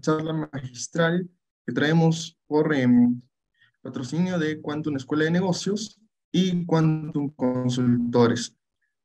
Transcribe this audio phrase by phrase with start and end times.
[0.00, 1.28] charla magistral
[1.66, 3.20] que traemos por em,
[3.82, 6.00] patrocinio de Quantum Escuela de Negocios
[6.32, 8.56] y Quantum Consultores.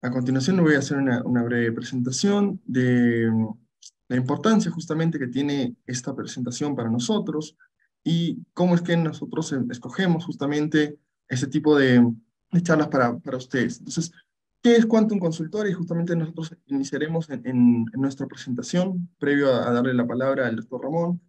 [0.02, 3.48] A continuación voy a hacer una, una breve presentación de em,
[4.08, 7.58] la importancia justamente que tiene esta presentación para nosotros
[8.04, 12.06] y cómo es que nosotros escogemos justamente ese tipo de,
[12.52, 13.80] de charlas para, para ustedes.
[13.80, 14.12] Entonces,
[14.66, 15.70] ¿Qué es Quantum Consultor?
[15.70, 21.22] Y justamente nosotros iniciaremos en, nuestra presentación, previo a, darle la palabra al doctor Ramón.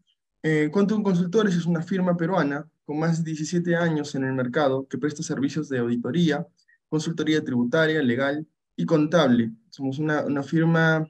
[0.43, 4.89] Eh, Quantum Consultores es una firma peruana con más de 17 años en el mercado
[4.89, 6.47] que presta servicios de auditoría,
[6.89, 9.53] consultoría tributaria, legal y contable.
[9.69, 11.07] Somos una, una firma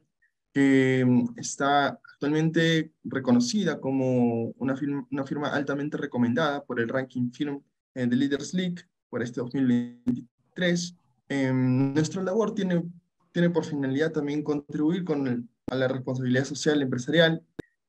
[0.53, 1.07] que
[1.37, 7.63] está actualmente reconocida como una firma, una firma altamente recomendada por el ranking firm
[7.95, 10.97] eh, de Leaders League por este 2023
[11.29, 12.85] Em, nuestra labor tiene,
[13.33, 17.43] tiene por finalidad también contribuir con a la responsabilidad social empresarial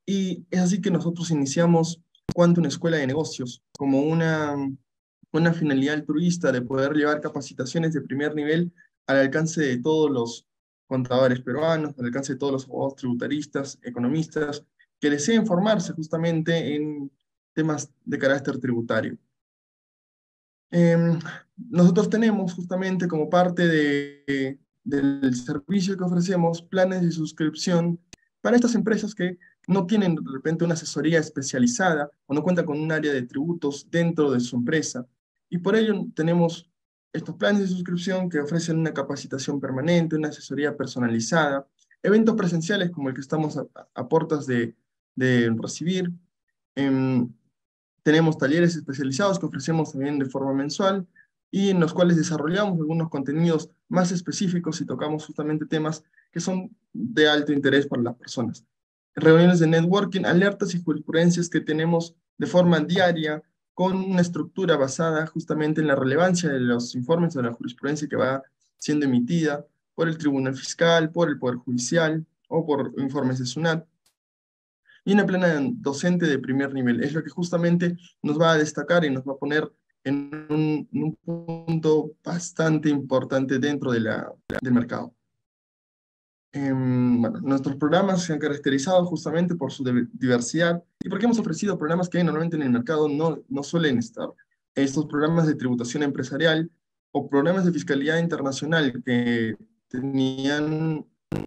[0.05, 2.01] y es así que nosotros iniciamos
[2.33, 4.55] Quantum Escuela de Negocios como una,
[5.31, 8.73] una finalidad altruista de poder llevar capacitaciones de primer nivel
[9.05, 10.47] al alcance de todos los
[10.87, 14.65] contadores peruanos, al alcance de todos los abogados tributaristas, economistas,
[14.99, 17.11] que deseen formarse justamente en
[17.53, 19.17] temas de carácter tributario.
[20.71, 21.19] Em,
[21.57, 27.99] nosotros tenemos justamente como parte de, del servicio que ofrecemos planes de suscripción
[28.41, 32.79] para estas empresas que no tienen de repente una asesoría especializada o no cuentan con
[32.79, 35.05] un área de tributos dentro de su empresa.
[35.49, 36.69] Y por ello tenemos
[37.11, 41.67] estos planes de suscripción que ofrecen una capacitación permanente, una asesoría personalizada,
[42.03, 44.75] eventos presenciales como el que estamos a, a puertas de,
[45.57, 46.11] recibir,
[46.75, 47.29] em,
[48.07, 51.05] tenemos talleres especializados que ofrecemos también de forma mensual
[51.51, 56.73] y en los cuales desarrollamos algunos contenidos más específicos y tocamos justamente temas que son
[56.93, 58.63] de alto interés para las personas.
[59.13, 65.27] Reuniones de networking, alertas y jurisprudencias que tenemos de forma diaria con una estructura basada
[65.27, 68.41] justamente en la relevancia de los informes de la jurisprudencia que va
[68.77, 69.65] siendo emitida
[69.95, 73.85] por el Tribunal Fiscal, por el Poder Judicial o por informes de SUNAT
[75.07, 77.01] y una plana docente de primer nivel.
[77.01, 79.71] Es lo que justamente nos va a destacar y nos va a poner
[80.03, 84.29] en un, punto bastante importante dentro de la,
[84.61, 85.15] del mercado.
[86.51, 89.81] Em, nuestros programas se han caracterizado justamente por su
[90.11, 94.27] diversidad y porque hemos ofrecido programas que normalmente en el mercado no, no suelen estar.
[94.75, 96.69] Estos programas de tributación empresarial
[97.13, 99.55] o programas de fiscalidad internacional que
[99.87, 101.05] tenían,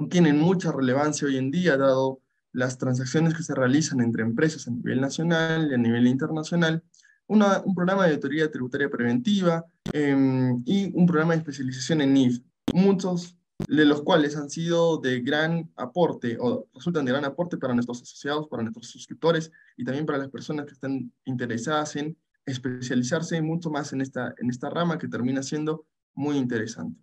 [0.08, 2.22] tienen mucha relevancia hoy en día, dado
[2.52, 6.82] las transacciones que se realizan entre empresas a nivel nacional y a nivel internacional,
[7.26, 12.40] un programa de auditoría tributaria preventiva em, y un programa de especialización en NIF,
[12.72, 13.36] muchos
[13.68, 18.02] de los cuales han sido de gran aporte o resultan de gran aporte para nuestros
[18.02, 23.70] asociados, para nuestros suscriptores y también para las personas que están interesadas en especializarse mucho
[23.70, 26.98] más en esta, en esta rama que termina siendo muy interesante.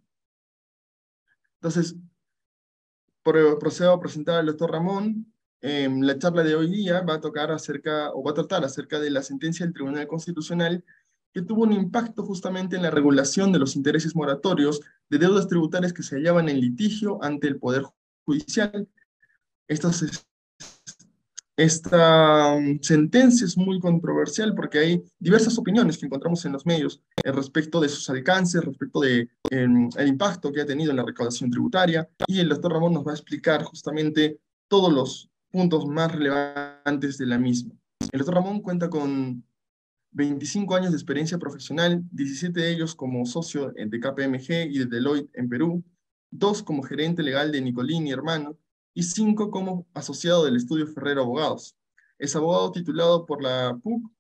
[1.61, 1.95] Entonces,
[3.23, 5.31] procedo a presentar al doctor Ramón,
[5.61, 8.99] Em, la charla de hoy día va a tocar acerca, o va a tratar acerca
[8.99, 10.83] de la sentencia del Tribunal Constitucional
[11.33, 15.93] que tuvo un impacto justamente en la regulación de los intereses moratorios de deudas tributarias
[15.93, 17.83] que se hallaban en litigio ante el Poder
[18.25, 18.87] Judicial.
[21.57, 27.01] Esta, um, sentencia es muy controversial porque hay diversas opiniones que encontramos en los medios
[27.23, 31.49] respecto de sus alcances, respecto del de, em, impacto que ha tenido en la recaudación
[31.49, 37.17] tributaria, y el doctor Ramón nos va a explicar justamente todos los puntos más relevantes
[37.17, 37.73] de la misma.
[38.11, 39.43] El doctor Ramón cuenta con
[40.11, 45.29] 25 años de experiencia profesional, 17 de ellos como socio de KPMG y de Deloitte
[45.33, 45.83] en Perú,
[46.31, 48.57] dos como gerente legal de Nicolini Hermano
[48.93, 51.75] y cinco como asociado del estudio Ferrero Abogados.
[52.17, 54.11] Es abogado titulado por la PUC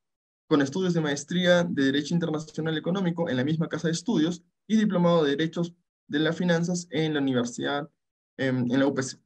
[0.47, 4.77] con estudios de maestría de Derecho Internacional Económico en la misma casa de estudios y
[4.77, 5.73] diplomado de Derechos
[6.07, 7.89] de las Finanzas en la Universidad,
[8.37, 9.19] en la UPC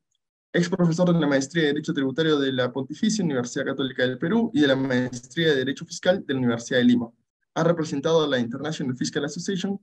[0.54, 4.52] ex profesor de la Maestría de Derecho Tributario de la Pontificia Universidad Católica del Perú
[4.54, 7.10] y de la Maestría de Derecho Fiscal de la Universidad de Lima.
[7.56, 9.80] Ha representado a la International Fiscal Association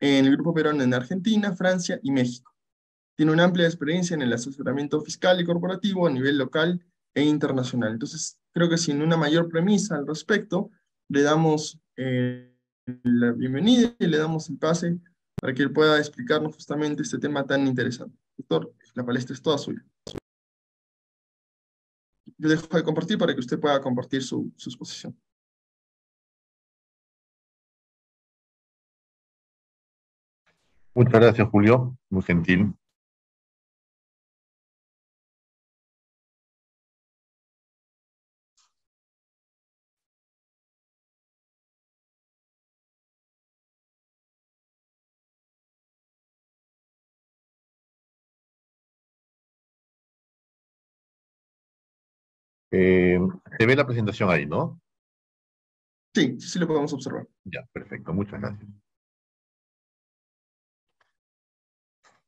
[0.00, 2.54] en el Grupo Peruano en Argentina, Francia y México.
[3.16, 7.92] Tiene una amplia experiencia en el asesoramiento fiscal y corporativo a nivel local e internacional.
[7.92, 10.70] Entonces, creo que sin una mayor premisa al respecto,
[11.08, 12.54] le damos eh,
[13.02, 14.98] la bienvenida y le damos el pase
[15.40, 18.16] para que él pueda explicarnos justamente este tema tan interesante.
[18.36, 19.84] Doctor, la palestra es toda suya.
[22.38, 25.18] Yo dejo de compartir para que usted pueda compartir su, su exposición.
[30.94, 31.96] Muchas gracias, Julio.
[32.08, 32.74] Muy gentil.
[52.70, 53.18] Eh,
[53.58, 54.80] se ve la presentación ahí, ¿no?
[56.14, 57.26] Sí, sí lo podemos observar.
[57.44, 58.12] Ya, perfecto.
[58.12, 58.70] Muchas gracias.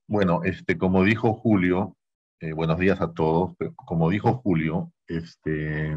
[0.07, 1.97] Bueno, este, como dijo Julio,
[2.41, 3.57] eh, buenos días a todos.
[3.77, 5.97] Como dijo Julio, este,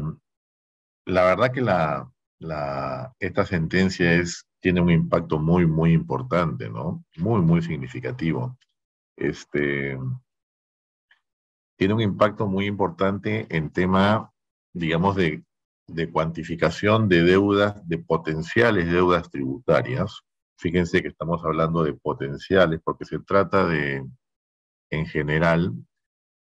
[1.06, 7.04] la verdad que la, la, esta sentencia es, tiene un impacto muy, muy importante, ¿no?
[7.16, 8.58] Muy, muy significativo.
[9.16, 9.98] Este,
[11.76, 14.31] tiene un impacto muy importante en tema,
[14.72, 15.44] digamos, de,
[15.86, 20.20] de cuantificación de deudas, de potenciales deudas tributarias.
[20.58, 24.06] Fíjense que estamos hablando de potenciales porque se trata de,
[24.90, 25.72] en general,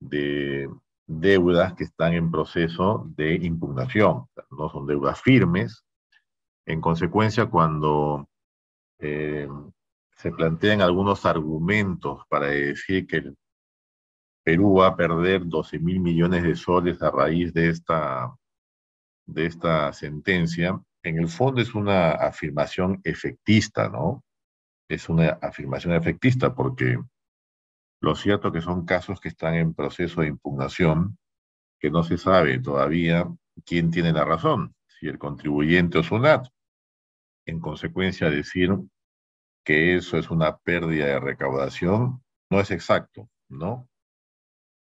[0.00, 0.68] de
[1.06, 5.84] deudas que están en proceso de impugnación, no son deudas firmes.
[6.66, 8.28] En consecuencia, cuando
[8.98, 9.48] eh,
[10.16, 13.36] se plantean algunos argumentos para decir que el
[14.48, 18.34] Perú va a perder 12 mil millones de soles a raíz de esta,
[19.26, 24.24] de esta sentencia, en el fondo es una afirmación efectista, ¿no?
[24.88, 26.98] Es una afirmación efectista porque
[28.00, 31.18] lo cierto que son casos que están en proceso de impugnación,
[31.78, 33.28] que no se sabe todavía
[33.66, 36.46] quién tiene la razón, si el contribuyente o SUNAT.
[37.44, 38.74] En consecuencia, decir
[39.62, 43.86] que eso es una pérdida de recaudación no es exacto, ¿no?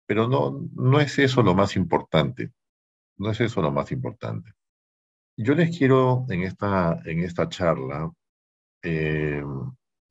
[0.05, 2.51] Pero no, no es eso lo más importante.
[3.17, 4.53] No es eso lo más importante.
[5.37, 8.11] Yo les quiero en esta, en esta charla
[8.83, 9.43] eh,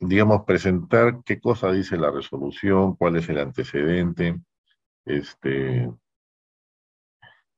[0.00, 4.41] digamos, presentar qué cosa dice la resolución, cuál es el antecedente,
[5.05, 5.91] este,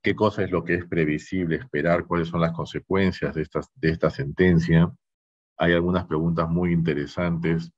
[0.03, 3.91] qué cosa es lo que es previsible esperar, cuáles son las consecuencias de, estas, de
[3.91, 4.93] esta sentencia.
[5.57, 7.73] Hay algunas preguntas muy interesantes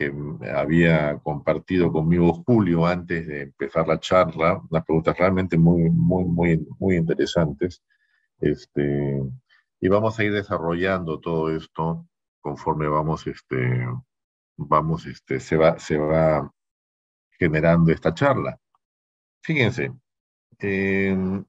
[0.00, 0.10] que
[0.54, 6.66] había compartido conmigo Julio antes de empezar la charla, unas preguntas realmente muy, muy, muy,
[6.78, 7.82] muy interesantes.
[8.40, 9.20] Este,
[9.78, 12.08] y vamos a ir desarrollando todo esto
[12.40, 13.86] conforme vamos, este,
[14.56, 16.50] vamos, este, se va, se va
[17.38, 18.58] generando esta charla.
[19.42, 19.92] Fíjense,
[20.60, 21.44] em,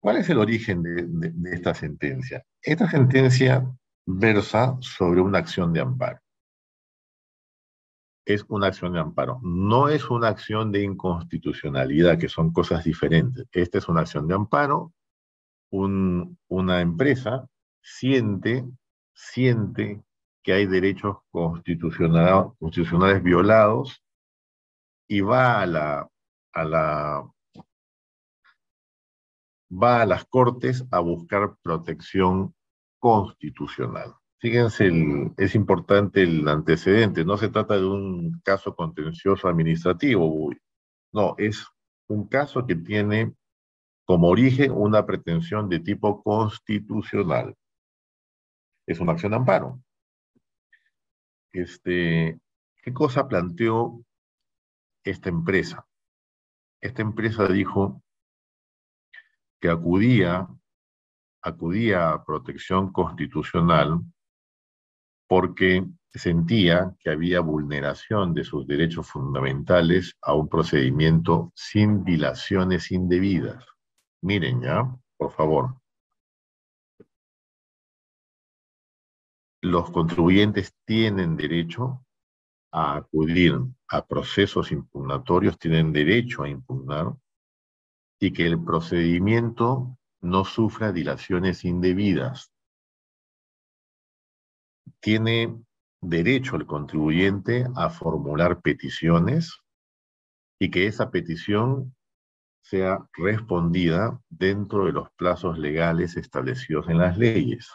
[0.00, 2.44] ¿cuál es el origen de, esta sentencia?
[2.62, 3.64] Esta sentencia
[4.10, 6.20] versa sobre una acción de amparo.
[8.24, 9.38] Es una acción de amparo.
[9.42, 13.46] No es una acción de inconstitucionalidad, que son cosas diferentes.
[13.52, 14.92] Esta es una acción de amparo
[15.70, 17.46] una empresa
[17.82, 18.64] siente,
[19.14, 20.02] siente
[20.42, 24.02] que hay derechos constitucionales, constitucionales violados
[25.06, 26.08] y va a la,
[26.52, 27.30] a la
[29.70, 32.54] va a las cortes a buscar protección
[32.98, 34.14] constitucional.
[34.40, 34.90] Fíjense,
[35.36, 40.50] es importante el antecedente, no se trata de un caso contencioso administrativo,
[41.12, 41.66] no, es
[42.06, 43.34] un caso que tiene
[44.04, 47.54] como origen una pretensión de tipo constitucional.
[48.86, 49.82] Es una acción de amparo.
[51.52, 52.40] Este,
[52.82, 54.02] ¿Qué cosa planteó
[55.04, 55.86] esta empresa?
[56.80, 58.02] Esta empresa dijo
[59.60, 60.48] que acudía,
[61.42, 64.00] acudía a protección constitucional
[65.28, 73.64] porque sentía que había vulneración de sus derechos fundamentales a un procedimiento sin dilaciones indebidas.
[74.22, 75.80] Miren ya, por favor.
[79.60, 82.04] Los contribuyentes tienen derecho
[82.72, 87.14] a acudir a procesos impugnatorios, tienen derecho a impugnar
[88.20, 92.52] y que el procedimiento no sufra dilaciones indebidas.
[95.00, 95.62] Tiene
[96.00, 99.60] derecho el contribuyente a formular peticiones
[100.58, 101.94] y que esa petición
[102.62, 107.72] sea respondida dentro de los plazos legales establecidos en las leyes.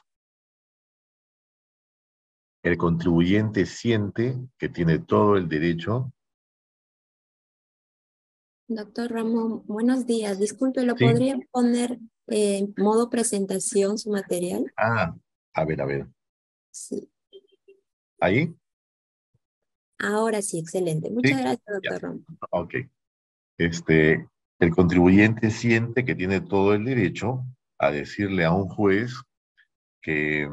[2.62, 6.14] El contribuyente siente que tiene todo el derecho.
[8.68, 10.40] Doctor Ramón, buenos días.
[10.40, 14.72] Disculpe, ¿lo podría poner en modo presentación su material?
[14.78, 15.16] Ah,
[15.54, 16.08] a ver, a ver.
[16.72, 17.10] Sí.
[18.20, 18.56] ¿Ahí?
[20.00, 21.10] Ahora sí, excelente.
[21.10, 22.26] Muchas gracias, doctor Ramón.
[22.52, 22.76] Ok.
[23.58, 24.28] Este,
[24.60, 27.46] el contribuyente siente que tiene todo el derecho
[27.78, 29.14] a decirle a un juez
[30.02, 30.50] que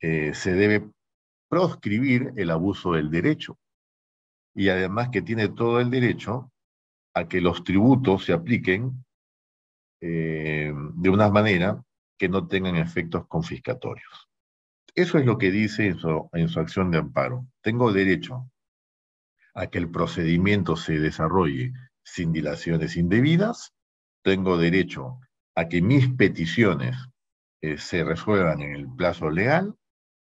[0.00, 0.88] eh, se debe
[1.48, 3.58] proscribir el abuso del derecho
[4.54, 6.50] y además que tiene todo el derecho
[7.14, 9.04] a que los tributos se apliquen
[10.04, 11.80] eh, de una manera
[12.18, 14.28] que no tengan efectos confiscatorios.
[14.96, 17.46] Eso es lo que dice en su, acción de amparo.
[17.62, 18.50] Tengo derecho
[19.54, 23.74] a que el procedimiento se desarrolle sin dilaciones indebidas,
[24.24, 25.20] tengo derecho
[25.54, 26.96] a que mis peticiones
[27.60, 29.76] eh, se resuelvan en el plazo legal,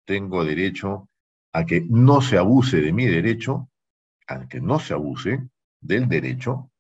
[0.07, 1.11] tengo derecho
[1.53, 3.69] a que no se abuse de mi derecho,
[4.27, 5.47] a que no se abuse
[5.83, 6.71] del derecho,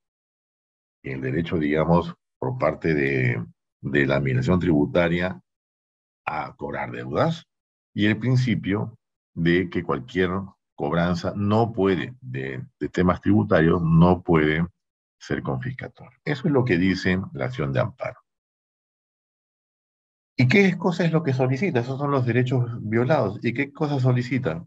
[1.02, 3.44] el derecho, digamos, por parte de,
[3.80, 5.40] la administración tributaria
[6.26, 7.46] a cobrar deudas,
[7.94, 8.96] y el principio
[9.34, 10.30] de que cualquier
[10.76, 14.66] cobranza no puede, de, temas tributarios, no puede
[15.18, 16.18] ser confiscatorio.
[16.24, 18.20] Eso es lo que dice la acción de amparo.
[20.36, 21.80] ¿Y qué cosa es lo que solicita?
[21.80, 23.40] Esos son los derechos violados.
[23.42, 24.64] ¿Y qué cosa solicita?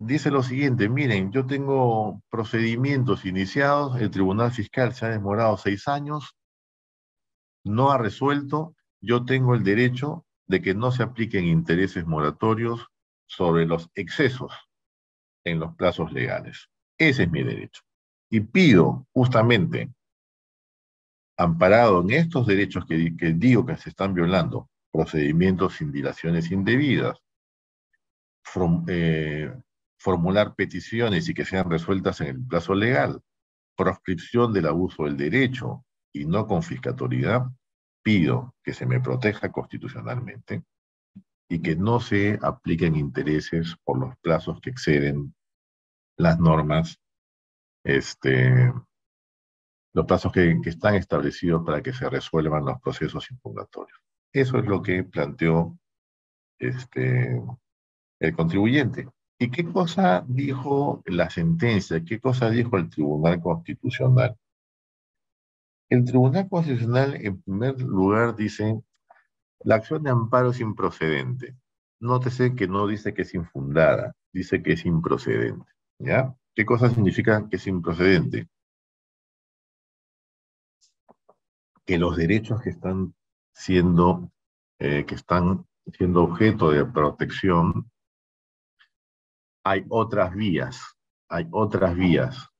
[0.00, 5.86] Dice lo siguiente, miren, yo tengo procedimientos iniciados, el Tribunal Fiscal se ha demorado seis
[5.86, 6.34] años,
[7.64, 12.86] no ha resuelto, yo tengo el derecho de que no se apliquen intereses moratorios
[13.26, 14.52] sobre los excesos
[15.44, 16.68] en los plazos legales.
[16.98, 17.82] Ese es mi derecho.
[18.30, 19.90] Y pido justamente,
[21.36, 22.96] amparado en estos derechos que,
[23.34, 27.18] digo que se están violando, procedimientos sin dilaciones indebidas,
[28.88, 29.52] eh,
[29.98, 33.20] formular peticiones y que sean resueltas en el plazo legal,
[33.76, 37.42] proscripción del abuso del derecho y no confiscatoriedad,
[38.02, 40.62] pido que se me proteja constitucionalmente
[41.48, 45.34] y que no se apliquen intereses por los plazos que exceden
[46.16, 47.00] las normas,
[47.84, 48.72] este,
[49.92, 53.98] los plazos que, que están establecidos para que se resuelvan los procesos impugnatorios.
[54.32, 55.76] Eso es lo que planteó
[56.58, 57.42] este,
[58.20, 59.08] el contribuyente.
[59.38, 62.04] ¿Y qué cosa dijo la sentencia?
[62.04, 64.36] ¿Qué cosa dijo el Tribunal Constitucional?
[65.94, 68.82] El Tribunal Constitucional, en primer lugar, dice,
[69.60, 71.56] la acción de amparo es improcedente.
[72.00, 75.70] Nótese que no dice que es infundada, dice que es improcedente.
[76.00, 76.34] ¿Ya?
[76.52, 78.48] ¿Qué cosa significa que es improcedente?
[81.86, 83.14] Que los derechos que están
[83.52, 84.32] siendo,
[84.80, 85.64] eh, que están
[85.96, 87.88] siendo objeto de protección,
[89.62, 90.96] hay otras vías,
[91.28, 92.50] hay otras vías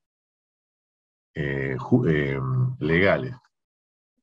[1.34, 1.76] eh,
[2.06, 2.40] eh,
[2.78, 3.34] legales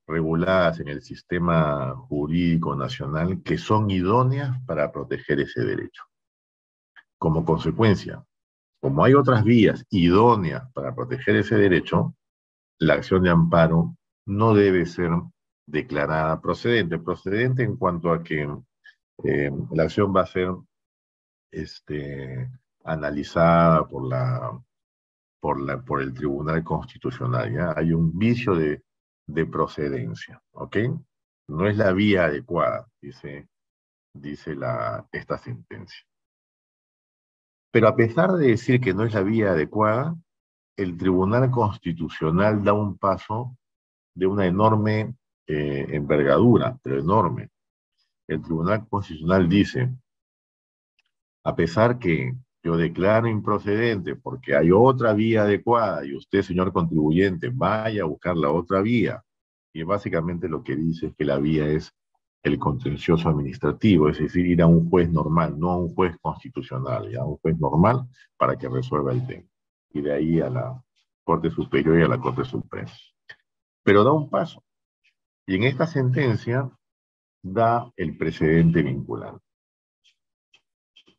[0.07, 6.03] reguladas en el sistema jurídico nacional que son idóneas para proteger ese derecho.
[7.17, 8.23] Como consecuencia,
[8.81, 12.15] como hay otras vías idóneas para proteger ese derecho,
[12.79, 15.11] la acción de amparo no debe ser
[15.67, 16.97] declarada procedente.
[16.97, 18.49] Procedente en cuanto a que
[19.23, 20.49] eh, la acción va a ser
[21.51, 22.49] este,
[22.83, 24.59] analizada por, la,
[25.41, 27.53] por, la, por el Tribunal Constitucional.
[27.53, 27.73] ¿ya?
[27.75, 28.83] Hay un vicio de,
[29.27, 30.77] de procedencia, ¿ok?
[31.49, 33.49] No es la vía adecuada, dice,
[34.13, 36.05] dice la, esta sentencia.
[37.71, 40.15] Pero a pesar de decir que no es la vía adecuada,
[40.77, 43.57] el Tribunal Constitucional da un paso
[44.15, 45.15] de una enorme
[45.47, 47.49] eh, envergadura, pero enorme.
[48.27, 49.89] El Tribunal Constitucional dice,
[51.43, 57.49] a pesar que yo declaro improcedente porque hay otra vía adecuada y usted, señor contribuyente,
[57.49, 59.23] vaya a buscar la otra vía.
[59.73, 61.93] Y básicamente lo que dice es que la vía es
[62.43, 67.15] el contencioso administrativo, es decir, ir a un juez normal, no a un juez constitucional,
[67.15, 69.47] a un juez normal para que resuelva el tema.
[69.93, 70.83] Y de ahí a la
[71.23, 72.91] Corte Superior y a la Corte Suprema.
[73.83, 74.63] Pero da un paso.
[75.47, 76.69] Y en esta sentencia
[77.41, 79.43] da el precedente vinculante.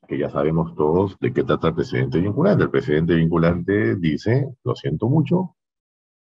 [0.09, 2.65] Que ya sabemos todos de qué trata el precedente vinculante.
[2.65, 5.57] El precedente vinculante dice, lo siento mucho,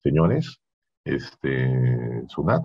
[0.02, 0.60] señores,
[1.04, 2.64] este, Sunat,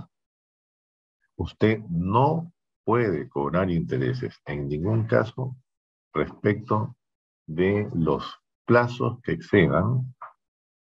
[1.37, 2.51] usted no
[2.83, 5.55] puede cobrar intereses en ningún caso
[6.13, 6.95] respecto
[7.47, 10.13] de los plazos que excedan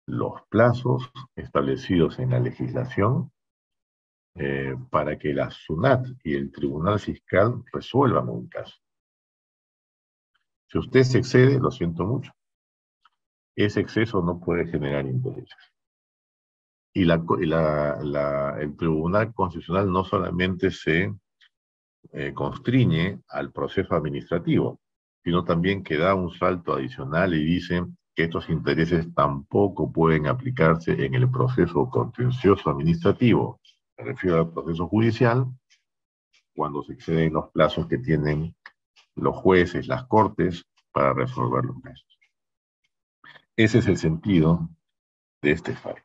[0.06, 3.32] los plazos establecidos en la legislación
[4.34, 8.76] eh, para que la SUNAT y el Tribunal Fiscal resuelvan un caso.
[10.68, 12.32] Si usted se excede, lo siento mucho.
[13.54, 15.56] Ese exceso no puede generar intereses.
[16.92, 21.14] Y, el Tribunal Constitucional no solamente se
[22.12, 24.80] eh, constriñe al proceso administrativo,
[25.22, 30.92] sino también que da un salto adicional y dice que estos intereses tampoco pueden aplicarse
[31.04, 33.60] en el proceso contencioso administrativo,
[33.98, 35.46] me refiero al proceso judicial,
[36.54, 38.55] cuando se exceden los plazos que tienen
[39.16, 42.18] los jueces, las cortes, para resolver los casos.
[43.56, 44.68] Ese es el sentido
[45.42, 46.02] de este fallo.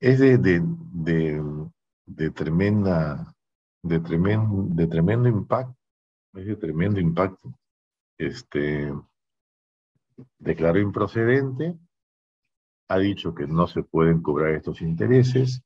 [0.00, 0.38] Es de,
[2.34, 3.34] tremenda,
[3.82, 5.76] de, de tremendo impacto,
[6.34, 7.54] es de tremendo impacto.
[8.18, 8.92] Este,
[10.38, 11.78] declaró improcedente,
[12.88, 15.62] ha dicho que no se pueden cobrar estos intereses,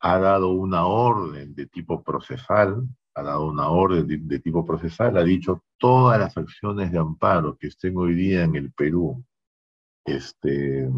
[0.00, 5.24] ha dado una orden de tipo procesal, ha dado una orden de, tipo procesal, ha
[5.24, 9.24] dicho todas las acciones de amparo que estén hoy día en el Perú,
[10.04, 10.88] este,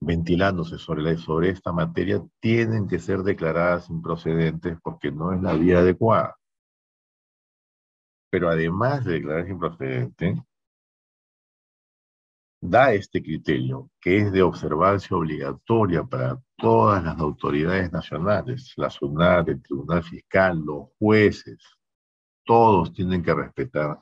[0.00, 5.78] ventilándose sobre, sobre esta materia, tienen que ser declaradas improcedentes porque no es la vía
[5.78, 6.36] adecuada.
[8.30, 10.42] Pero además de declararse improcedente,
[12.60, 19.48] da este criterio, que es de observancia obligatoria para todas las autoridades nacionales, la SUNAT,
[19.48, 21.58] el Tribunal Fiscal, los jueces,
[22.44, 24.00] todos tienen que respetar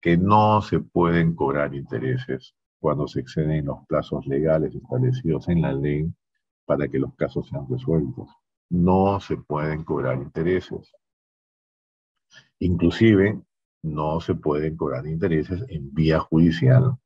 [0.00, 5.72] que no se pueden cobrar intereses cuando se exceden los plazos legales establecidos en la
[5.72, 6.12] ley
[6.66, 8.28] para que los casos sean resueltos.
[8.70, 10.92] No se pueden cobrar intereses.
[12.58, 13.40] Inclusive,
[13.82, 16.98] no se pueden cobrar intereses en vía judicial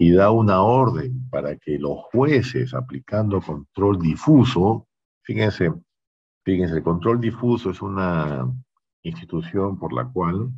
[0.00, 4.88] y da una orden para que los jueces, aplicando control difuso,
[5.20, 5.74] fíjense,
[6.42, 8.50] fíjense, el control difuso es una
[9.02, 10.48] institución por la cual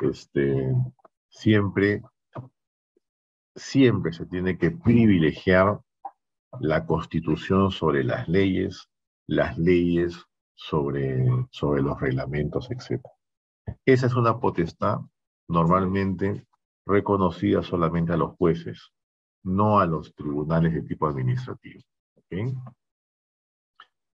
[0.00, 0.72] este,
[1.28, 2.02] siempre,
[3.54, 5.78] siempre se tiene que privilegiar
[6.58, 8.88] la constitución sobre las leyes,
[9.26, 10.16] las leyes
[10.54, 13.02] sobre, sobre los reglamentos, etc.
[13.84, 15.00] Esa es una potestad
[15.46, 16.46] normalmente
[16.88, 18.90] reconocida solamente a los jueces,
[19.44, 21.80] no a los tribunales de tipo administrativo.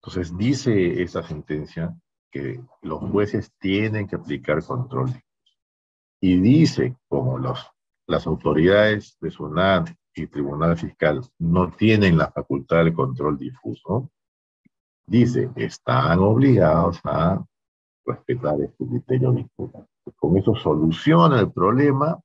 [0.03, 1.95] Entonces dice esa sentencia
[2.31, 5.11] que los jueces tienen que aplicar control.
[6.21, 7.67] Y dice, como los,
[8.07, 14.11] las autoridades de SUNAT y Tribunal Fiscal no tienen la facultad de control difuso,
[15.07, 17.45] dice, están obligados a
[18.05, 19.35] respetar este criterio.
[20.17, 22.19] Con eso soluciona el problema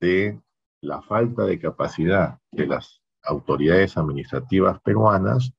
[0.00, 0.40] de
[0.80, 5.52] la falta de capacidad de las autoridades administrativas peruanas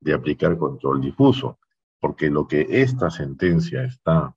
[0.00, 1.58] de aplicar control difuso,
[2.00, 4.34] porque lo que esta sentencia está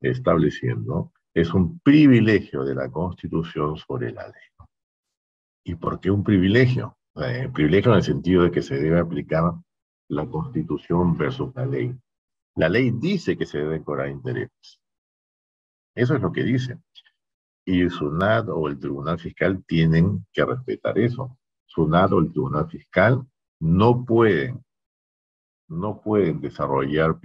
[0.00, 4.68] estableciendo es un privilegio de la Constitución sobre la ley.
[5.64, 6.98] ¿Y por qué un privilegio?
[7.16, 9.54] Eh, privilegio en el sentido de que se debe aplicar
[10.08, 11.94] la Constitución versus la ley.
[12.56, 14.80] La ley dice que se deben cobrar intereses.
[15.94, 16.78] Eso es lo que dice
[17.70, 21.38] y SUNAT o el Tribunal Fiscal tienen que respetar eso.
[21.66, 23.24] SUNAT o el Tribunal Fiscal
[23.60, 24.64] no pueden,
[25.68, 27.16] no pueden desarrollar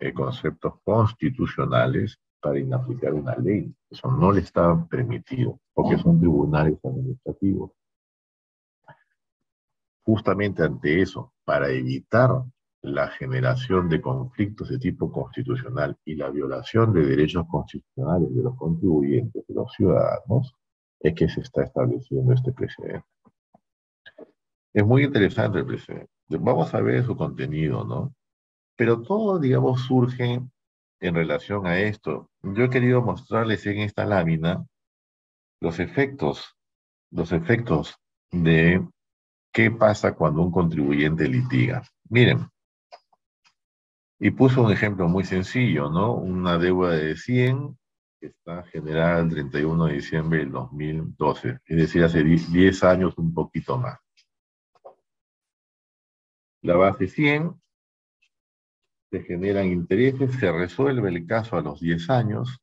[0.00, 3.72] eh, conceptos constitucionales para inaplicar una ley.
[3.88, 7.70] Eso no le está permitido, porque son tribunales administrativos.
[10.04, 12.42] Justamente ante eso, para evitar
[12.82, 18.56] la generación de conflictos de tipo constitucional y la violación de derechos constitucionales de los
[18.56, 20.54] contribuyentes, de los ciudadanos,
[20.98, 23.06] es que se está estableciendo este precedente.
[24.74, 26.10] Es muy interesante el precedente.
[26.28, 28.14] Vamos a ver su contenido, ¿no?
[28.76, 30.40] Pero todo, digamos, surge
[31.00, 32.30] en relación a esto.
[32.42, 34.64] Yo he querido mostrarles en esta lámina
[35.60, 36.56] los efectos,
[37.10, 37.96] los efectos
[38.32, 38.84] de
[39.52, 41.82] qué pasa cuando un contribuyente litiga.
[42.08, 42.48] Miren,
[44.24, 46.14] y puso un ejemplo muy sencillo, ¿no?
[46.14, 47.76] Una deuda de 100
[48.20, 53.34] que está generada el 31 de diciembre del 2012, es decir, hace 10 años un
[53.34, 53.98] poquito más.
[56.62, 57.60] La base 100
[59.10, 62.60] se generan intereses, se resuelve el caso a los 10 años.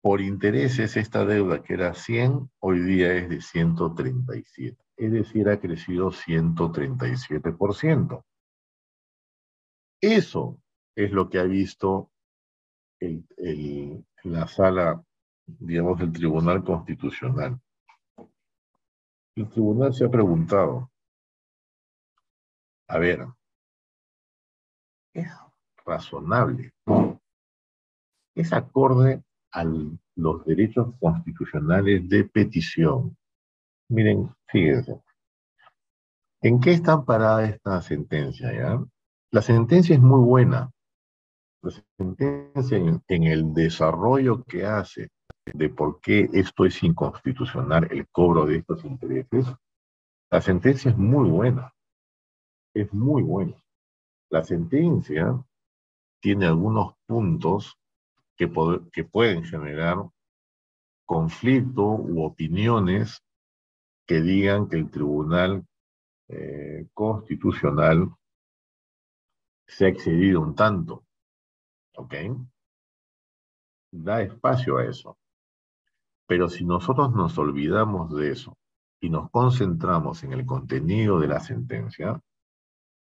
[0.00, 4.82] Por intereses, esta deuda que era 100, hoy día es de 137.
[4.96, 8.24] Es decir, ha crecido 137%.
[10.00, 10.58] Eso
[10.94, 12.10] es lo que ha visto
[14.24, 15.04] la sala,
[15.46, 17.60] digamos, del Tribunal Constitucional.
[19.36, 20.90] El tribunal se ha preguntado,
[22.88, 23.24] a ver,
[25.14, 25.28] ¿es
[25.84, 26.72] razonable?
[28.34, 33.16] ¿Es acorde a los derechos constitucionales de petición?
[33.88, 35.00] Miren, fíjense,
[36.42, 38.52] ¿en qué está parada esta sentencia?
[38.52, 38.84] ¿ya?
[39.30, 40.70] La sentencia es muy buena.
[41.62, 45.10] La sentencia en, el desarrollo que hace
[45.52, 49.46] de por qué esto es inconstitucional, el cobro de estos intereses,
[50.30, 51.74] la sentencia es muy buena.
[52.74, 53.62] Es muy buena.
[54.30, 55.38] La sentencia
[56.20, 57.76] tiene algunos puntos
[58.34, 60.08] que, pueden generar
[61.04, 63.22] conflicto u opiniones
[64.06, 65.66] que digan que el Tribunal
[66.28, 68.10] eh, Constitucional
[69.68, 71.04] se ha excedido un tanto.
[71.96, 72.14] ¿Ok?
[73.92, 75.18] Da espacio a eso.
[76.26, 78.56] Pero si nosotros nos olvidamos de eso
[79.00, 82.20] y nos concentramos en el contenido de la sentencia,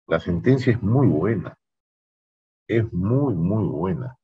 [0.06, 1.56] la sentencia es muy buena.
[2.68, 4.16] Es muy, muy buena.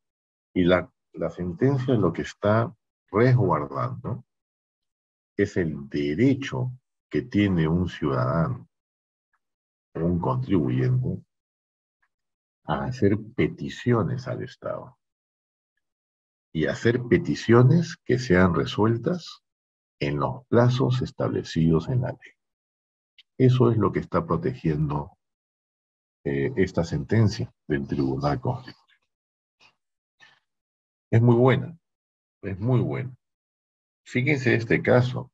[0.52, 2.74] Y la, la sentencia lo que está
[3.10, 4.24] resguardando
[5.36, 6.72] es el derecho
[7.08, 8.68] que tiene un ciudadano
[9.94, 11.25] o un contribuyente
[12.66, 14.98] a hacer peticiones al Estado
[16.52, 19.42] y hacer peticiones que sean resueltas
[20.00, 22.32] en los plazos establecidos en la ley.
[23.38, 25.16] Eso es lo que está protegiendo
[26.24, 28.86] eh, esta sentencia del Tribunal Constitucional.
[31.10, 31.78] Es muy buena,
[32.42, 33.14] es muy buena.
[34.04, 35.30] Fíjense este caso,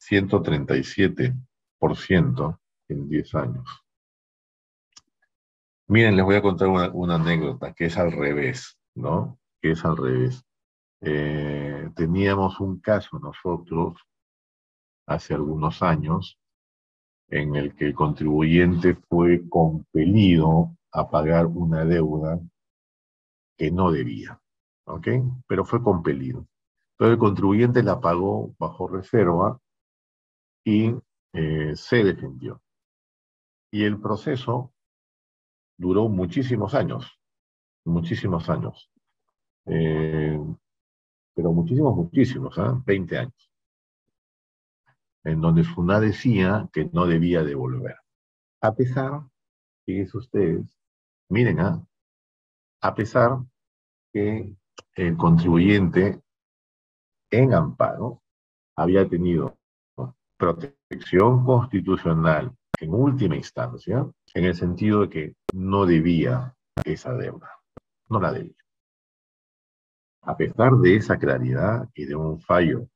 [0.00, 3.87] 137% en 10 años.
[5.90, 9.38] Miren, les voy a contar una, anécdota que es al revés, ¿no?
[9.62, 10.44] Que es al revés.
[11.00, 13.96] Eh, teníamos un caso nosotros
[15.06, 16.38] hace algunos años
[17.30, 22.38] en el que el contribuyente fue compelido a pagar una deuda
[23.56, 24.38] que no debía,
[24.84, 25.08] ¿ok?
[25.46, 26.46] Pero fue compelido.
[26.92, 29.58] Entonces el contribuyente la pagó bajo reserva
[30.64, 30.94] y
[31.32, 32.60] eh, se defendió.
[33.70, 34.74] Y el proceso
[35.78, 37.18] duró muchísimos años,
[37.84, 38.90] muchísimos años.
[39.66, 40.38] Eh,
[41.34, 42.82] pero muchísimos, muchísimos, ¿eh?
[42.84, 43.50] 20 años.
[45.24, 47.96] En donde FUNA decía que no debía devolver.
[48.60, 49.22] A pesar,
[49.86, 50.78] fíjense ustedes,
[51.28, 51.86] miren, ¿ah?
[52.80, 53.38] a pesar
[54.12, 54.52] que
[54.94, 56.20] el contribuyente
[57.30, 58.22] en amparo
[58.74, 59.56] había tenido
[60.36, 67.50] protección constitucional en última instancia, en el sentido de que no debía esa deuda,
[68.08, 68.54] no la debía.
[70.22, 72.88] A pesar de esa claridad y de un fallo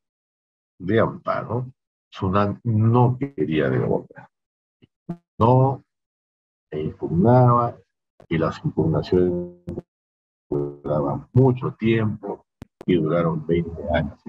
[0.79, 1.73] de amparo,
[2.11, 4.29] Sunan no quería devolver.
[5.39, 5.83] No
[6.71, 7.77] impugnaba
[8.29, 9.65] y las impugnaciones
[10.49, 12.47] duraban mucho tiempo
[12.87, 14.21] y duraron 20 años.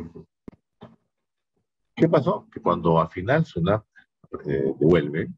[1.95, 2.47] ¿Qué pasó?
[2.51, 3.83] Que cuando al final Sunat
[4.45, 5.29] eh, devuelve,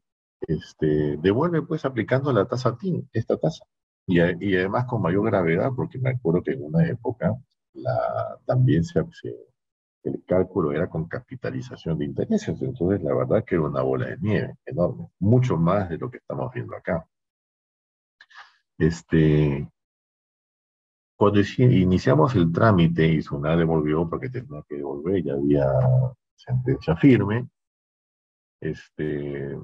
[0.46, 3.64] este, devuelve pues aplicando la tasa TIN, esta tasa.
[4.06, 7.34] Y, y, además con mayor gravedad, porque me acuerdo que en una época
[7.74, 9.00] la, también se,
[10.04, 14.18] el cálculo era con capitalización de intereses, entonces la verdad que era una bola de
[14.20, 17.06] nieve enorme, mucho más de lo que estamos viendo acá.
[18.78, 19.68] Este,
[21.16, 25.66] cuando iniciamos el trámite y SUNA devolvió porque tenía que devolver, ya había
[26.36, 27.48] sentencia firme,
[28.60, 29.58] este,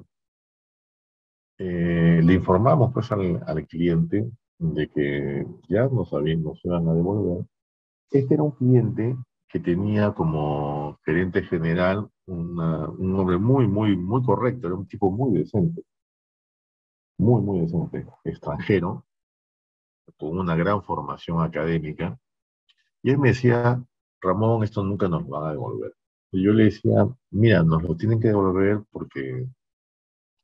[1.57, 7.45] eh, le informamos pues al, cliente de que ya nos, habían, nos iban a devolver.
[8.11, 9.15] Este era un cliente
[9.47, 15.37] que tenía como gerente general un hombre muy, muy, muy correcto, era un tipo muy
[15.37, 15.83] decente,
[17.17, 19.05] muy, muy decente, extranjero,
[20.17, 22.17] con una gran formación académica.
[23.01, 23.83] Y él me decía,
[24.21, 25.93] Ramón, esto nunca nos va a devolver.
[26.31, 29.47] Y yo le decía, mira, nos lo tienen que devolver porque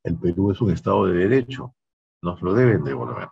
[0.03, 1.73] el Perú es un Estado de Derecho,
[2.21, 3.29] nos lo deben devolver.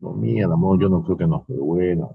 [0.00, 2.10] No, mira, Ramón, yo no creo que nos devuelvan.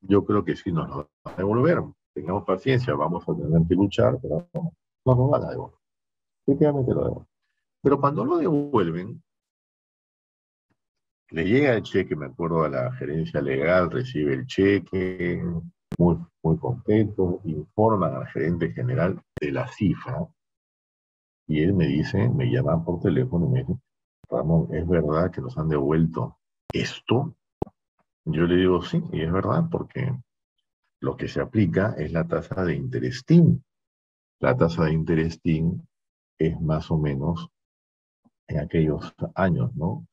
[0.00, 1.82] Yo creo que sí nos lo van a devolver.
[2.12, 4.72] Tengamos paciencia, vamos a tener que luchar, pero no,
[5.04, 5.78] no nos van a devolver.
[6.46, 7.28] Efectivamente lo devuelven.
[7.82, 9.22] Pero cuando lo devuelven,
[11.30, 15.42] le llega el cheque, me acuerdo a la gerencia legal, recibe el cheque,
[15.98, 20.26] muy, muy contento, informan al gerente general de la cifra,
[21.46, 23.74] y él me dice, me llama por teléfono y me dice,
[24.30, 26.38] Ramón, ¿es verdad que nos han devuelto
[26.72, 27.36] esto?
[28.24, 30.12] Yo le digo, sí, y es verdad, porque
[31.00, 33.64] lo que se aplica es la tasa de interés TIN.
[34.40, 35.86] La tasa de interés TIN
[36.38, 37.48] es más o menos
[38.46, 40.06] en aquellos años, ¿no?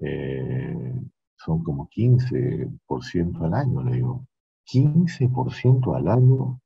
[0.00, 0.94] Eh,
[1.36, 4.26] son como 15% al año, le digo.
[4.64, 6.60] 15% al año.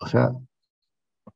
[0.00, 0.32] O sea,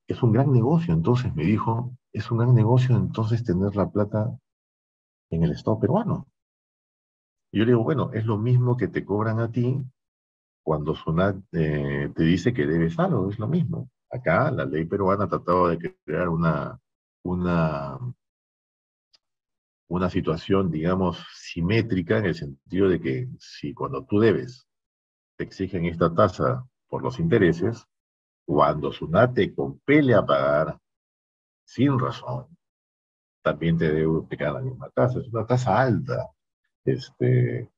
[0.07, 4.37] es un gran negocio, entonces me dijo, es un gran negocio entonces tener la plata
[5.31, 6.26] en el Estado peruano.
[7.53, 9.76] Yo le digo, bueno, es lo mismo que te cobran a ti
[10.62, 13.88] cuando SUNAT eh, te dice que debes algo, es lo mismo.
[14.11, 16.79] Acá la ley peruana ha tratado de crear una,
[17.24, 17.98] una
[19.90, 24.68] una situación, digamos, simétrica en el sentido de que si cuando tú debes
[25.37, 27.85] te exigen esta tasa por los intereses,
[28.50, 30.76] cuando SUNAT te compele a pagar
[31.64, 32.48] sin razón,
[33.44, 35.20] también te debe aplicar la misma tasa.
[35.20, 36.28] Es una tasa alta.
[36.84, 37.70] Este,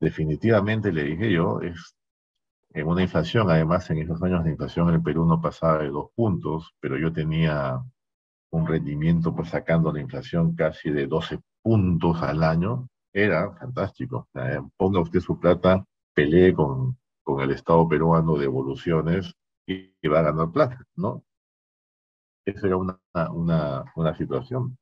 [0.00, 1.94] definitivamente le dije yo, es
[2.70, 5.90] en una inflación, además en esos años de inflación en el Perú no pasaba de
[5.90, 7.80] dos puntos, pero yo tenía
[8.50, 14.26] un rendimiento pues sacando la inflación casi de 12 puntos al año, era fantástico.
[14.76, 19.32] ponga usted su plata, pelee con, con el Estado peruano de evoluciones
[19.68, 21.24] y, va a ganar plata, ¿no?
[22.44, 22.98] Esa era una,
[23.32, 24.78] una, una situación.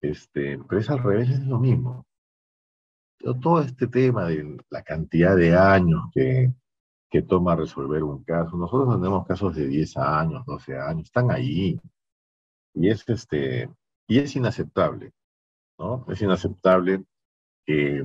[0.00, 2.06] Este, pero es al revés, es lo mismo.
[3.18, 6.52] Todo este tema de la cantidad de años que,
[7.10, 11.80] que toma resolver un caso, nosotros tenemos casos de 10 años, 12 años, están ahí.
[12.74, 13.68] Y es, este,
[14.06, 15.12] y es inaceptable,
[15.78, 16.04] ¿no?
[16.08, 17.04] Es inaceptable
[17.64, 18.04] que,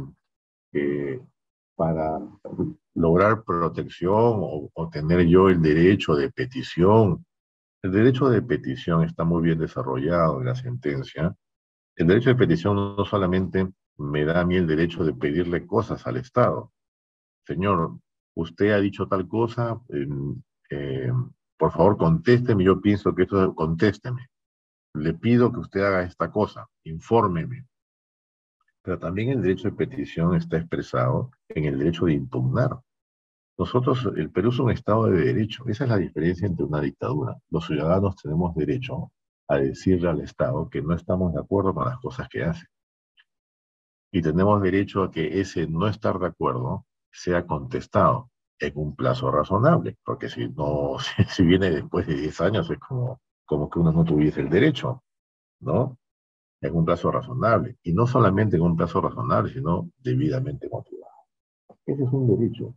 [1.75, 2.19] para
[2.95, 7.25] lograr protección o, tener yo el derecho de petición,
[7.83, 11.35] el derecho de petición está muy bien desarrollado en la sentencia,
[11.95, 16.05] el derecho de petición no solamente me da a mí el derecho de pedirle cosas
[16.07, 16.71] al Estado.
[17.45, 17.97] Señor,
[18.35, 19.79] usted ha dicho tal cosa,
[20.69, 21.11] eh,
[21.57, 24.27] por favor contésteme, yo pienso que esto, contésteme.
[24.93, 27.65] Le pido que usted haga esta cosa, infórmeme.
[28.83, 32.79] Pero también el derecho de petición está expresado en el derecho de impugnar.
[33.57, 35.63] Nosotros, el Perú es un Estado de derecho.
[35.67, 37.37] Esa es la diferencia entre una dictadura.
[37.49, 39.11] Los ciudadanos tenemos derecho
[39.47, 42.65] a decirle al Estado que no estamos de acuerdo con las cosas que hace.
[44.11, 49.31] Y tenemos derecho a que ese no estar de acuerdo sea contestado en un plazo
[49.31, 50.97] razonable, porque si no,
[51.29, 55.03] si, viene después de 10 años es como, como que uno no tuviese el derecho,
[55.59, 55.97] ¿no?
[56.61, 57.77] En un plazo razonable.
[57.83, 61.11] Y no solamente en un plazo razonable, sino debidamente motivado.
[61.85, 62.75] Ese es un derecho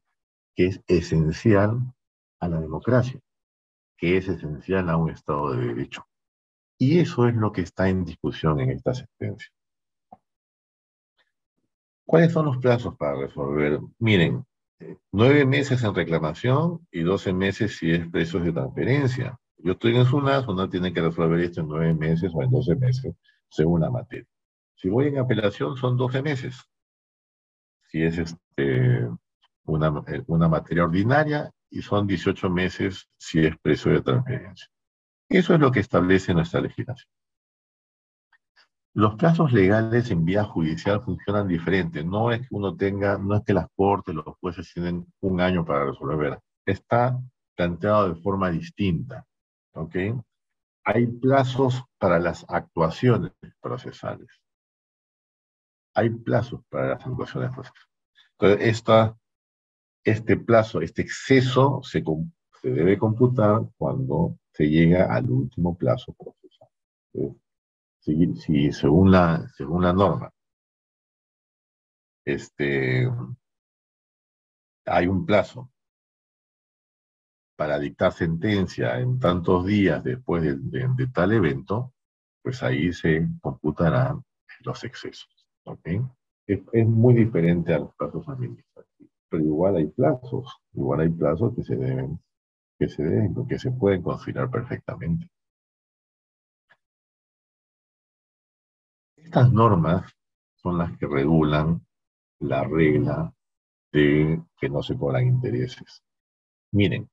[0.54, 1.80] que es esencial
[2.40, 3.20] a la democracia,
[3.96, 6.06] que es esencial a un Estado de Derecho.
[6.78, 9.50] Y eso es lo que está en discusión en esta sentencia.
[12.06, 13.80] ¿Cuáles son los plazos para resolver?
[13.98, 14.44] Miren,
[15.12, 19.38] nueve meses en reclamación y doce meses si es precios de transferencia.
[19.58, 22.76] Yo estoy en SUNAT, SUNAT tiene que resolver esto en nueve meses o en doce
[22.76, 23.14] meses,
[23.54, 24.26] según la materia.
[24.74, 26.56] Si voy en apelación, son doce meses.
[27.90, 29.08] Si es este,
[29.64, 34.68] una, una materia ordinaria, y son 18 meses si es precio de transferencia.
[35.28, 37.10] Eso es lo que establece nuestra legislación.
[38.92, 42.04] Los plazos legales en vía judicial funcionan diferente.
[42.04, 45.64] No es que uno tenga, no es que las cortes, los jueces tienen un año
[45.64, 46.38] para resolver.
[46.64, 47.20] Está
[47.56, 49.26] planteado de forma distinta.
[49.72, 49.96] ¿Ok?
[50.84, 54.28] Hay plazos para las actuaciones procesales.
[55.94, 57.88] Hay plazos para las actuaciones procesales.
[58.38, 59.16] Entonces, esta,
[60.04, 62.02] este plazo, este exceso se,
[62.62, 66.68] debe computar cuando se llega al último plazo procesal.
[68.00, 70.34] Si, según, la, según la norma
[72.24, 73.06] este,
[74.86, 75.70] hay un plazo
[77.56, 81.92] para dictar sentencia en tantos días después de, tal evento,
[82.42, 84.22] pues ahí se computarán
[84.60, 85.46] los excesos.
[86.46, 91.62] Es, muy diferente a los plazos administrativos, pero igual hay plazos, igual hay plazos que
[91.62, 92.18] se deben
[92.78, 95.30] que se deben, que se pueden considerar perfectamente.
[99.16, 100.12] Estas normas
[100.56, 101.86] son las que regulan
[102.40, 103.32] la regla
[103.92, 106.02] de que no se cobran intereses.
[106.72, 107.08] Miren,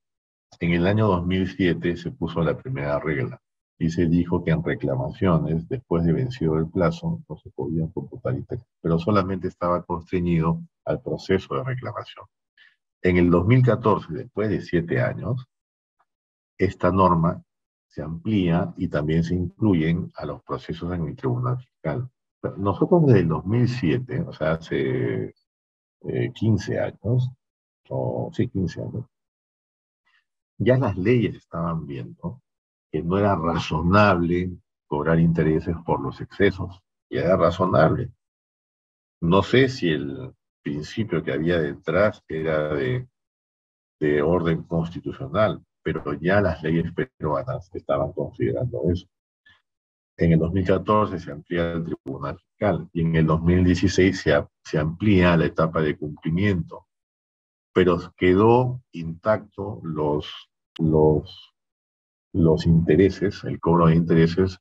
[0.59, 3.41] en el año 2007 se puso la primera regla
[3.79, 8.35] y se dijo que en reclamaciones, después de vencido el plazo, no se podían computar
[8.35, 12.25] intereses, pero solamente estaba constreñido al proceso de reclamación.
[13.01, 15.47] En el 2014, después de siete años,
[16.59, 17.43] esta norma
[17.87, 22.07] se amplía y también se incluyen a los procesos en el Tribunal Fiscal.
[22.57, 25.33] Nosotros desde el 2007, o sea, hace
[26.35, 27.31] 15 eh, años,
[27.89, 29.05] o sí, 15 años,
[30.63, 32.41] ya las leyes estaban viendo
[32.91, 34.51] que no era razonable
[34.85, 38.11] cobrar intereses por los excesos, ya era razonable.
[39.21, 43.07] No sé si el principio que había detrás era de,
[43.99, 49.07] de orden constitucional, pero ya las leyes peruanas estaban considerando eso.
[50.17, 55.35] En el 2014 se amplía el Tribunal Fiscal y en el 2016 se, se amplía
[55.37, 56.85] la etapa de cumplimiento,
[57.73, 64.57] pero quedó intacto los, los, intereses, el cobro de intereses,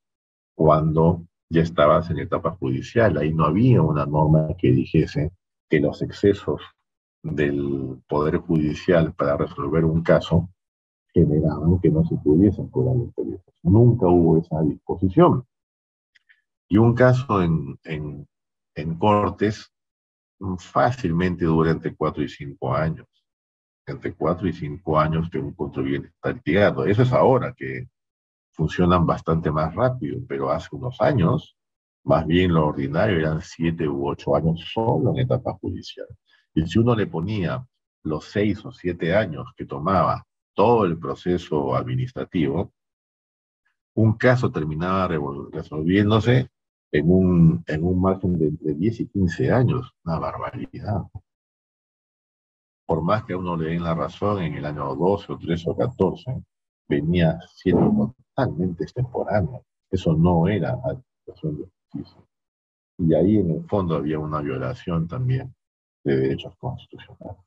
[0.55, 3.17] cuando ya estabas en etapa judicial.
[3.19, 5.33] Ahí no había una norma que dijese
[5.69, 6.61] que los excesos
[7.23, 10.49] del Poder Judicial para resolver un caso
[11.13, 13.55] generaban que no se pudiesen cobrar intereses.
[13.63, 15.45] Nunca hubo esa disposición.
[16.69, 18.29] Y un caso en, en,
[18.77, 19.73] en cortes
[20.59, 23.07] fácilmente dura entre cuatro y cinco años.
[23.87, 26.85] Entre cuatro y cinco años que un contribuyente está litigando.
[26.85, 27.89] Eso es ahora que
[28.53, 31.57] funcionan bastante más rápido, pero hace unos años,
[32.05, 36.07] más bien lo ordinario eran siete u ocho años solo en etapa judicial.
[36.55, 37.65] Y si uno le ponía
[38.03, 42.73] los seis o siete años que tomaba todo el proceso administrativo,
[43.95, 45.09] un caso terminaba
[45.53, 46.49] resolviéndose
[46.93, 49.95] en un, en un margen de entre 10 y 15 años.
[50.05, 51.03] Una barbaridad.
[52.91, 55.71] Por más que a uno le den la razón en el año 12 o 13
[55.71, 56.43] o 14,
[56.89, 59.65] venía siendo totalmente extemporáneo.
[59.89, 62.21] Eso no era administración de justicia.
[62.99, 65.55] Y ahí en el fondo había una violación también
[66.03, 67.45] de derechos constitucionales.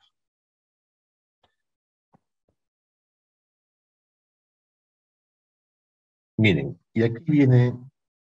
[6.38, 7.74] Miren, y aquí viene,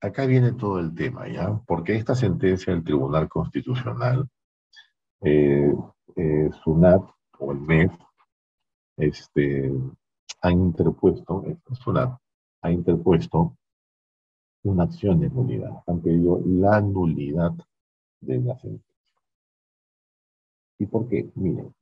[0.02, 1.60] acá viene todo el tema, ¿ya?
[1.66, 4.30] Porque esta sentencia del Tribunal Constitucional,
[5.22, 5.74] eh,
[6.16, 7.04] eh, SUNAT
[7.40, 7.94] o el MEF,
[8.98, 9.72] este,
[10.42, 12.20] han interpuesto, eh, SUNAT
[12.62, 13.56] ha interpuesto
[14.64, 17.54] una acción de nulidad, han pedido la nulidad
[18.22, 18.86] de la sentencia.
[20.80, 21.30] ¿Y por qué?
[21.36, 21.74] Miren,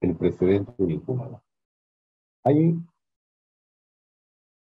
[0.00, 1.42] el precedente vinculado.
[2.44, 2.74] Hay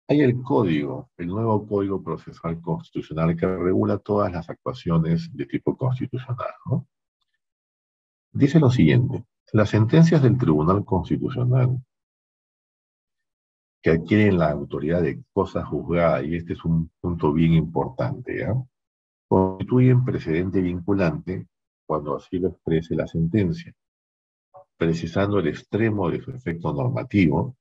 [0.08, 5.76] hay el código, el nuevo Código Procesal Constitucional que regula todas las actuaciones de tipo
[5.76, 6.48] constitucional.
[8.32, 11.82] Dice lo siguiente, las sentencias del Tribunal Constitucional
[13.82, 18.56] que adquieren la autoridad de cosa juzgada, y este es un punto bien importante, ¿ya?
[19.28, 21.48] constituyen precedente vinculante
[21.86, 23.74] cuando así lo exprese la sentencia,
[24.78, 27.57] precisando el extremo de su efecto normativo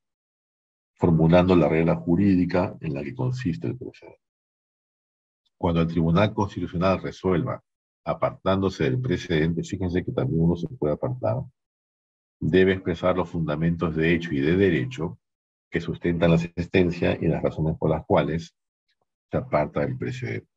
[0.96, 4.20] formulando la regla jurídica en la que consiste el precedente.
[5.59, 7.62] Cuando el Tribunal Constitucional resuelva
[8.04, 11.42] apartándose del precedente, fíjense que también uno se puede apartar,
[12.38, 15.18] debe expresar los fundamentos de hecho y de derecho
[15.70, 18.54] que sustentan la existencia y las razones por las cuales
[19.30, 20.48] se aparta del precedente.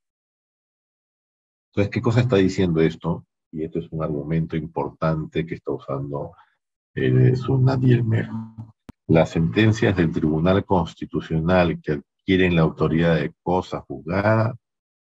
[1.71, 3.25] Entonces, ¿qué cosa está diciendo esto?
[3.51, 6.33] Y esto es un argumento importante que está usando
[6.93, 8.29] el Sunat y el Mer
[9.09, 14.55] las sentencias del Tribunal Constitucional que adquieren la autoridad de cosa juzgada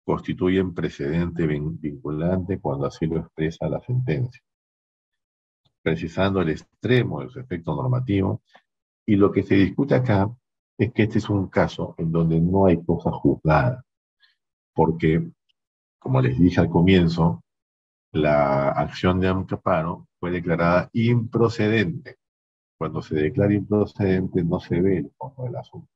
[0.04, 4.42] constituyen precedente vinculante cuando así lo expresa la sentencia,
[5.82, 8.42] precisando el extremo de su efecto normativo.
[9.06, 10.30] Y lo que se discute acá
[10.76, 13.86] es que este es un caso en donde no hay cosa juzgada,
[14.74, 15.30] porque,
[15.98, 17.42] como les dije al comienzo,
[18.12, 22.18] la acción de amparo fue declarada improcedente
[22.84, 25.88] cuando se declara improcedente no se ve el fondo del asunto.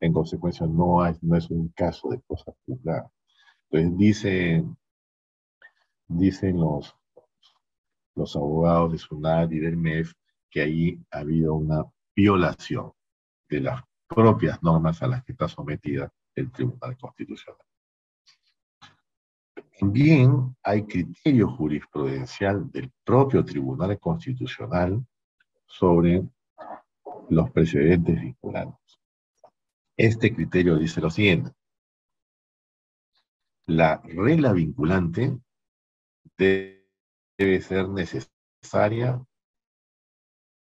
[0.00, 3.12] En consecuencia, no, hay, no es un caso de cosa juzgada.
[3.68, 4.64] Entonces, dice,
[6.08, 6.96] dicen los,
[8.14, 10.14] los abogados de SUNAT y del MEF
[10.48, 11.84] que ahí ha habido una
[12.14, 12.92] violación
[13.50, 17.60] de las propias normas a las que está sometida el Tribunal Constitucional.
[19.78, 25.04] También hay criterio jurisprudencial del propio Tribunal Constitucional
[25.66, 26.22] sobre
[27.28, 29.00] los precedentes vinculantes.
[29.96, 31.52] Este criterio dice lo siguiente.
[33.66, 35.38] La regla vinculante
[36.36, 39.24] debe ser necesaria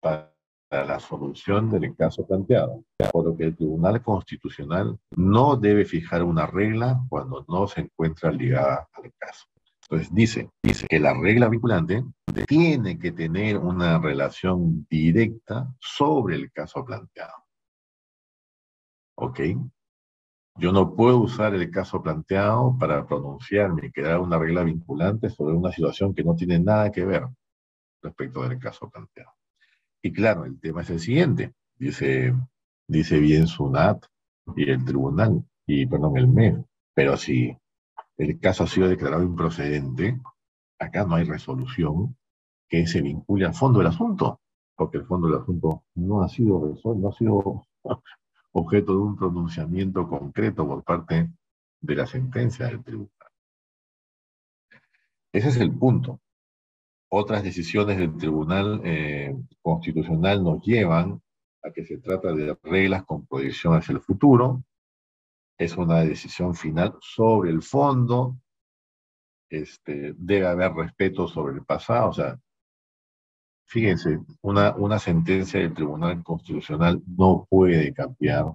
[0.01, 0.33] para
[0.69, 6.45] la solución del caso planteado, por lo que el Tribunal Constitucional no debe fijar una
[6.45, 9.48] regla cuando no se encuentra ligada al caso.
[9.89, 12.03] Entonces dice, dice que la regla vinculante
[12.47, 17.33] tiene que tener una relación directa sobre el caso planteado.
[19.15, 19.39] ¿Ok?
[20.57, 25.55] Yo no puedo usar el caso planteado para pronunciarme y crear una regla vinculante sobre
[25.55, 27.25] una situación que no tiene nada que ver
[28.03, 29.31] respecto del caso planteado.
[30.03, 32.35] Y claro, el tema es el siguiente, dice,
[32.87, 34.05] dice bien SUNAT
[34.55, 36.57] y el tribunal, y perdón, el MEF,
[36.93, 37.57] pero si
[38.19, 40.19] el caso ha sido declarado improcedente,
[40.77, 42.17] acá no hay resolución
[42.67, 44.41] que se vincule al fondo del asunto,
[44.75, 47.67] porque el fondo del asunto no ha sido resuelto, no ha sido
[48.51, 51.31] objeto de un pronunciamiento concreto por parte
[51.81, 53.11] de la sentencia del tribunal.
[55.31, 56.19] Ese es el punto.
[57.11, 61.21] Otras decisiones del Tribunal eh, Constitucional nos llevan
[61.63, 64.63] a que se trata de reglas con proyección hacia el futuro,
[65.59, 68.37] es una decisión final sobre el fondo,
[69.49, 72.39] este, debe haber respeto sobre el pasado, o sea,
[73.65, 78.45] fíjense, una, una sentencia del Tribunal Constitucional no puede cambiar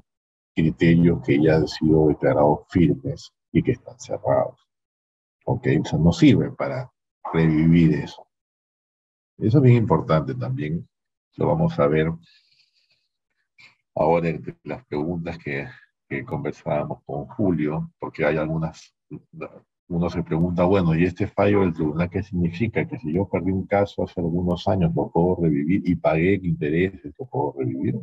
[0.55, 4.59] criterios que ya han sido declarados firmes y que están cerrados.
[5.45, 5.67] ¿Ok?
[5.83, 6.91] O sea, no sirve para
[7.33, 8.27] revivir eso.
[9.37, 10.89] Eso es bien importante también,
[11.37, 12.11] lo vamos a ver
[13.95, 15.69] ahora entre las preguntas que,
[16.09, 18.95] que conversábamos con Julio, porque hay algunas,
[19.89, 22.87] uno se pregunta, bueno, ¿y este fallo del tribunal qué significa?
[22.87, 25.83] Que si yo perdí un caso hace algunos años, ¿lo puedo revivir?
[25.89, 27.99] Y pagué intereses, ¿lo puedo revivir?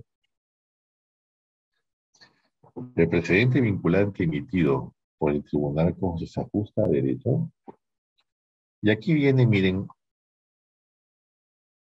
[2.96, 7.52] El precedente vinculante emitido por el tribunal como se ajusta a derecho.
[8.82, 9.88] Y aquí viene, miren,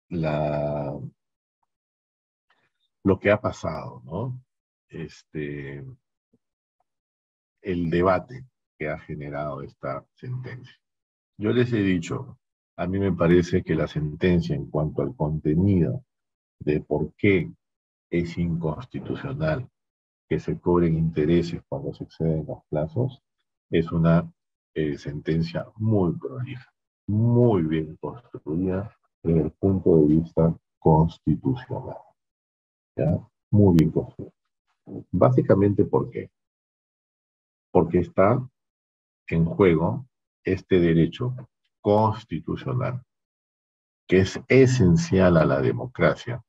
[0.09, 0.97] la,
[3.03, 4.41] lo que ha pasado, ¿no?
[4.89, 5.83] Este,
[7.67, 8.45] el debate
[8.79, 10.73] que ha generado esta sentencia.
[11.37, 12.39] Yo les he dicho,
[12.77, 16.05] a mí me parece que la sentencia en cuanto al contenido
[16.59, 17.51] de por qué
[18.09, 19.67] es inconstitucional
[20.29, 23.21] que se cobren intereses cuando se exceden los plazos,
[23.69, 24.31] es una
[24.73, 26.71] eh, sentencia muy prolija,
[27.07, 31.97] muy bien construida desde el punto de vista constitucional.
[33.51, 34.31] Muy bien construida.
[35.11, 36.29] Básicamente, ¿por qué?
[37.71, 38.47] Porque está
[39.27, 40.07] en juego
[40.43, 41.35] este derecho
[41.81, 43.03] constitucional,
[44.07, 46.43] que es esencial a la democracia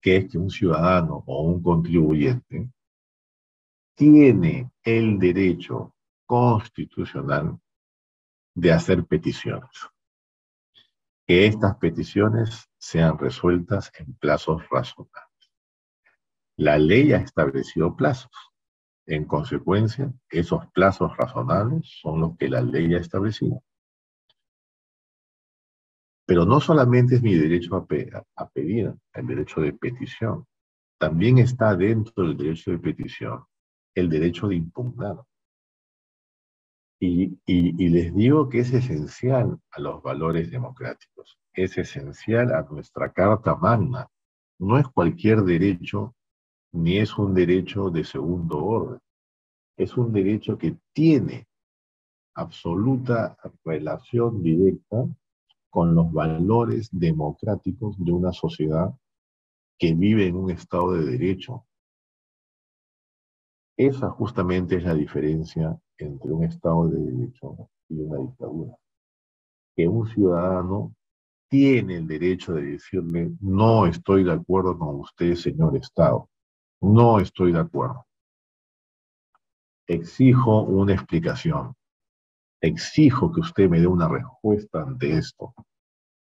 [0.00, 2.70] que es que un ciudadano o un contribuyente
[3.94, 5.94] tiene el derecho
[6.26, 7.58] constitucional
[8.54, 9.70] de hacer peticiones.
[11.26, 15.52] Que estas peticiones sean resueltas en plazos razonables.
[16.56, 18.32] La ley ha establecido plazos.
[19.06, 23.62] En consecuencia, esos plazos razonables son los que la ley ha establecido.
[26.26, 27.86] Pero no solamente es mi derecho a,
[28.48, 30.46] pedir, el derecho de petición,
[30.98, 33.44] también está dentro del derecho de petición
[33.94, 35.16] el derecho de impugnar.
[37.02, 37.38] Y,
[37.88, 44.06] les digo que es esencial a los valores democráticos, es esencial a nuestra Carta Magna.
[44.58, 46.14] No es cualquier derecho,
[46.72, 49.00] ni es un derecho de segundo orden.
[49.76, 51.46] Es un derecho que tiene
[52.34, 55.06] absoluta relación directa
[55.68, 58.94] con los valores democráticos de una sociedad
[59.78, 61.64] que vive en un estado de derecho.
[63.76, 68.76] Esa justamente es la diferencia entre un estado de derecho y una dictadura.
[69.74, 70.94] Que un ciudadano
[71.48, 76.28] tiene el derecho de decirle, no estoy de acuerdo con usted, señor Estado.
[76.80, 78.06] No estoy de acuerdo.
[79.86, 81.74] Exijo una explicación
[82.60, 85.54] exijo que usted me dé una respuesta ante esto.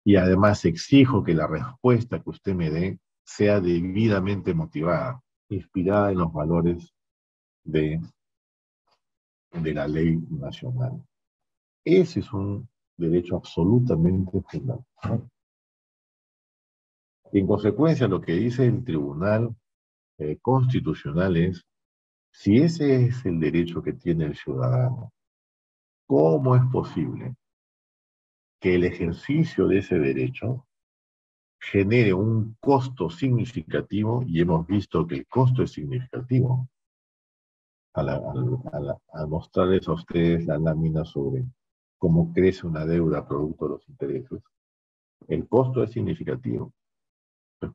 [0.04, 6.18] Y además exijo que la respuesta que usted me dé sea debidamente motivada, inspirada en
[6.18, 6.92] los valores
[7.64, 8.00] de,
[9.52, 11.04] de la ley nacional.
[11.84, 15.30] Ese es un derecho absolutamente fundamental.
[17.32, 19.54] En consecuencia, lo que dice el Tribunal
[20.18, 21.64] eh, Constitucional es,
[22.30, 25.12] si ese es el derecho que tiene el ciudadano,
[26.06, 27.36] ¿Cómo es posible
[28.60, 30.66] que el ejercicio de ese derecho
[31.58, 36.68] genere un costo significativo, y hemos visto que el costo es significativo,
[37.94, 38.20] al,
[39.26, 41.46] mostrarles a ustedes la lámina sobre
[41.96, 44.42] cómo crece una deuda producto de los intereses,
[45.28, 46.74] el costo es significativo.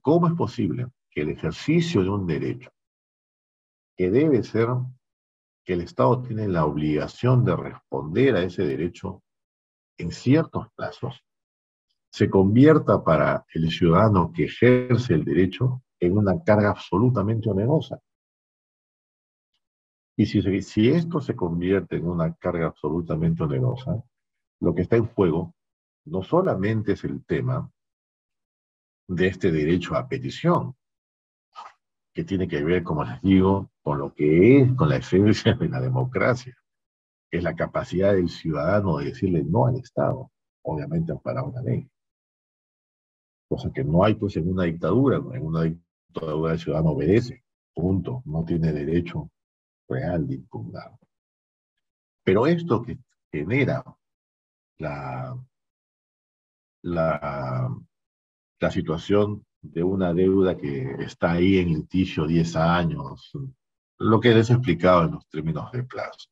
[0.02, 0.86] ¿Cómo es posible
[1.22, 2.72] el ejercicio de un derecho
[3.96, 4.68] que debe ser
[5.66, 9.24] que el Estado tiene la obligación de responder a ese derecho
[9.98, 11.24] en ciertos plazos,
[12.12, 18.00] se convierta para el ciudadano que ejerce el derecho en una carga absolutamente onerosa.
[20.16, 24.04] Y si, si esto se convierte en una carga absolutamente onerosa,
[24.62, 25.54] lo que está en juego
[26.06, 27.70] no solamente es el tema
[29.08, 30.76] de este derecho a petición,
[32.18, 35.70] que tiene que ver, como les digo, con lo que es, con la esencia de
[35.70, 36.58] la democracia,
[37.30, 40.32] es la capacidad del ciudadano de decirle no al Estado,
[40.64, 41.88] obviamente para una ley.
[43.48, 47.44] Cosa que no hay pues en una dictadura, en una dictadura el ciudadano obedece,
[47.76, 49.30] punto, no tiene derecho
[49.88, 50.98] real de impugnar.
[52.24, 52.98] Pero esto que
[53.32, 53.84] genera
[54.80, 55.38] la,
[56.82, 57.70] la,
[58.60, 63.32] la situación de una deuda que está ahí en litigio 10 años,
[64.00, 66.30] lo que les he explicado en los términos de plazo.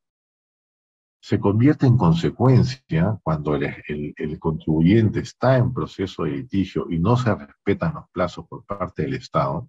[1.22, 7.18] Se convierte en consecuencia cuando el, el, contribuyente está en proceso de litigio y no
[7.18, 9.68] se respetan los plazos por parte del Estado,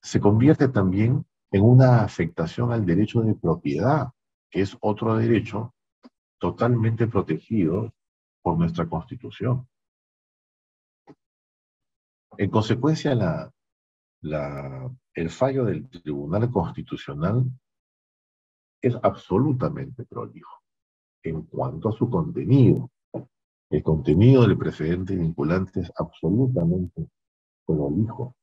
[0.00, 4.08] se convierte también en una afectación al derecho de propiedad,
[4.50, 5.74] que es otro derecho
[6.38, 7.92] totalmente protegido
[8.42, 9.68] por nuestra Constitución
[12.38, 13.12] En consecuencia,
[15.14, 17.44] el fallo del Tribunal Constitucional
[18.82, 20.62] es absolutamente prolijo
[21.22, 22.90] en cuanto a su contenido.
[23.70, 27.08] El contenido del precedente vinculante es absolutamente
[27.64, 28.34] prolijo.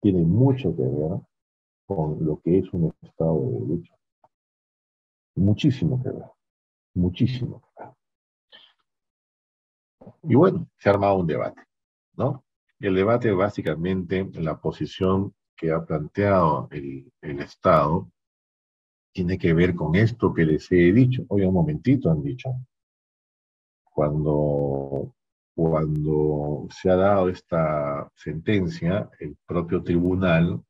[0.00, 1.20] Tiene mucho que ver
[1.86, 3.94] con lo que es un Estado de Derecho.
[5.34, 6.30] Muchísimo que ver.
[6.94, 7.92] Muchísimo que ver.
[10.22, 11.60] Y bueno, se ha armado un debate,
[12.16, 12.44] ¿no?
[12.80, 18.08] El debate básicamente, la posición que ha planteado el, Estado
[19.12, 21.24] tiene que ver con esto que les he dicho.
[21.28, 22.50] Oye, un momentito, han dicho.
[23.82, 25.12] Cuando,
[25.56, 30.62] cuando se ha dado esta sentencia, el propio tribunal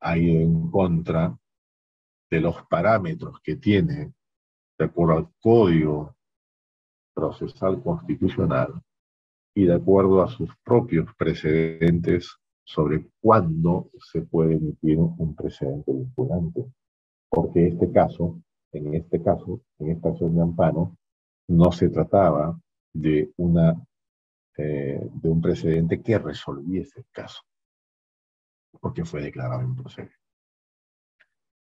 [0.00, 1.38] ha ido en contra
[2.30, 4.12] de los parámetros que tiene,
[4.78, 6.14] de acuerdo al Código
[7.14, 8.82] Procesal Constitucional
[9.56, 16.66] y de acuerdo a sus propios precedentes sobre cuándo se puede emitir un precedente vinculante.
[17.28, 18.40] Porque este caso,
[18.72, 20.96] en este caso, en esta acción de amparo,
[21.48, 22.56] no se trataba
[22.92, 23.74] de, una,
[24.58, 27.40] eh, de un precedente que resolviese el caso
[28.80, 30.14] porque fue declarado improcedente.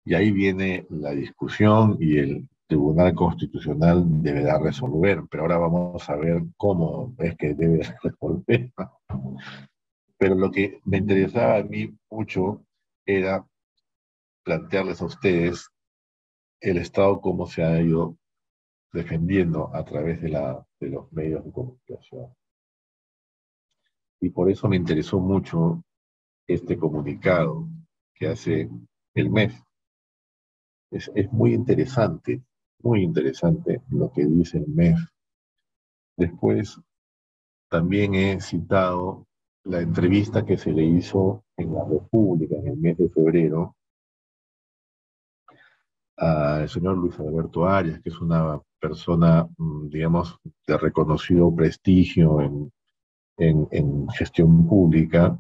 [0.05, 6.17] Y ahí viene la discusión y el Tribunal Constitucional deberá resolver, pero ahora vamos a
[6.17, 8.73] ver cómo es que debe resolver.
[10.19, 12.65] Pero lo que me interesaba a mí mucho
[13.05, 13.47] era
[14.45, 15.69] plantearles a ustedes
[16.61, 18.17] el Estado cómo se ha ido
[18.93, 22.35] defendiendo a través de, la, de los medios de comunicación.
[24.21, 25.85] Y por eso me interesó mucho
[26.47, 27.69] este comunicado
[28.15, 28.71] que hace
[29.15, 29.55] el MEF.
[30.91, 32.43] Es, muy interesante,
[32.87, 34.99] muy interesante lo que dice el MEF.
[36.17, 36.81] Después
[37.69, 39.27] también he citado
[39.65, 43.75] la entrevista que se le hizo en la República en el mes de febrero
[46.17, 52.73] al señor Luis Alberto Arias, que es una persona, mm, digamos, de reconocido prestigio en,
[53.39, 55.39] en gestión pública,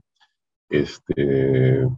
[0.68, 1.88] este,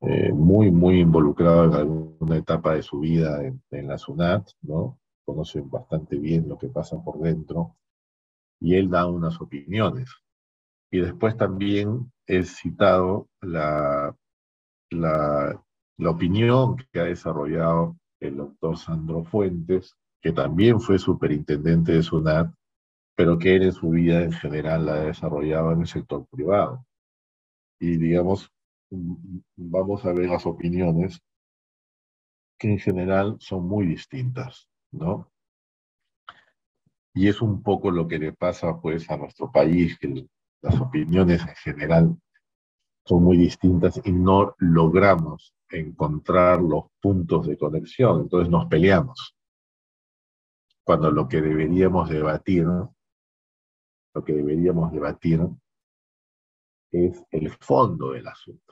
[0.00, 4.98] eh, muy, muy involucrado en alguna etapa de su vida en, la SUNAT, ¿no?
[5.24, 7.76] Conocen bastante bien lo que pasa por dentro,
[8.60, 10.10] y él da unas opiniones.
[10.90, 14.16] Y después también he citado la,
[14.90, 15.62] la,
[15.98, 22.52] la opinión que ha desarrollado el doctor Sandro Fuentes, que también fue superintendente de SUNAT,
[23.16, 26.84] pero que en su vida en general la ha desarrollado en el sector privado
[27.80, 28.50] y digamos,
[28.90, 31.22] vamos a ver las opiniones
[32.58, 35.30] que en general son muy distintas, ¿no?
[37.14, 40.26] Y es un poco lo que le pasa pues a nuestro país, que
[40.62, 42.16] las opiniones en general
[43.04, 49.34] son muy distintas y no logramos encontrar los puntos de conexión, entonces nos peleamos.
[50.84, 55.40] Cuando lo que deberíamos debatir, lo que deberíamos debatir
[56.90, 58.67] es el fondo del asunto.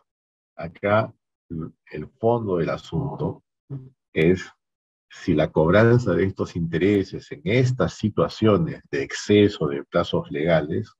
[0.56, 1.12] Acá
[1.48, 3.42] el fondo del asunto
[4.12, 4.44] es
[5.08, 10.92] si la cobranza de estos intereses en estas situaciones de exceso de plazos legales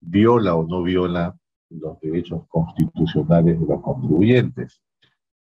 [0.00, 1.36] viola o no viola
[1.70, 4.82] los derechos constitucionales de los contribuyentes.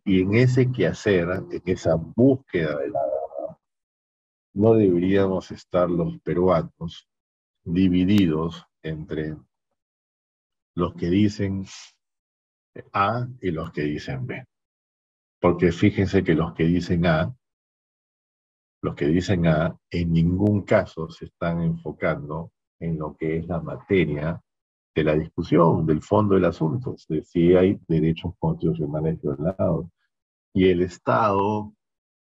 [0.04, 3.58] Y en ese quehacer, en esa búsqueda de la verdad,
[4.54, 7.08] no deberíamos estar los peruanos
[7.64, 9.36] divididos entre
[10.74, 11.66] los que dicen
[12.92, 14.44] A y los que dicen B.
[15.40, 17.34] Porque fíjense que los que dicen A,
[18.82, 23.60] los que dicen A, en ningún caso se están enfocando en lo que es la
[23.60, 24.40] materia
[24.94, 29.86] de la discusión, del fondo del asunto, de si hay derechos constitucionales violados.
[30.52, 31.72] Y el Estado,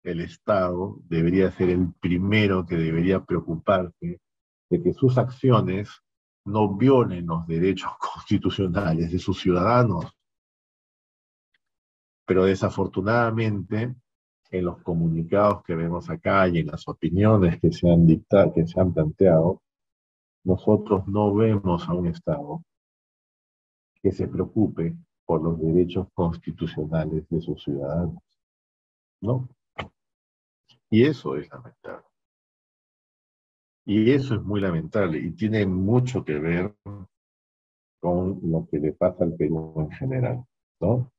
[0.04, 4.20] el Estado debería ser el primero que debería preocuparse
[4.70, 5.90] de que sus acciones
[6.46, 10.06] no violen los derechos constitucionales de sus ciudadanos.
[12.32, 13.94] Pero desafortunadamente,
[14.52, 18.66] en los comunicados que vemos acá y en las opiniones que se han dictado, que
[18.66, 19.62] se han planteado,
[20.46, 22.64] nosotros no vemos a un Estado
[24.02, 28.24] que se preocupe por los derechos constitucionales de sus ciudadanos.
[29.20, 29.50] ¿No?
[30.90, 32.06] Y eso es lamentable.
[33.84, 36.74] Y eso es muy lamentable y tiene mucho que ver
[38.00, 40.46] con lo que le pasa al Perú en general,
[40.80, 41.12] ¿no?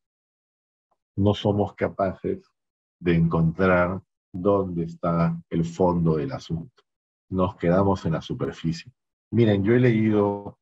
[1.16, 2.50] No somos capaces
[2.98, 4.00] de encontrar
[4.32, 6.82] dónde está el fondo del asunto.
[7.30, 8.92] Nos quedamos en la superficie.
[9.30, 10.58] Miren, yo he leído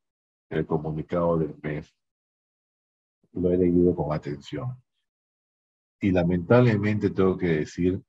[0.49, 1.95] el comunicado del mes.
[3.33, 4.77] Lo he leído con atención.
[6.01, 8.03] Y lamentablemente tengo que decir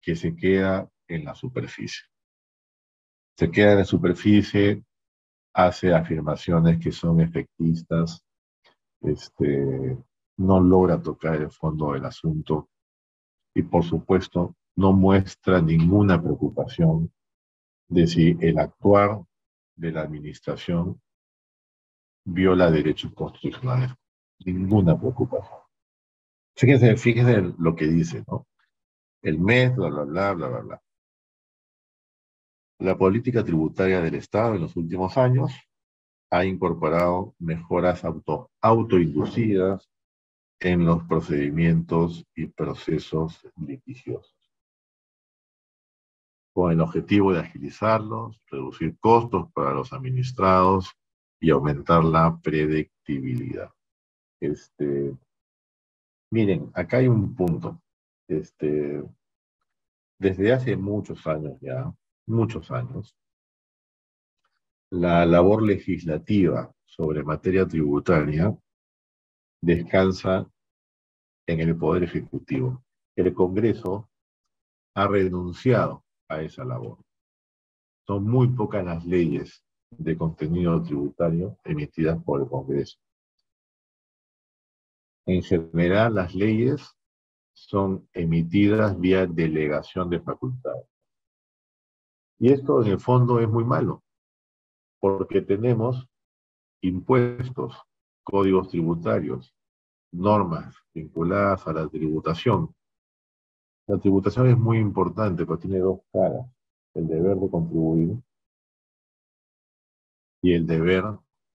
[0.00, 2.04] que se queda en la superficie.
[3.36, 4.82] Se queda en la superficie,
[5.54, 8.24] hace afirmaciones que son efectistas,
[9.00, 9.96] este,
[10.38, 12.68] no logra tocar el fondo del asunto
[13.54, 17.12] y por supuesto no muestra ninguna preocupación
[17.88, 19.20] de si el actuar
[19.74, 21.00] de la administración
[22.24, 23.90] viola derechos constitucionales.
[24.44, 25.58] Ninguna preocupación.
[26.54, 28.46] Fíjense, fíjense lo que dice, ¿no?
[29.22, 30.82] El mes, bla, bla, bla, bla, bla.
[32.78, 35.50] La política tributaria del Estado en los últimos años
[36.30, 39.88] ha incorporado mejoras auto, autoinducidas
[40.60, 44.34] en los procedimientos y procesos litigiosos,
[46.52, 50.92] con el objetivo de agilizarlos, reducir costos para los administrados
[51.40, 53.70] y aumentar la predictibilidad.
[54.40, 55.16] Este,
[56.30, 57.80] miren, acá hay un punto.
[58.26, 59.02] Este,
[60.18, 61.94] desde hace muchos años ya,
[62.26, 63.16] muchos años,
[64.90, 68.56] la labor legislativa sobre materia tributaria
[69.60, 70.50] descansa
[71.46, 72.84] en el Poder Ejecutivo.
[73.16, 74.08] El Congreso
[74.94, 76.98] ha renunciado a esa labor.
[78.06, 82.98] Son muy pocas las leyes de contenido tributario emitidas por el Congreso.
[85.26, 86.94] En general, las leyes
[87.54, 90.86] son emitidas vía delegación de facultades.
[92.38, 94.04] Y esto en el fondo es muy malo,
[95.00, 96.08] porque tenemos
[96.80, 97.76] impuestos,
[98.30, 99.54] códigos tributarios,
[100.12, 102.74] normas vinculadas a la tributación.
[103.86, 106.46] La tributación es muy importante, porque tiene dos caras,
[106.94, 108.18] el deber de contribuir
[110.42, 111.04] y el deber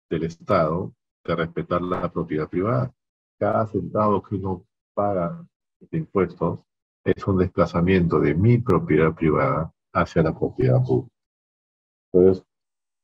[0.08, 0.94] del Estado
[1.24, 2.94] de respetar la propiedad privada.
[3.38, 4.64] Cada centavo que uno
[4.94, 5.44] paga
[5.80, 6.64] de impuestos
[7.04, 11.14] es un desplazamiento de mi propiedad privada hacia la propiedad pública.
[12.12, 12.44] Entonces,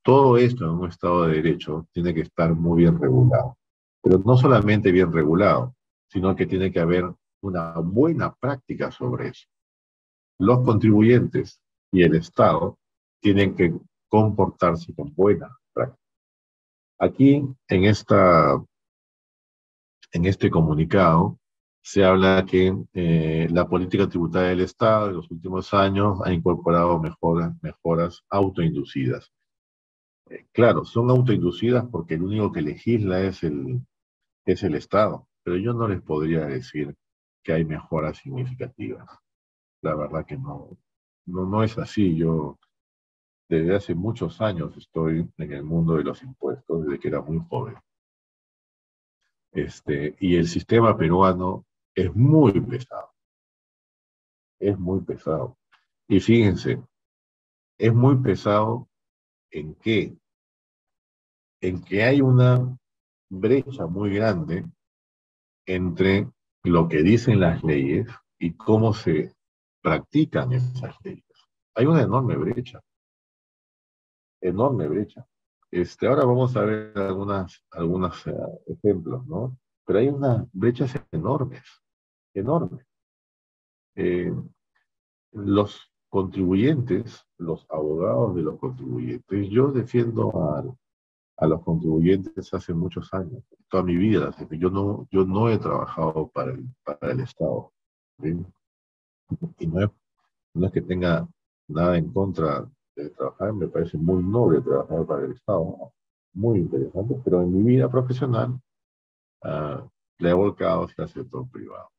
[0.07, 3.59] todo esto en un Estado de Derecho tiene que estar muy bien regulado.
[4.01, 5.75] Pero no solamente bien regulado,
[6.09, 9.49] sino que tiene que haber una buena práctica sobre eso.
[10.39, 12.79] Los contribuyentes y el Estado
[13.21, 13.75] tienen que
[14.09, 16.01] comportarse con buena práctica.
[17.01, 18.63] Aquí, en, esta,
[20.13, 21.37] en este comunicado,
[21.83, 27.01] se habla que eh, la política tributaria del Estado en los últimos años ha incorporado
[27.01, 29.33] mejoras, mejoras autoinducidas
[30.53, 33.81] claro, son autoinducidas porque el único que legisla es el,
[34.45, 36.95] es el Estado, pero yo no les podría decir
[37.43, 39.09] que hay mejoras significativas.
[39.83, 40.77] La verdad que no,
[41.27, 42.17] no, no es así.
[42.17, 42.59] Yo
[43.49, 47.39] desde hace muchos años estoy en el mundo de los impuestos, desde que era muy
[47.49, 47.77] joven.
[49.53, 51.65] Este, y el sistema peruano
[51.95, 53.13] es muy pesado.
[54.59, 55.57] Es muy pesado.
[56.09, 56.83] Y fíjense,
[57.79, 58.89] es muy pesado
[59.51, 60.17] en qué?
[61.61, 62.77] En que hay una
[63.29, 64.65] brecha muy grande
[65.67, 66.31] entre
[66.65, 68.07] lo que dicen las leyes
[68.39, 69.35] y cómo se
[69.83, 71.25] practican esas leyes.
[71.75, 72.81] Hay una enorme brecha.
[74.41, 75.27] Enorme brecha.
[75.71, 78.35] Este, ahora vamos a ver algunos algunas, eh,
[78.67, 79.59] ejemplos, ¿no?
[79.85, 81.63] Pero hay unas brechas enormes,
[82.35, 82.87] enormes.
[83.95, 84.33] Eh,
[85.33, 89.49] los contribuyentes, los abogados de los contribuyentes.
[89.51, 90.65] Yo defiendo a,
[91.39, 94.35] a los contribuyentes hace muchos años, toda mi vida.
[94.51, 97.73] Yo no, yo no he trabajado para el, para el Estado.
[98.23, 99.91] Y no es,
[100.55, 101.29] no es que tenga
[101.69, 105.93] nada en contra de trabajar, me parece muy noble trabajar para el Estado,
[106.33, 108.59] muy interesante, pero en mi vida profesional
[109.45, 109.87] uh,
[110.19, 111.91] le he volcado hacia el sector privado.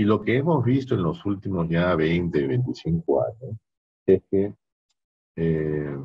[0.00, 3.58] Y lo que hemos visto en los últimos ya 20, 25 años
[4.06, 4.54] es que
[5.36, 5.98] eh,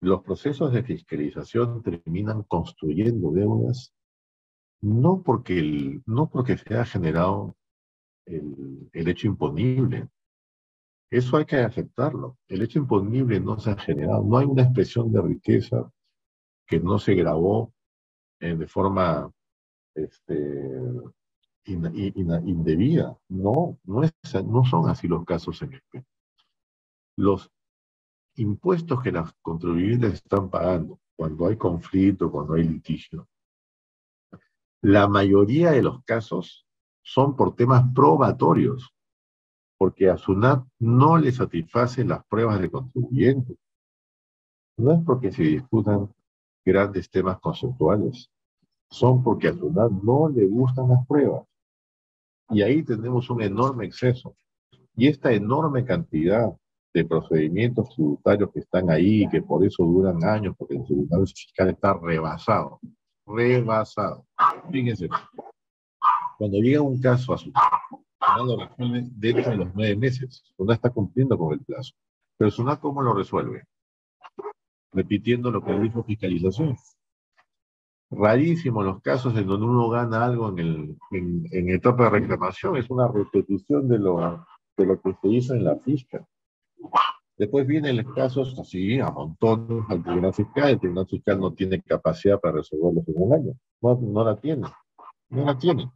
[0.00, 3.94] los procesos de fiscalización terminan construyendo deudas
[4.80, 7.56] no porque, el, no porque se ha generado
[8.26, 10.08] el, el, hecho imponible.
[11.08, 12.36] Eso hay que aceptarlo.
[12.48, 14.24] El hecho imponible no se ha generado.
[14.24, 15.88] No hay una expresión de riqueza
[16.66, 17.72] que no se grabó
[18.40, 19.30] eh, de forma
[19.94, 20.80] este,
[21.64, 23.16] indebida.
[23.28, 24.12] No, no, es,
[24.44, 26.04] no son así los casos en España.
[27.16, 27.50] Los
[28.36, 33.28] impuestos que las contribuyentes están pagando cuando hay conflicto, cuando hay litigio,
[34.82, 36.66] la mayoría de los casos
[37.02, 38.92] son por temas probatorios,
[39.78, 43.56] porque a SUNAT no le satisfacen las pruebas de contribuyente.
[44.78, 46.12] No es porque se disputan
[46.64, 48.28] grandes temas conceptuales.
[48.90, 51.46] Son porque a SUNAT no le gustan las pruebas.
[52.52, 54.36] Y ahí tenemos un enorme exceso.
[54.94, 56.52] Y esta enorme cantidad
[56.94, 61.70] de procedimientos tributarios que están ahí, que por eso duran años, porque el tribunal fiscal
[61.70, 62.78] está rebasado.
[63.26, 64.26] Rebasado.
[64.70, 65.08] Fíjense,
[66.36, 67.52] cuando llega un caso a su
[68.36, 70.42] lo resuelve dentro de los nueve meses.
[70.56, 71.92] SUNAT está cumpliendo con el plazo.
[72.36, 73.64] Pero SUNAT, ¿cómo lo resuelve?
[74.92, 76.76] Repitiendo lo que dijo fiscalización.
[78.14, 80.96] Rarísimo los casos en donde uno gana algo en, el,
[81.50, 82.76] en, etapa de reclamación.
[82.76, 84.46] Es una repetición de lo,
[84.76, 86.26] de lo que se hizo en la fiscal.
[87.38, 90.70] Después vienen los casos así, a montón al Tribunal Fiscal.
[90.70, 93.52] El Tribunal Fiscal no tiene capacidad para resolverlos en un año.
[93.80, 94.68] No, no la tiene.
[95.30, 95.90] No la tiene.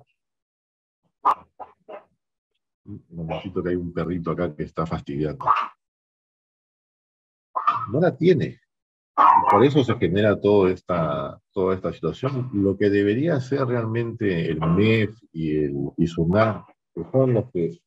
[2.85, 5.45] Necesito que hay un perrito acá que está fastidiando.
[7.93, 8.59] No la tiene.
[9.51, 12.51] Por eso se genera toda esta, toda esta situación.
[12.53, 16.65] Lo que debería ser realmente el MEF y el ISUNAR,
[16.95, 17.79] que son los que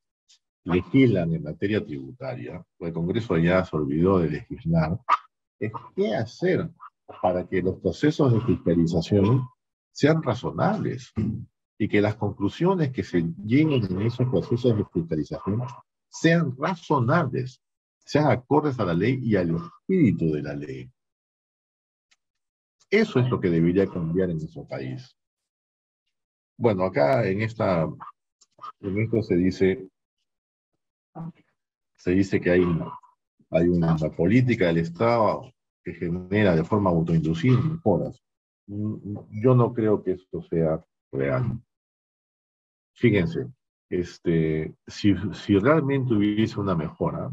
[0.64, 5.00] legislan en materia tributaria, el Congreso ya se olvidó de legislar,
[5.60, 6.70] es qué hacer
[7.22, 9.48] para que los procesos de fiscalización
[9.92, 11.12] sean razonables
[11.78, 15.62] y que las conclusiones que se lleguen en esos procesos de fiscalización
[16.10, 17.62] sean razonables,
[18.06, 20.90] sean acordes a la ley y al espíritu de la ley.
[22.92, 25.16] Eso es lo que debería cambiar en nuestro país.
[26.58, 27.84] Bueno, acá en esta,
[28.82, 29.88] en esto se dice,
[31.96, 32.64] se dice que hay,
[33.52, 38.22] hay una política del Estado que genera de forma autoinducida mejoras.
[38.68, 41.62] Yo no creo que esto sea real.
[42.96, 43.48] Fíjense,
[43.90, 47.32] este, si, si realmente hubiese una mejora,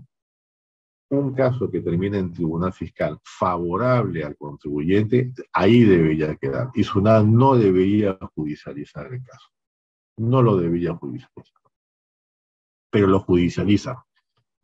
[1.11, 6.71] un caso que termine en tribunal fiscal favorable al contribuyente, ahí debería quedar.
[6.75, 9.49] Y SUNAT no debería judicializar el caso.
[10.19, 11.63] No lo debería judicializar.
[12.91, 14.05] Pero lo judicializa.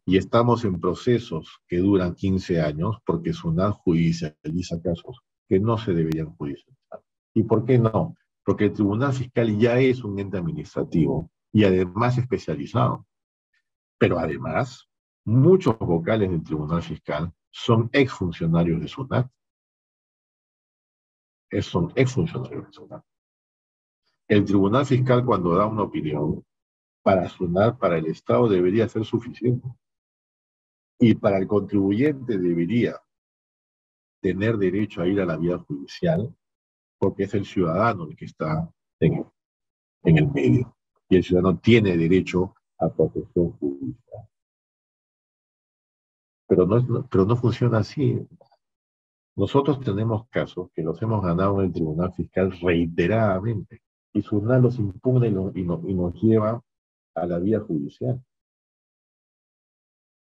[0.05, 5.93] Y estamos en procesos que duran 15 años porque SUNAT judicializa casos que no se
[5.93, 7.03] deberían judicializar.
[7.35, 8.17] ¿Y por qué no?
[8.45, 13.07] porque el Tribunal Fiscal ya es un ente administrativo y además especializado.
[13.99, 14.89] Pero además,
[15.25, 19.31] muchos vocales del Tribunal Fiscal son exfuncionarios de SUNAT.
[21.61, 23.05] Son exfuncionarios de SUNAT.
[24.29, 26.45] El Tribunal Fiscal cuando da una opinión,
[27.03, 29.69] para SUNAT, para el Estado, debería ser suficiente.
[30.99, 33.01] Y para el contribuyente debería
[34.21, 36.35] tener derecho a ir a la vía judicial
[37.03, 39.27] porque es el ciudadano el que está en,
[40.05, 40.77] el medio.
[41.09, 44.29] Y el ciudadano tiene derecho a protección judicial.
[46.53, 48.21] Pero no, pero no funciona así.
[49.37, 53.81] Nosotros tenemos casos que los hemos ganado en el Tribunal Fiscal reiteradamente
[54.13, 56.63] y SUNAT los impugna y, y, nos lleva
[57.15, 58.23] a la vía judicial.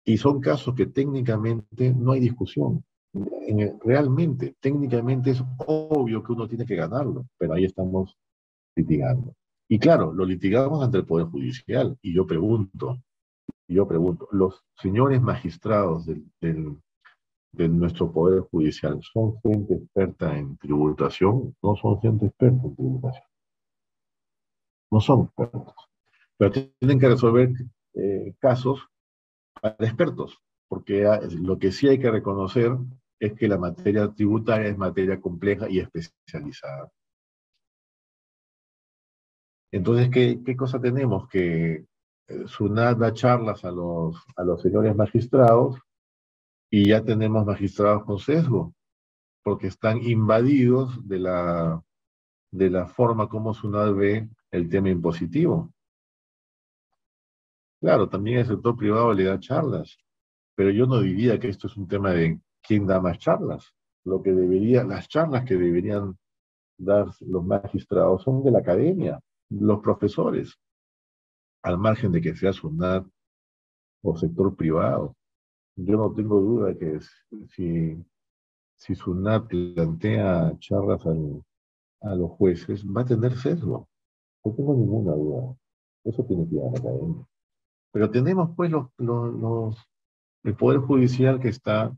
[0.06, 2.84] Y son casos que técnicamente no hay discusión
[3.84, 8.16] realmente, técnicamente es obvio que uno tiene que ganarlo, pero ahí estamos
[8.76, 9.34] litigando.
[9.68, 11.98] Y claro, lo litigamos ante el Poder Judicial.
[12.04, 13.02] Y yo pregunto,
[13.68, 21.56] yo pregunto, ¿los señores magistrados del, de nuestro Poder Judicial son gente experta en tributación?
[21.62, 23.26] No son gente experta en tributación.
[24.92, 25.74] No son expertos.
[26.38, 27.50] Pero tienen que resolver
[27.94, 28.88] eh, casos
[29.62, 31.06] para expertos, porque
[31.40, 32.72] lo que sí hay que reconocer
[33.20, 36.92] es que la materia tributaria es materia compleja y especializada.
[39.72, 41.30] Entonces, ¿qué, qué cosa tenemos?
[41.30, 41.86] Que
[42.48, 45.80] SUNAT da charlas a los, a los señores magistrados
[46.70, 48.74] y ya tenemos magistrados con sesgo,
[49.44, 51.84] porque están invadidos de la,
[52.52, 55.74] de la forma como SUNAT ve el tema impositivo.
[57.80, 59.98] Claro, también el sector privado le da charlas,
[60.56, 63.74] pero yo no diría que esto es un tema de quién da más charlas.
[64.04, 66.18] Lo que debería, las charlas que deberían
[66.78, 69.20] dar los magistrados son de la academia,
[69.50, 70.60] los profesores,
[71.64, 73.06] al margen de que sea SUNAT
[74.04, 75.16] o sector privado.
[75.76, 77.00] Yo no tengo duda que
[77.50, 78.04] si,
[78.78, 83.88] si SUNAT plantea charlas a los jueces, va a tener sesgo.
[84.44, 85.56] No tengo ninguna duda.
[86.04, 87.26] Eso tiene que ir a la academia.
[87.92, 89.78] Pero tenemos pues los,
[90.44, 91.96] el Poder Judicial que está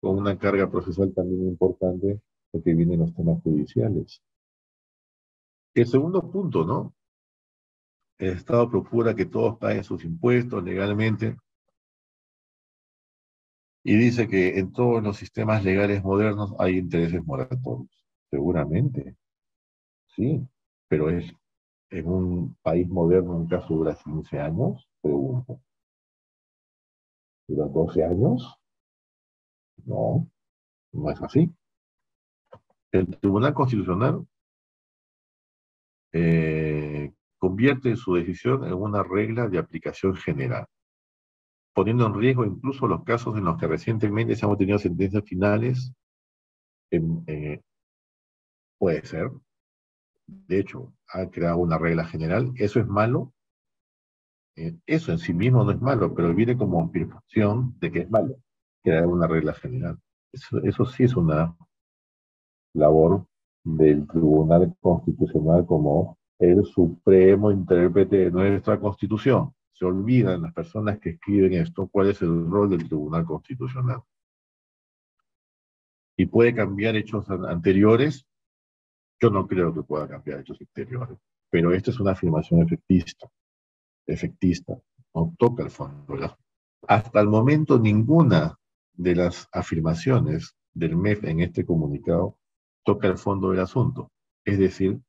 [0.00, 4.22] con una carga procesal también importante porque vienen los temas judiciales.
[5.74, 6.94] El segundo punto, ¿no?
[8.18, 11.36] El Estado procura que todos paguen sus impuestos legalmente.
[13.84, 17.88] Y dice que en todos los sistemas legales modernos hay intereses moratorios.
[18.30, 19.16] Seguramente.
[20.08, 20.46] Sí,
[20.88, 21.32] pero es
[21.90, 25.60] en un país moderno, en caso dura 15 años, pregunto.
[27.48, 28.56] ¿Dura 12 años?
[29.86, 30.28] No,
[30.92, 31.52] no es así.
[32.90, 34.26] El Tribunal Constitucional
[36.12, 40.66] eh, convierte su decisión en una regla de aplicación general,
[41.74, 45.92] poniendo en riesgo incluso los casos en los que recientemente se han obtenido sentencias finales.
[46.90, 47.60] Eh,
[48.78, 49.30] puede ser.
[50.26, 52.52] De hecho, ha creado una regla general.
[52.56, 53.32] ¿Eso es malo?
[54.56, 58.10] Eh, eso en sí mismo no es malo, pero viene como afirmación de que es
[58.10, 58.36] malo
[58.82, 59.98] crear una regla general.
[60.32, 61.56] Eso sí es una
[62.74, 63.26] labor
[63.64, 69.52] del Tribunal Constitucional como el supremo intérprete de nuestra Constitución.
[69.72, 74.02] Se olvidan las personas que escriben esto cuál es el rol del Tribunal Constitucional.
[76.16, 78.26] ¿Y puede cambiar hechos anteriores?
[79.20, 81.18] Yo no creo que pueda cambiar hechos anteriores,
[81.50, 83.30] pero esta es una afirmación efectista,
[84.06, 84.78] efectista,
[85.14, 86.36] no toca el fondo.
[86.88, 88.58] Hasta el momento ninguna
[88.92, 92.38] de las afirmaciones del MEF en este comunicado
[92.84, 94.10] toca el fondo del asunto.
[94.44, 95.00] Es decir,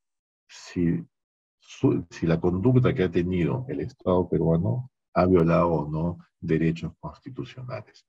[0.48, 1.06] si,
[2.10, 8.06] si la conducta que ha tenido el Estado peruano ha violado o no derechos constitucionales.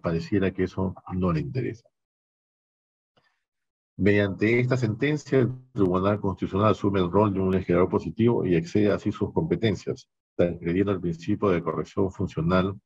[0.00, 1.88] Pareciera que eso no le interesa.
[3.96, 8.92] Mediante esta sentencia, el Tribunal Constitucional asume el rol de un legislador positivo y excede
[8.92, 12.80] así sus competencias, transgrediendo el principio de corrección funcional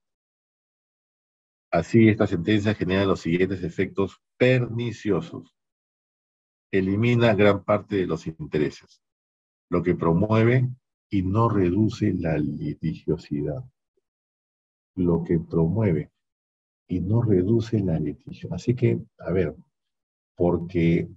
[1.72, 5.54] Así, esta sentencia genera los siguientes efectos perniciosos.
[6.70, 9.00] Elimina gran parte de los intereses,
[9.72, 10.68] lo que promueve
[11.08, 13.64] y no reduce la litigiosidad.
[14.96, 16.12] Lo que promueve
[16.88, 18.56] y no reduce la litigiosidad.
[18.56, 19.56] Así que, a ver,
[20.36, 21.08] porque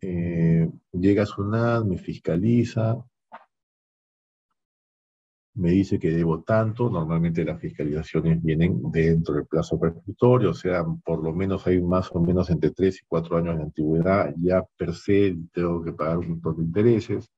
[0.00, 3.04] eh, llega SUNAT, me fiscaliza,
[5.56, 10.84] me dice que debo tanto, normalmente las fiscalizaciones vienen dentro del plazo prescriptorio, o sea,
[11.04, 14.62] por lo menos hay más o menos entre 3 y 4 años de antigüedad, ya
[14.76, 17.30] per se tengo que pagar un montón de intereses.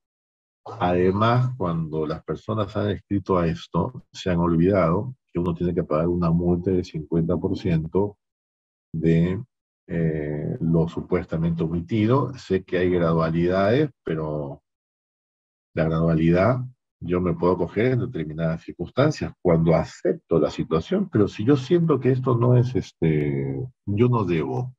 [0.79, 5.83] Además, cuando las personas han escrito a esto, se han olvidado que uno tiene que
[5.83, 8.17] pagar una multa del 50%
[8.93, 9.41] de
[9.87, 12.33] eh, lo supuestamente omitido.
[12.35, 14.61] Sé que hay gradualidades, pero
[15.73, 16.59] la gradualidad
[17.01, 21.99] yo me puedo coger en determinadas circunstancias cuando acepto la situación, pero si yo siento
[21.99, 24.75] que esto no es este, yo no debo.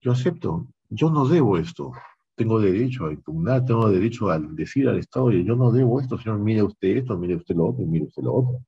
[0.00, 1.92] Yo acepto, yo no debo esto.
[2.36, 6.38] Tengo derecho a impugnar, tengo derecho a decir al Estado, yo no debo esto, señor,
[6.38, 8.64] mire usted esto, mire usted lo otro, mire usted lo otro.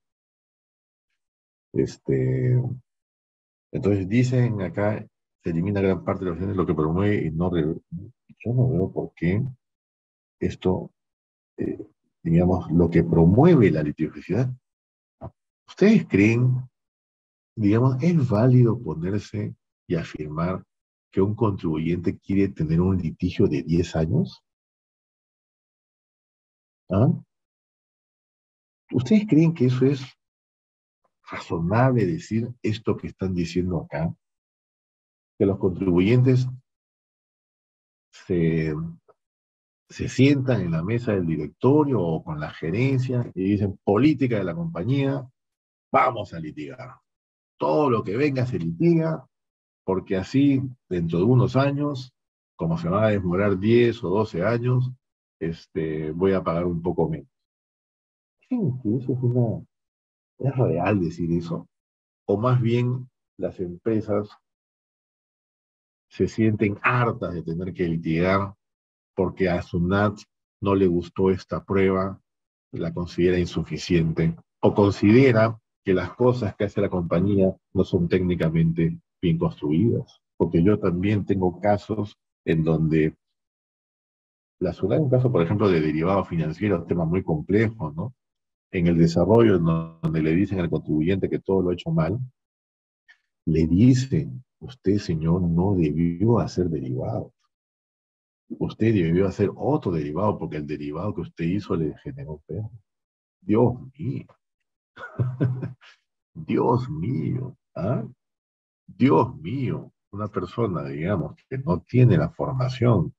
[1.73, 2.61] Este,
[3.73, 5.07] entonces dicen acá,
[5.43, 7.51] se elimina gran parte de los lo que promueve y no...
[8.43, 9.43] Yo no veo por qué
[10.41, 10.91] esto
[11.59, 11.79] eh,
[12.23, 14.53] digamos, lo que promueve la litigiosidad.
[15.67, 16.69] ¿Ustedes creen,
[17.57, 19.55] digamos, es válido ponerse
[19.87, 20.65] y afirmar
[21.11, 24.43] que un contribuyente quiere tener un litigio de 10 años?
[26.91, 27.09] ¿Ah?
[28.93, 30.03] ¿Ustedes creen que eso es
[31.31, 34.13] razonable decir esto que están diciendo acá?
[35.39, 36.49] Que los contribuyentes
[38.13, 38.75] se
[39.91, 44.45] se sientan en la mesa del directorio o con la gerencia y dicen, política de
[44.45, 45.29] la compañía,
[45.93, 46.95] vamos a litigar.
[47.59, 49.27] Todo lo que venga se litiga,
[49.85, 52.15] porque así, dentro de unos años,
[52.55, 54.93] como se van a demorar 10 o 12 años,
[55.41, 57.29] este, voy a pagar un poco menos.
[58.49, 59.65] eso es una...
[60.39, 61.69] ¿Es real decir eso?
[62.27, 64.31] O más bien las empresas
[66.09, 68.55] se sienten hartas de tener que litigar
[69.15, 70.19] porque a SUNAT
[70.61, 72.21] no le gustó esta prueba,
[72.73, 78.99] la considera insuficiente, o considera que las cosas que hace la compañía no son técnicamente
[79.21, 80.21] bien construidas.
[80.37, 83.15] Porque yo también tengo casos en donde
[84.59, 88.15] la SUNAT, un caso, por ejemplo, de derivado financiero, un tema muy complejo, ¿no?
[88.71, 92.19] En el desarrollo, donde le dicen al contribuyente que todo lo ha hecho mal,
[93.47, 97.33] le dicen, usted, señor, no debió hacer derivado
[98.59, 102.71] usted debió hacer otro derivado porque el derivado que usted hizo le generó perro.
[103.41, 104.27] Dios mío.
[106.35, 107.57] Dios mío.
[107.75, 108.05] ¿ah?
[108.87, 109.93] Dios mío.
[110.13, 113.15] Una persona, digamos, que no tiene la formación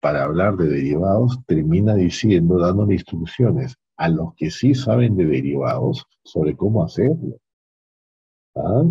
[0.00, 6.04] para hablar de derivados, termina diciendo, dándole instrucciones a los que sí saben de derivados
[6.24, 7.38] sobre cómo hacerlo.
[8.56, 8.82] ¿Ah?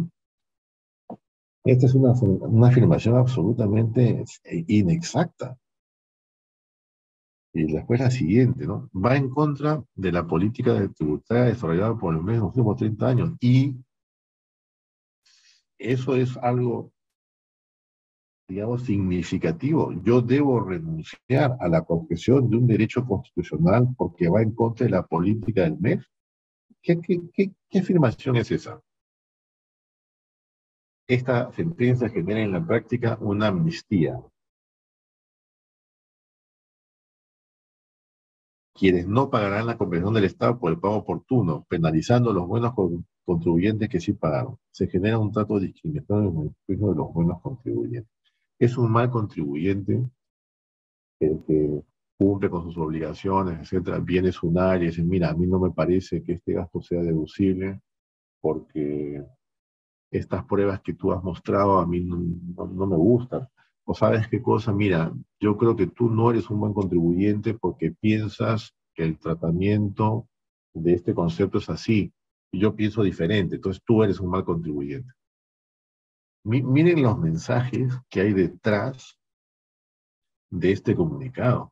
[1.66, 4.24] Esta es una, una afirmación absolutamente
[4.68, 5.58] inexacta.
[7.54, 8.90] Y después la siguiente, ¿no?
[8.94, 13.08] Va en contra de la política de tributaria desarrollada por el menos los últimos 30
[13.08, 13.32] años.
[13.42, 13.76] Y
[15.78, 16.94] eso es algo,
[18.48, 19.92] digamos, significativo.
[20.02, 24.92] Yo debo renunciar a la confesión de un derecho constitucional porque va en contra de
[24.92, 26.06] la política del mes.
[26.82, 28.82] ¿Qué, qué, qué afirmación es esa?
[31.06, 34.18] Esta sentencia genera en la práctica una amnistía
[38.82, 42.74] quienes no pagarán la compensación del Estado por el pago oportuno, penalizando a los buenos
[43.24, 44.58] contribuyentes que sí pagaron.
[44.72, 48.12] Se genera un trato discriminatorio en el de los buenos contribuyentes.
[48.58, 50.04] Es un mal contribuyente
[51.20, 51.84] el que
[52.18, 55.70] cumple con sus obligaciones, etcétera, viene su área y dice, mira, a mí no me
[55.70, 57.82] parece que este gasto sea deducible
[58.42, 59.24] porque
[60.10, 63.48] estas pruebas que tú has mostrado a mí no me gustan.
[63.94, 68.74] Sabes qué cosa, mira, yo creo que tú no eres un buen contribuyente porque piensas
[68.94, 70.28] que el tratamiento
[70.74, 72.14] de este concepto es así,
[72.52, 75.12] yo pienso diferente, entonces tú eres un mal contribuyente.
[76.44, 79.18] miren los mensajes que hay detrás
[80.50, 81.72] de este comunicado.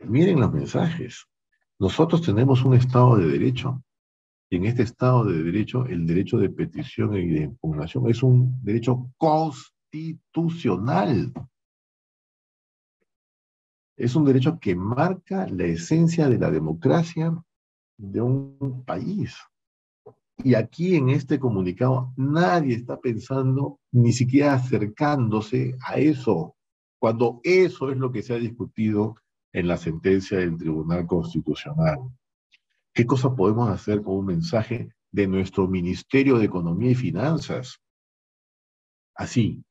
[0.00, 1.26] Miren los mensajes.
[1.78, 3.82] Nosotros tenemos un Estado de Derecho
[4.50, 9.10] en este Estado de Derecho, el derecho de petición y de impugnación es un derecho
[9.16, 11.32] constitucional.
[13.96, 17.34] Es un derecho que marca la esencia de la democracia
[17.98, 19.34] de un país.
[20.44, 26.54] Y aquí en este comunicado nadie está pensando ni siquiera acercándose a eso,
[27.00, 29.16] cuando eso es lo que se ha discutido
[29.52, 31.98] en la sentencia del Tribunal Constitucional.
[32.96, 37.78] ¿Qué cosa podemos hacer con un mensaje de nuestro Ministerio de Economía y Finanzas?
[39.14, 39.62] Así.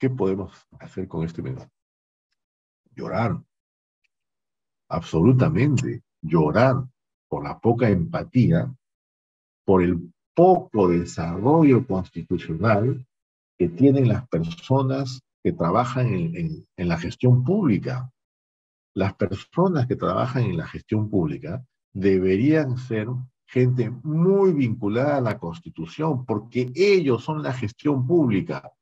[0.00, 1.70] ¿Qué podemos hacer con este mensaje?
[2.96, 3.44] Llorar.
[4.88, 6.02] Absolutamente.
[6.22, 6.76] Llorar
[7.28, 8.74] por la poca empatía,
[9.66, 13.06] por el poco desarrollo constitucional
[13.58, 18.10] que tienen las personas que trabajan en, en la gestión pública
[18.94, 23.08] las personas que trabajan en la gestión pública deberían ser
[23.46, 28.72] gente muy vinculada a la Constitución, porque ellos son la gestión pública.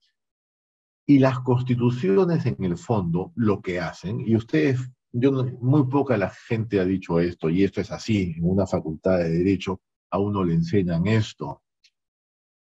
[1.06, 6.30] Y las constituciones en el fondo lo que hacen, y ustedes, yo muy poca la
[6.30, 10.44] gente ha dicho esto, y esto es así, en una facultad de derecho a uno
[10.44, 11.62] le enseñan esto.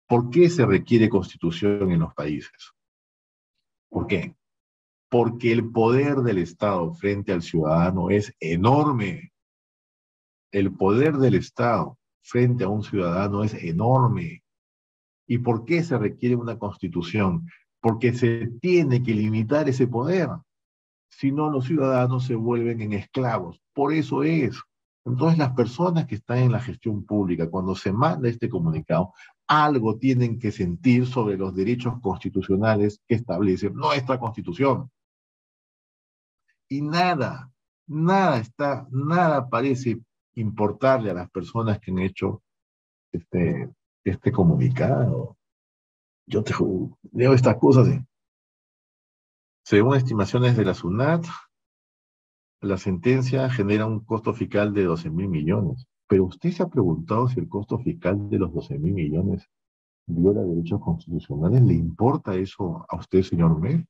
[0.07, 2.73] ¿Por qué se requiere constitución en los países?
[3.89, 4.35] ¿Por qué?
[5.09, 9.33] Porque el poder del Estado frente al ciudadano es enorme.
[10.53, 14.43] El poder del Estado frente a un ciudadano es enorme.
[15.27, 17.47] ¿Y por qué se requiere una constitución?
[17.81, 20.29] Porque se tiene que limitar ese poder.
[21.11, 23.63] Si no, los ciudadanos se vuelven en esclavos.
[23.75, 24.61] Por eso es.
[25.07, 29.15] Entonces, las personas que están en la gestión pública, cuando se manda este comunicado,
[29.47, 34.91] algo tienen que sentir sobre los derechos constitucionales que establece nuestra constitución
[36.69, 37.51] y nada,
[37.87, 40.01] nada está, nada parece
[40.35, 42.43] importarle a las personas que han hecho
[43.13, 43.71] este,
[44.05, 45.37] este comunicado.
[46.27, 46.55] Yo te
[47.13, 47.89] leo estas cosas.
[49.65, 51.25] según estimaciones de la SUNAT,
[52.61, 55.87] la sentencia genera un costo fiscal de 12 mil millones.
[56.07, 59.49] Pero usted se ha preguntado si el costo fiscal de los 12 mil millones
[60.07, 61.63] viola derechos constitucionales.
[61.63, 63.87] ¿Le importa eso a usted, señor Mel?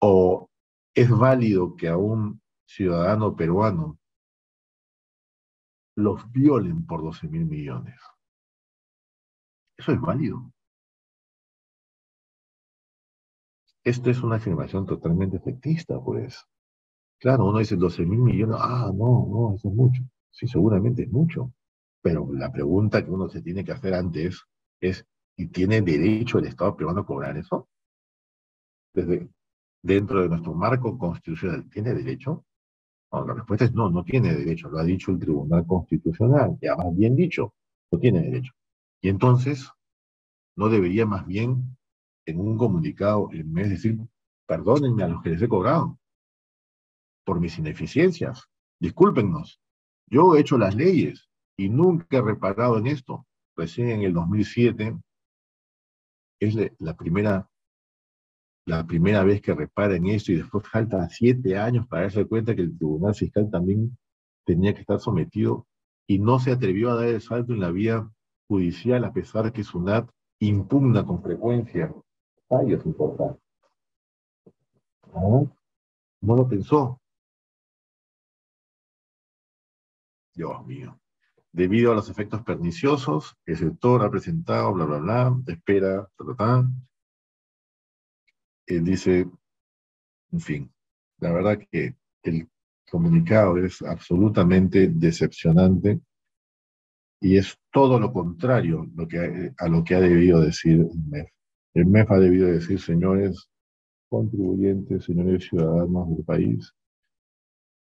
[0.00, 0.48] ¿O
[0.96, 3.98] es válido que a un ciudadano peruano
[5.94, 8.00] los violen por 12 mil millones.
[9.76, 10.50] Eso es válido.
[13.84, 16.44] Esto es una afirmación totalmente efectista, pues.
[17.20, 20.02] Claro, uno dice 12 mil millones, ah, no, no, eso es mucho.
[20.30, 21.52] Sí, seguramente es mucho.
[22.02, 24.42] Pero la pregunta que uno se tiene que hacer antes
[24.80, 27.68] es, ¿y tiene derecho el Estado peruano a cobrar eso?
[28.94, 29.28] Desde,
[29.86, 32.44] dentro de nuestro marco constitucional, ¿tiene derecho?
[33.12, 36.94] la respuesta es no, no tiene derecho, lo ha dicho el Tribunal Constitucional, ya más
[36.94, 37.54] bien dicho,
[37.90, 38.52] no tiene derecho.
[39.00, 39.70] Y entonces,
[40.54, 41.78] ¿no debería más bien
[42.26, 43.98] en un comunicado, en vez de decir,
[44.46, 45.98] perdónenme a los que les he cobrado
[47.24, 49.60] por mis ineficiencias, discúlpennos,
[50.08, 53.26] yo he hecho las leyes y nunca he reparado en esto.
[53.56, 54.98] Recién en el 2007
[56.40, 57.48] es la primera
[58.66, 62.54] la primera vez que repara en esto y después falta siete años para darse cuenta
[62.54, 63.96] que el Tribunal Fiscal también
[64.44, 65.66] tenía que estar sometido
[66.06, 68.08] y no se atrevió a dar el salto en la vía
[68.48, 70.10] judicial a pesar de que SUNAT
[70.40, 71.94] impugna con frecuencia
[72.48, 73.42] fallos importantes.
[75.14, 75.56] No,
[76.20, 77.00] no lo pensó.
[80.34, 80.98] Dios mío.
[81.52, 86.06] Debido a los efectos perniciosos, el sector ha presentado, bla, bla, bla, espera,
[86.36, 86.68] ta,
[88.66, 89.26] Él dice,
[90.32, 90.72] en fin,
[91.18, 92.48] la verdad que el
[92.90, 96.00] comunicado es absolutamente decepcionante
[97.20, 98.86] y es todo lo contrario
[99.58, 101.30] a lo que ha debido decir el MEF.
[101.74, 103.48] El MEF ha debido decir, señores
[104.08, 106.72] contribuyentes, señores ciudadanos del país,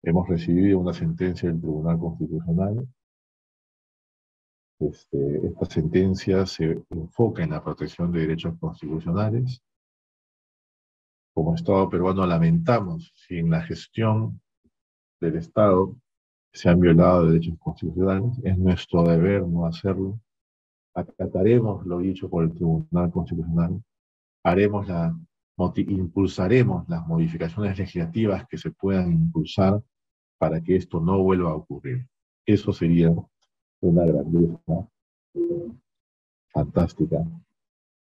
[0.03, 2.87] hemos recibido una sentencia del Tribunal Constitucional.
[4.79, 9.61] Este, esta sentencia se enfoca en la protección de derechos constitucionales.
[11.33, 14.41] Como Estado peruano lamentamos si en la gestión
[15.21, 15.95] del Estado
[16.51, 18.39] se han violado derechos constitucionales.
[18.43, 20.19] Es nuestro deber no hacerlo.
[20.93, 23.81] Acataremos lo dicho por el Tribunal Constitucional.
[24.43, 25.15] Haremos la,
[25.75, 29.81] impulsaremos las modificaciones legislativas que se puedan impulsar
[30.37, 32.07] para que esto no vuelva a ocurrir.
[32.45, 33.13] Eso sería
[33.81, 34.87] una grandeza
[36.51, 37.25] fantástica.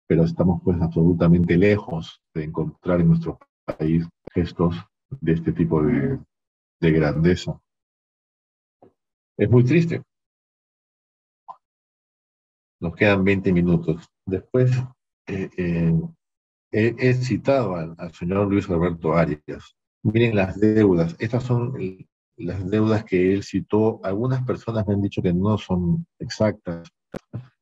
[0.09, 4.75] Pero estamos pues absolutamente lejos de encontrar en nuestro país gestos
[5.21, 6.19] de este tipo de,
[6.81, 7.61] de grandeza.
[9.37, 10.01] Es muy triste.
[12.81, 14.09] Nos quedan 20 minutos.
[14.25, 14.71] Después
[15.27, 15.93] eh, eh,
[16.71, 19.75] he, citado al, señor Luis Alberto Arias.
[20.01, 21.15] Miren las deudas.
[21.19, 21.75] Estas son
[22.35, 23.99] las deudas que él citó.
[24.03, 26.89] Algunas personas me han dicho que no son exactas.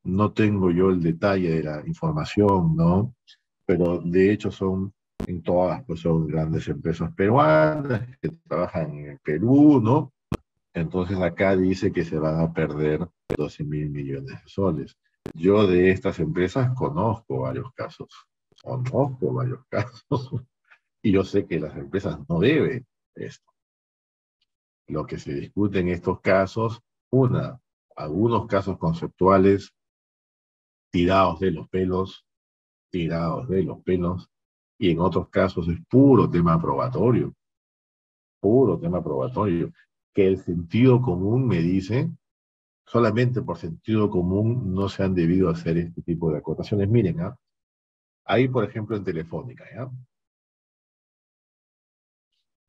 [0.07, 3.13] No tengo yo el detalle de la información, ¿no?
[3.65, 4.93] Pero de hecho son
[5.27, 10.13] en todas, pues son grandes empresas peruanas que trabajan en el Perú, ¿no?
[10.73, 13.05] Entonces acá dice que se van a perder
[13.35, 14.97] 12 mil millones de soles.
[15.33, 18.07] Yo de estas empresas conozco varios casos,
[18.63, 20.31] conozco varios casos,
[21.01, 23.51] y yo sé que las empresas no deben esto.
[24.87, 26.79] Lo que se discute en estos casos,
[27.09, 27.59] una,
[27.97, 29.73] algunos casos conceptuales
[30.97, 32.25] tirados de los pelos,
[32.89, 34.27] tirados de los pelos,
[34.79, 37.35] y en otros casos es puro tema probatorio,
[38.41, 39.71] puro tema probatorio
[40.11, 42.09] que el sentido común me dice,
[42.87, 46.89] solamente por sentido común no se han debido hacer este tipo de acotaciones.
[46.89, 47.37] Miren, ¿ah?
[48.25, 49.91] ahí por ejemplo en Telefónica, ¿ya?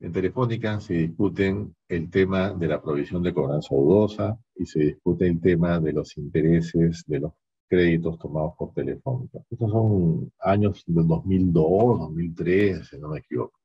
[0.01, 5.26] En Telefónica se discuten el tema de la provisión de cobranza dudosa y se discute
[5.26, 7.33] el tema de los intereses de los
[7.68, 9.38] créditos tomados por Telefónica.
[9.50, 13.58] Estos son años del 2002, 2003, si no me equivoco.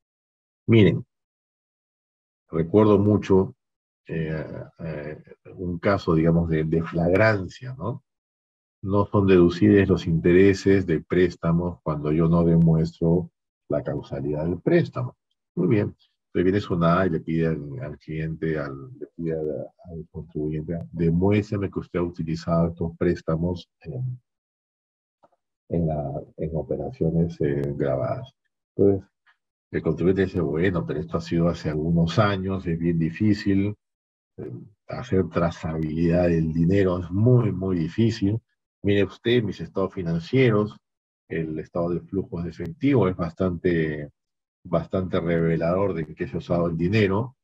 [0.66, 1.04] Miren,
[2.50, 3.54] recuerdo mucho
[4.06, 4.44] eh,
[4.80, 5.22] eh,
[5.56, 8.04] un caso, digamos, de, de, flagrancia, ¿no?
[8.82, 13.30] No son deducibles los intereses de préstamos cuando yo no demuestro
[13.68, 15.16] la causalidad del préstamo.
[15.54, 15.96] Muy bien.
[16.34, 21.78] Entonces viene SUNAT y le pide al, cliente, al, le pide al, contribuyente, demuéstrame que
[21.78, 24.18] usted ha utilizado estos préstamos en,
[25.68, 28.34] en, operaciones eh, grabadas.
[28.74, 29.08] Entonces,
[29.70, 33.76] el contribuyente dice, bueno, pero esto ha sido hace algunos años, es bien difícil,
[34.88, 38.40] hacer trazabilidad del dinero es muy, muy difícil.
[38.82, 40.76] Mire usted, mis estados financieros,
[41.28, 44.10] el estado de flujos de es bastante,
[44.64, 47.36] bastante revelador de que se usado el dinero,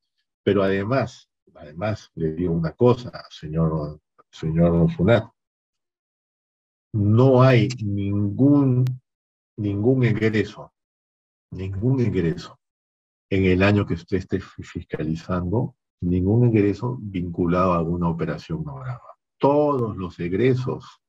[0.43, 5.31] pero además, además, le digo una cosa, señor, señor Funat,
[6.93, 8.85] no hay ningún,
[9.57, 10.73] ningún ingreso,
[11.53, 12.59] ningún ingreso
[13.31, 19.17] en el año que usted esté fiscalizando ningún egreso vinculado a alguna operación no grabada.
[19.39, 21.01] Todos los egresos,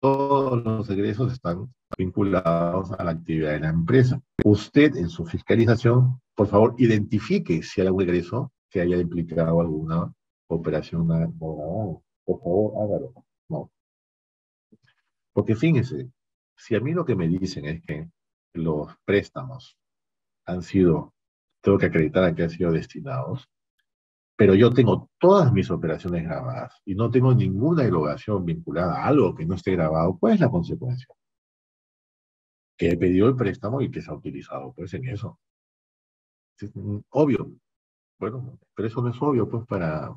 [0.00, 4.20] todos los egresos están vinculados a la actividad de la empresa.
[4.44, 10.12] Usted en su fiscalización, por favor, identifique si hay algún egreso que haya implicado alguna
[10.48, 12.02] operación no.
[12.24, 13.14] Por favor, hágalo.
[13.48, 13.70] No.
[15.32, 16.10] Porque fíjese,
[16.56, 18.08] si a mí lo que me dicen es que
[18.54, 19.76] los préstamos
[20.46, 21.12] han sido
[21.62, 23.48] tengo que acreditar a qué han sido destinados,
[24.36, 29.34] pero yo tengo todas mis operaciones grabadas y no tengo ninguna erogación vinculada a algo
[29.34, 31.06] que no esté grabado, ¿cuál es la consecuencia?
[32.82, 35.38] Que pedido el préstamo y que se ha utilizado pues en eso.
[37.10, 37.52] obvio.
[38.18, 40.12] Bueno, pero eso no es obvio pues para,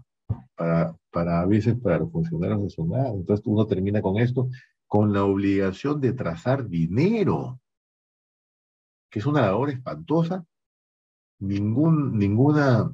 [0.55, 3.13] para, para a veces para los funcionarios de SUNAT.
[3.13, 4.49] Entonces uno termina con esto,
[4.87, 7.59] con la obligación de trazar dinero,
[9.11, 10.43] que es una labor espantosa
[11.37, 12.91] ningún, ninguna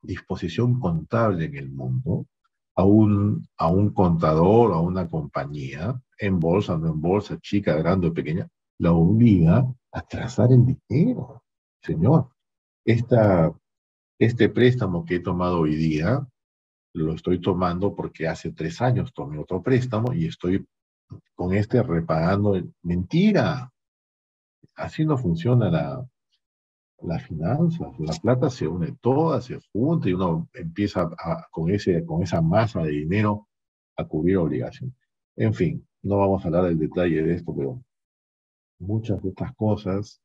[0.00, 2.28] disposición contable en el mundo
[2.76, 8.06] a un, a un contador a una compañía, en bolsa, no en bolsa, chica, grande
[8.06, 8.48] o pequeña,
[8.82, 11.44] la obliga a trazar el dinero.
[11.80, 12.30] Señor,
[12.84, 13.54] esta,
[14.18, 16.26] este préstamo que he tomado hoy día,
[16.92, 20.66] lo estoy tomando porque hace tres años tomé otro préstamo y estoy
[21.36, 22.60] con este repagando.
[22.82, 23.72] Mentira.
[24.74, 26.04] Así no funciona la,
[27.02, 31.08] las finanzas, la plata se une toda, se junta y uno empieza
[31.52, 33.46] con, ese, con esa masa de dinero
[33.96, 34.96] a cubrir obligaciones.
[35.36, 37.80] En fin, no vamos a hablar del detalle de esto, pero
[38.82, 40.20] muchas de estas cosas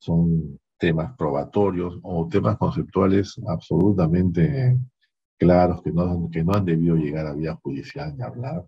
[0.00, 4.78] son temas probatorios o temas conceptuales absolutamente
[5.36, 8.64] claros que no, que no han debido llegar a vía judicial ni hablar.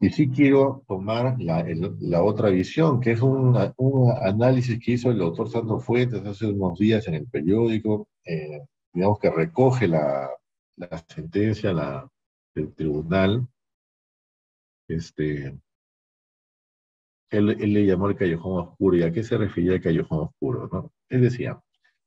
[0.00, 1.64] Y sí quiero tomar la,
[2.00, 6.46] la otra visión, que es un, un, análisis que hizo el doctor Sandro Fuentes hace
[6.46, 8.62] unos días en el periódico, eh,
[8.92, 10.28] digamos que recoge la,
[10.76, 12.08] la sentencia la,
[12.52, 13.46] del tribunal.
[14.88, 15.56] Este,
[17.32, 18.96] él, él, le llamó el callejón oscuro.
[18.96, 20.68] ¿Y a qué se refería el callejón oscuro?
[20.72, 20.92] ¿no?
[21.08, 21.60] Él decía,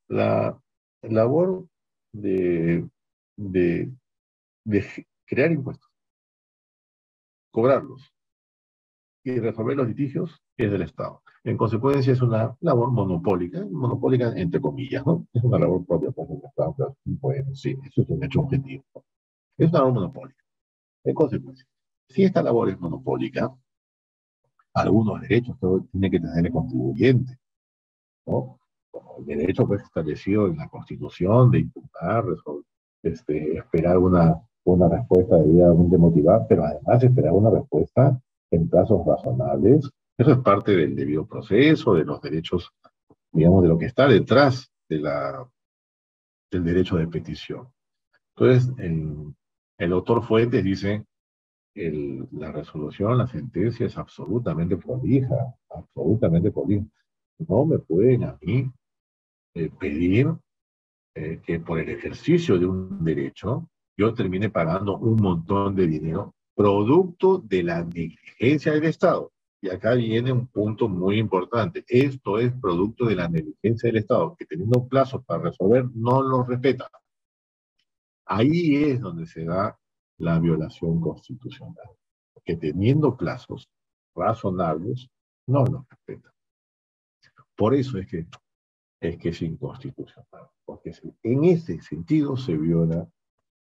[0.07, 0.59] la
[1.01, 1.67] labor
[2.13, 2.87] de,
[3.37, 3.91] de,
[4.65, 5.95] de crear impuestos
[7.55, 8.13] cobrarlos
[9.23, 11.23] y resolver los litigios es del Estado.
[11.45, 15.25] En consecuencia, es una labor monopólica, monopólica entre comillas, ¿no?
[15.33, 18.83] Es una labor propia por el Estado, pero bueno, sí, eso es un hecho objetivo.
[19.57, 20.43] Es una labor monopólica.
[21.05, 21.65] En consecuencia,
[22.09, 23.55] si esta labor es monopólica,
[24.75, 25.57] algunos derechos
[25.91, 27.37] tiene que tener el contribuyente,
[28.27, 28.59] ¿no?
[28.91, 32.25] Como el derecho pues, establecido en la Constitución de impugnar,
[33.03, 38.19] este, esperar una una respuesta debidamente motivada, pero además esperar una respuesta
[38.51, 39.89] en plazos razonables.
[40.17, 42.71] Eso es parte del debido proceso, de los derechos,
[43.31, 45.47] digamos, de lo que está detrás de la,
[46.51, 47.67] del derecho de petición.
[48.35, 49.33] Entonces, el,
[49.77, 51.05] el autor Fuentes dice,
[51.75, 55.35] el, la resolución, la sentencia es absolutamente prolija,
[55.69, 56.85] absolutamente prolija.
[57.39, 58.71] No me pueden a mí
[59.53, 60.33] eh, pedir
[61.13, 66.33] eh, que por el ejercicio de un derecho yo terminé pagando un montón de dinero
[66.55, 69.31] producto de la negligencia del Estado.
[69.61, 71.83] Y acá viene un punto muy importante.
[71.87, 76.47] Esto es producto de la negligencia del Estado, que teniendo plazos para resolver no los
[76.47, 76.89] respeta.
[78.25, 79.77] Ahí es donde se da
[80.17, 81.89] la violación constitucional.
[82.43, 83.69] Que teniendo plazos
[84.15, 85.09] razonables,
[85.47, 86.33] no los respeta.
[87.55, 88.27] Por eso es que
[89.01, 90.93] es que es inconstitucional, porque
[91.23, 93.07] en ese sentido se viola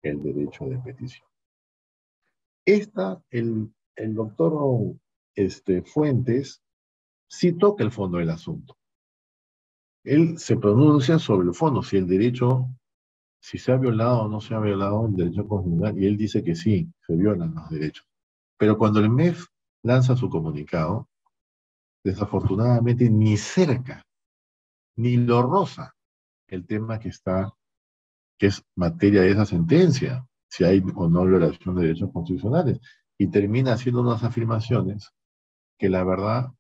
[0.04, 1.28] el derecho de petición.
[2.66, 4.98] Esta, el, el doctor
[5.36, 6.62] este, Fuentes
[7.28, 8.78] sí toca el fondo del asunto.
[10.04, 12.68] Él se pronuncia sobre el fondo, si el derecho,
[13.42, 16.44] si se ha violado o no se ha violado el derecho constitucional, y él dice
[16.44, 18.08] que sí, se violan los derechos.
[18.58, 19.48] Pero cuando el MEF
[19.84, 21.10] lanza su comunicado,
[22.04, 24.04] desafortunadamente ni cerca,
[24.96, 25.96] ni lo roza
[26.48, 27.52] el tema que está
[28.38, 32.80] que es materia de esa sentencia, si hay o no violación de derechos constitucionales,
[33.16, 35.12] y termina haciendo unas afirmaciones
[35.78, 36.52] que la verdad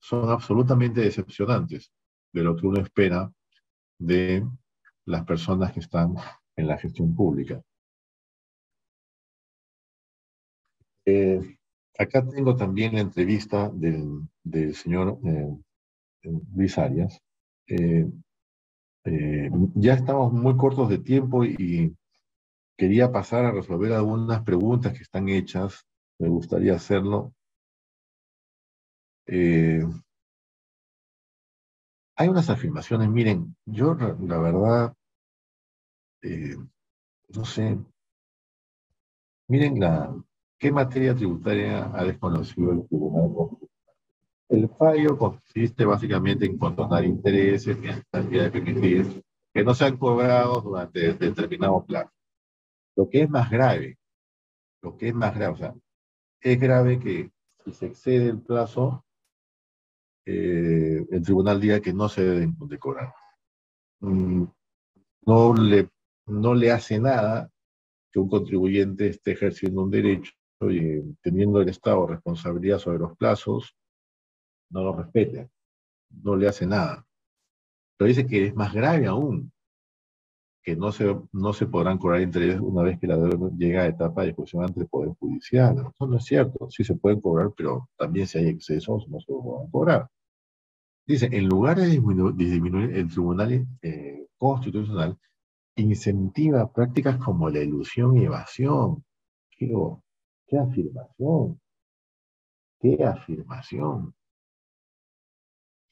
[0.00, 1.92] son absolutamente decepcionantes
[2.32, 3.30] de lo que uno espera
[3.98, 4.46] de
[5.06, 6.14] las personas que están
[6.56, 7.62] en la gestión pública.
[11.06, 11.56] Eh,
[11.98, 15.48] acá tengo también la entrevista del, del señor eh,
[16.54, 17.20] Luis Arias,
[17.68, 18.06] eh,
[19.04, 21.94] eh, ya estamos muy cortos de tiempo y
[22.76, 25.84] quería pasar a resolver algunas preguntas que están hechas.
[26.18, 27.32] Me gustaría hacerlo.
[32.16, 34.94] Hay unas afirmaciones, miren, yo la verdad,
[36.22, 36.56] eh,
[37.28, 37.78] no sé,
[39.48, 40.14] miren la,
[40.58, 43.58] qué materia tributaria ha desconocido el Tribunal
[44.48, 47.76] el fallo consiste básicamente en condonar intereses,
[48.10, 49.22] cantidad de
[49.52, 52.12] que no se han cobrado durante determinado plazo.
[52.94, 53.98] Lo que es más grave,
[54.82, 55.74] lo que es más grave, o sea,
[56.40, 57.30] es grave que
[57.64, 59.04] si se excede el plazo,
[60.24, 63.14] eh, el tribunal diga que no se deben de cobrar.
[64.00, 64.44] Mm,
[65.26, 65.88] no, le,
[66.26, 67.50] no le hace nada
[68.12, 70.32] que un contribuyente esté ejerciendo un derecho
[70.62, 73.76] y teniendo el Estado responsabilidad sobre los plazos,
[74.70, 75.50] no lo respete,
[76.10, 77.06] no le hace nada.
[77.96, 79.52] Pero dice que es más grave aún,
[80.62, 83.86] que no se, no se podrán cobrar intereses una vez que la deuda llega a
[83.86, 85.76] etapa de discusión ante el Poder Judicial.
[85.78, 89.26] Eso no es cierto, sí se pueden cobrar, pero también si hay excesos no se
[89.26, 90.08] pueden cobrar.
[91.06, 95.16] Dice, en lugar de disminuir, el Tribunal eh, Constitucional
[95.76, 99.04] incentiva prácticas como la ilusión y evasión.
[99.50, 99.72] ¿Qué,
[100.46, 101.60] qué afirmación?
[102.80, 104.14] ¿Qué afirmación?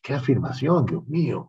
[0.02, 1.48] ¿Qué afirmación, Dios mío?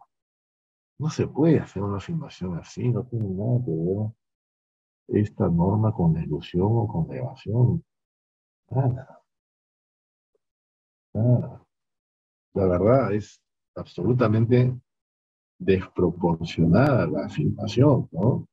[0.97, 6.13] No se puede hacer una afirmación así, no tiene nada que ver esta norma con
[6.13, 7.83] la ilusión o con la evasión.
[8.69, 9.21] Nada.
[11.13, 11.65] Nada.
[12.53, 13.41] La verdad es
[13.75, 14.73] absolutamente
[15.57, 18.47] desproporcionada la afirmación, ¿no?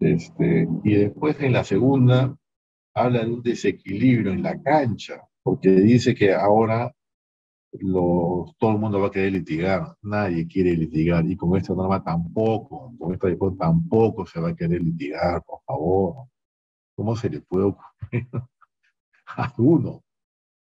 [0.00, 2.36] Este, y después en la segunda
[2.94, 6.92] habla de un desequilibrio en la cancha, porque dice que ahora
[7.70, 12.94] todo el mundo va a querer litigar, nadie quiere litigar, y con esta norma tampoco,
[12.98, 13.28] con esta
[13.58, 16.28] tampoco se va a querer litigar, por favor.
[16.96, 18.28] ¿Cómo se le puede ocurrir
[19.26, 20.02] a alguno,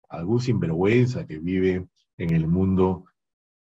[0.09, 1.87] algún sinvergüenza que vive
[2.17, 3.05] en el mundo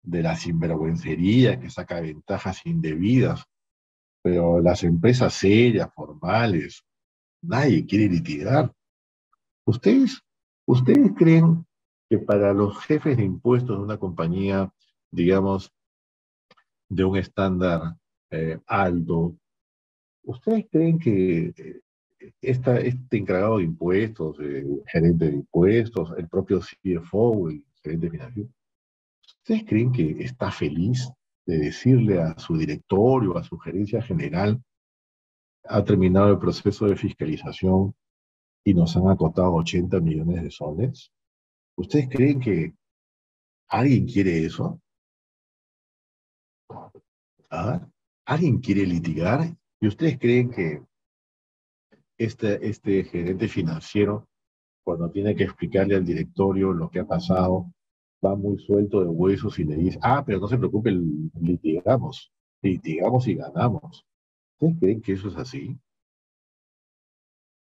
[0.05, 3.45] de la sinvergüencería, que saca ventajas indebidas,
[4.23, 6.85] pero las empresas serias, formales,
[7.43, 8.73] nadie quiere litigar.
[9.67, 10.21] ¿Ustedes,
[10.67, 11.67] ustedes creen
[12.09, 14.73] que para los jefes de impuestos de una compañía,
[15.11, 15.73] digamos,
[16.89, 17.97] de un estándar
[18.31, 19.37] eh, alto,
[20.23, 21.81] ¿ustedes creen que eh,
[22.41, 28.51] esta, este encargado de impuestos, el gerente de impuestos, el propio CFO, el gerente financiero,
[29.45, 31.12] ¿ustedes creen que está feliz
[31.45, 34.62] de decirle a su directorio, a su gerencia general,
[35.65, 37.95] ha terminado el proceso de fiscalización
[38.65, 41.12] y nos han acotado 80 millones de soles?
[41.77, 42.73] ¿Ustedes creen que
[43.69, 44.81] alguien quiere eso?
[47.51, 47.87] ¿Ah?
[48.25, 49.55] ¿Alguien quiere litigar?
[49.79, 50.83] ¿Y ustedes creen que
[52.16, 54.27] este, este gerente financiero,
[54.83, 57.71] cuando tiene que explicarle al directorio lo que ha pasado,
[58.25, 60.91] va muy suelto de huesos y le dice, ah, pero no se preocupe,
[61.41, 62.33] litigamos,
[62.63, 64.07] litigamos y ganamos.
[64.59, 65.77] ¿Ustedes creen que eso es así?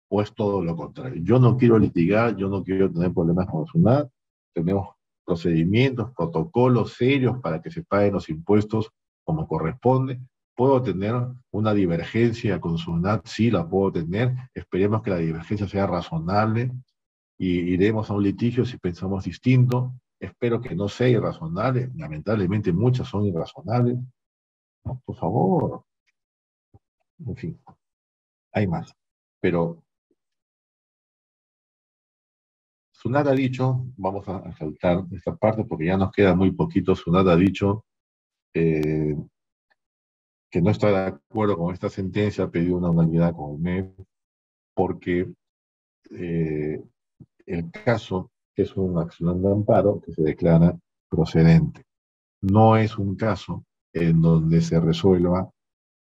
[0.09, 1.21] ¿O es todo lo contrario?
[1.23, 4.09] Yo no quiero litigar, yo no quiero tener problemas con SUNAT,
[4.53, 4.89] tenemos
[5.25, 8.91] procedimientos, protocolos serios para que se paguen los impuestos
[9.25, 10.21] como corresponde.
[10.55, 11.15] ¿Puedo tener
[11.51, 13.25] una divergencia con SUNAT?
[13.25, 14.35] Sí, la puedo tener.
[14.53, 16.71] Esperemos que la divergencia sea razonable
[17.37, 19.93] y iremos a un litigio si pensamos distinto.
[20.19, 21.89] Espero que no sea irrazonable.
[21.95, 23.97] Lamentablemente muchas son irrazonables.
[25.05, 25.85] por favor.
[27.19, 27.59] En fin,
[28.53, 28.93] hay más.
[29.39, 29.83] Pero
[33.05, 37.27] Sunat ha dicho, vamos a, saltar esta parte porque ya nos queda muy poquito, Sunat
[37.27, 37.85] ha dicho
[38.53, 39.15] eh,
[40.49, 43.99] que no está de acuerdo con esta sentencia, ha pedido una unanimidad con el MEP,
[44.73, 45.31] porque
[46.11, 46.83] eh,
[47.45, 48.31] el caso
[48.63, 50.77] es una acción de amparo que se declara
[51.09, 51.83] procedente.
[52.41, 55.49] No es un caso en donde se resuelva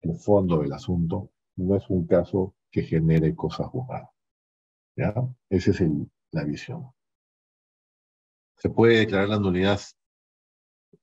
[0.02, 4.10] el fondo del asunto, no es un caso que genere cosas juzgadas.
[4.96, 5.14] ¿Ya?
[5.50, 5.84] Esa es
[6.32, 6.92] la visión.
[8.58, 9.80] Se puede declarar la nulidad,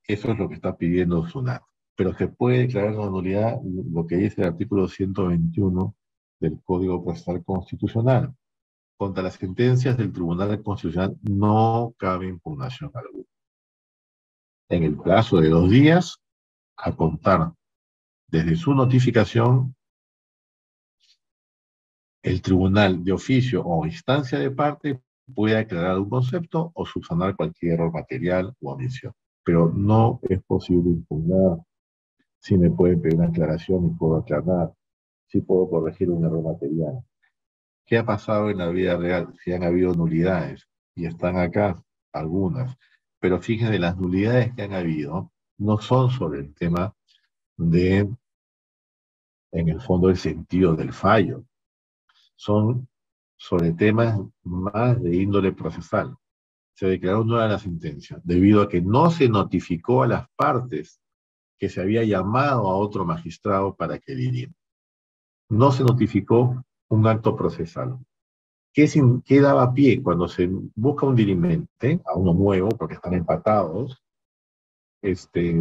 [0.07, 1.61] eso es lo que está pidiendo SUNAT,
[1.95, 5.95] pero se puede declarar la nulidad lo que dice el artículo 121
[6.39, 8.33] del Código Procesal Constitucional.
[8.99, 13.23] Contra las sentencias del Tribunal Constitucional no cabe impugnación alguna.
[14.67, 16.17] En el plazo de dos días,
[16.75, 17.53] a contar
[18.27, 19.73] desde su notificación,
[22.23, 25.01] el tribunal de oficio o instancia de parte
[25.33, 29.13] puede aclarar un concepto o subsanar cualquier error material o omisión.
[29.45, 31.59] Pero no es posible impugnar.
[32.41, 34.73] Si me pueden pedir una aclaración y puedo aclarar,
[35.27, 37.01] si puedo corregir un error material.
[37.89, 39.33] ¿Qué ha pasado en la vida real?
[39.43, 41.83] Si han habido nulidades, y están acá
[42.13, 42.77] algunas,
[43.19, 46.93] pero fíjense, las nulidades que han habido no son sobre el tema
[47.57, 48.07] de,
[49.51, 51.43] en el fondo, el sentido del fallo.
[52.35, 52.87] Son
[53.35, 56.15] sobre temas más de índole procesal.
[56.75, 61.01] Se declaró nueva la sentencia, debido a que no se notificó a las partes
[61.57, 64.55] que se había llamado a otro magistrado para que diriman.
[65.49, 67.97] No se notificó un acto procesal.
[68.73, 68.87] ¿Qué,
[69.25, 74.03] ¿Qué, daba pie cuando se busca un dirimente, a uno nuevo, porque están empatados?
[75.01, 75.55] Este,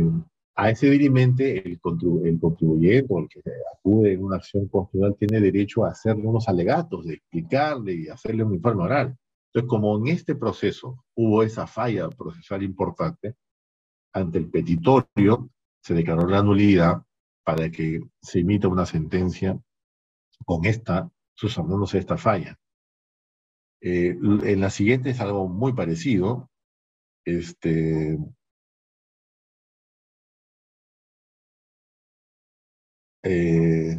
[0.58, 3.40] a ese dirimente el, contribuyente o el que
[3.76, 8.42] acude en una acción constitucional tiene derecho a hacerle unos alegatos, de explicarle y hacerle
[8.42, 9.16] un informe oral.
[9.46, 13.36] Entonces, como en este proceso hubo esa falla procesal importante,
[14.12, 15.48] ante el petitorio
[15.80, 17.02] se declaró la nulidad
[17.44, 19.58] para que se emita una sentencia
[20.44, 22.58] con esta susanándose esta falla.
[23.80, 26.50] Eh, en la siguiente es algo muy parecido.
[27.24, 28.18] Este,
[33.22, 33.98] eh,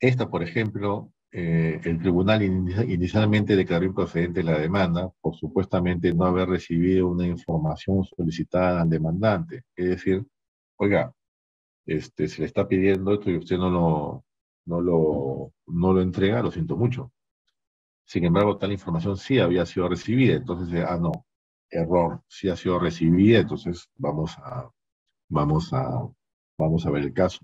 [0.00, 6.48] esta, por ejemplo, eh, el tribunal inicialmente declaró improcedente la demanda por supuestamente no haber
[6.48, 9.64] recibido una información solicitada al demandante.
[9.76, 10.24] Es decir,
[10.76, 11.12] oiga,
[11.88, 14.24] este, se le está pidiendo esto y usted no lo,
[14.66, 17.12] no lo, no lo entrega, lo siento mucho.
[18.04, 20.34] Sin embargo, tal información sí había sido recibida.
[20.36, 21.26] Entonces, ah, no,
[21.70, 24.70] error, sí ha sido recibida, entonces vamos a,
[25.30, 26.06] vamos a,
[26.58, 27.40] vamos a ver el caso.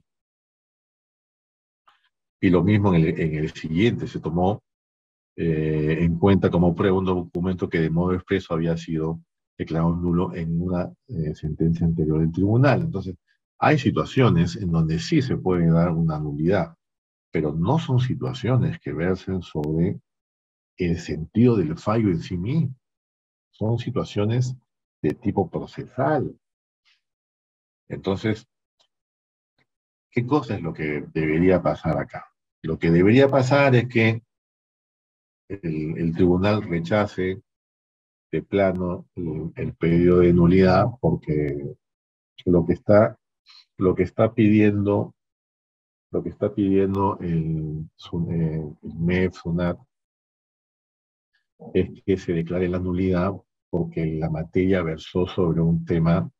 [2.38, 4.62] Y lo mismo en el, en el siguiente, se tomó
[5.36, 9.20] eh, en cuenta como prueba un documento que de modo expreso había sido
[9.56, 12.82] declarado nulo en una eh, sentencia anterior del tribunal.
[12.82, 13.16] Entonces,
[13.58, 16.76] hay situaciones en donde sí se puede dar una nulidad,
[17.30, 20.00] pero no son situaciones que versen sobre
[20.76, 22.74] el sentido del fallo en sí mismo.
[23.50, 24.56] Son situaciones
[25.02, 26.36] de tipo procesal.
[27.88, 28.46] Entonces,
[30.10, 32.26] ¿qué cosa es lo que debería pasar acá?
[32.62, 34.22] Lo que debería pasar es que
[35.48, 37.42] el, tribunal rechace
[38.32, 41.76] de plano el, pedido de nulidad porque
[42.46, 43.18] lo que está,
[43.78, 45.14] lo que está pidiendo,
[46.10, 47.88] lo que está pidiendo el,
[48.30, 49.78] el MEF, SUNAT,
[51.72, 53.32] es que se declare la nulidad
[53.70, 56.30] porque la materia versó sobre un tema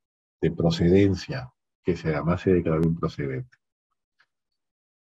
[0.41, 1.53] de procedencia,
[1.83, 3.59] que se además se declaró improcedente.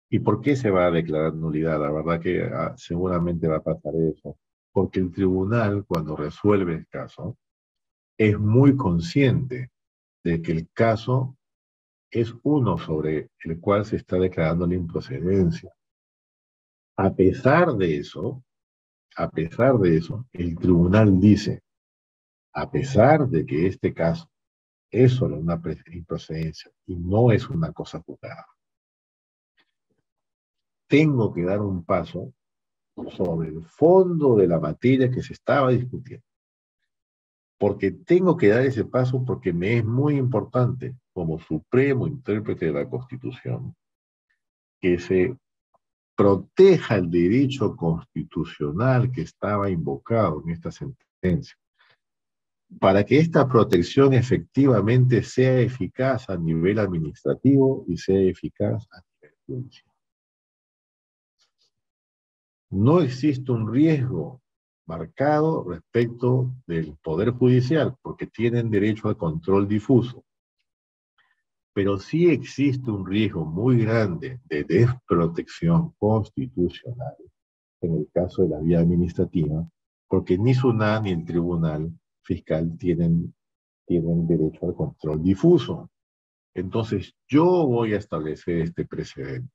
[0.08, 1.80] ¿Y por qué se va a declarar nulidad?
[1.80, 4.38] La verdad que ah, seguramente va a pasar eso.
[4.72, 7.36] Porque el tribunal, cuando resuelve el caso,
[8.18, 9.70] es muy consciente
[10.22, 11.36] de que el caso
[12.10, 15.72] es uno sobre el cual se está declarando la improcedencia.
[16.96, 18.42] A pesar de eso,
[19.16, 21.62] a pesar de eso, el tribunal dice,
[22.52, 24.30] a pesar de que este caso
[24.90, 25.60] es solo una
[25.92, 28.46] improcedencia y no es una cosa juzgada,
[30.86, 32.32] tengo que dar un paso
[33.16, 36.24] sobre el fondo de la materia que se estaba discutiendo.
[37.58, 42.72] Porque tengo que dar ese paso porque me es muy importante, como supremo intérprete de
[42.72, 43.74] la Constitución,
[44.78, 45.34] que se
[46.14, 51.56] proteja el derecho constitucional que estaba invocado en esta sentencia.
[52.78, 59.36] Para que esta protección efectivamente sea eficaz a nivel administrativo y sea eficaz a nivel
[59.46, 59.96] judicial
[62.76, 64.42] no existe un riesgo
[64.86, 70.25] marcado respecto del Poder Judicial, porque tienen derecho al control difuso.
[71.76, 77.16] Pero sí existe un riesgo muy grande de desprotección constitucional
[77.82, 79.68] en el caso de la vía administrativa,
[80.08, 81.92] porque ni SUNA ni el Tribunal
[82.22, 83.34] Fiscal tienen,
[83.86, 85.90] tienen derecho al control difuso.
[86.54, 89.52] Entonces, yo voy a establecer este precedente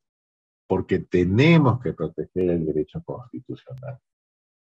[0.67, 3.97] porque tenemos que proteger el derecho constitucional.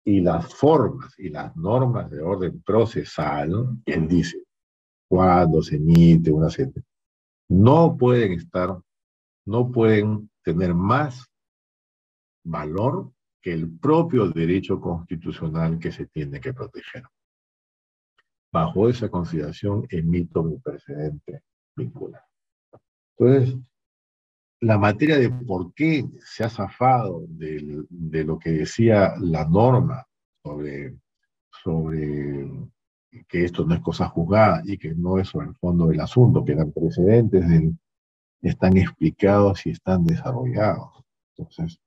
[0.05, 4.45] Y las formas y las normas de orden procesal, él dice,
[5.09, 6.96] cuando se emite una sentencia,
[7.49, 8.81] no pueden estar,
[9.47, 11.27] no pueden tener más
[12.45, 17.05] valor que el propio derecho constitucional que se tiene que proteger.
[18.53, 21.43] Bajo esa consideración emito mi precedente
[21.77, 22.27] vinculante.
[23.19, 23.57] Entonces,
[24.61, 30.07] la materia de por qué se ha zafado de, lo que decía la norma
[30.43, 30.97] sobre,
[31.63, 32.49] sobre
[33.25, 36.45] que esto no es cosa juzgada y que no es sobre el fondo del asunto,
[36.45, 37.45] que eran precedentes
[38.43, 41.03] están explicados y están desarrollados.
[41.37, 41.81] Entonces,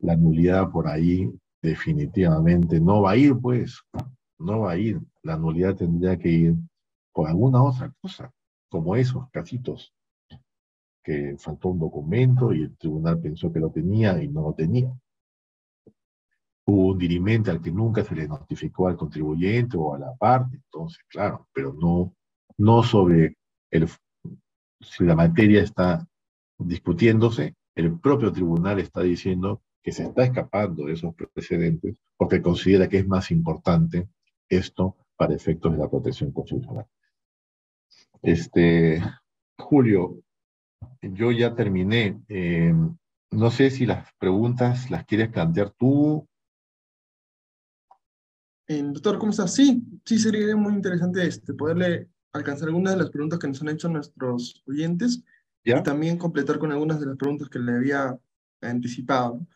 [0.00, 1.30] la nulidad por ahí
[1.62, 3.80] definitivamente no va a ir, pues,
[4.38, 5.00] no va a ir.
[5.22, 6.54] La nulidad tendría que ir
[7.12, 8.30] por alguna otra cosa,
[8.68, 9.92] como esos casitos
[11.02, 14.90] que faltó un documento y el tribunal pensó que lo tenía y no lo tenía.
[16.66, 20.56] Hubo un dirimente al que nunca se le notificó al contribuyente o a la parte,
[20.56, 22.14] entonces, claro, pero no,
[22.58, 23.36] no sobre
[23.70, 23.88] el,
[24.80, 26.06] si la materia está
[26.58, 32.88] discutiéndose, el propio tribunal está diciendo que se está escapando de esos precedentes porque considera
[32.88, 34.08] que es más importante
[34.48, 36.86] esto para efectos de la protección constitucional.
[38.22, 39.02] Este,
[39.58, 40.22] Julio,
[41.02, 42.20] yo ya terminé.
[42.28, 42.72] Eh,
[43.30, 46.26] no sé si las preguntas las quieres plantear tú.
[48.66, 49.54] Eh, doctor, ¿cómo estás?
[49.54, 53.68] Sí, sí, sería muy interesante este, poderle alcanzar algunas de las preguntas que nos han
[53.68, 55.22] hecho nuestros oyentes
[55.62, 58.18] y también completar con algunas de las preguntas que le había
[58.60, 59.46] anticipado.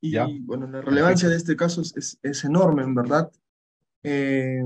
[0.00, 3.32] Y bueno, la relevancia de este caso es, es, enorme, en verdad.
[4.02, 4.62] Eh,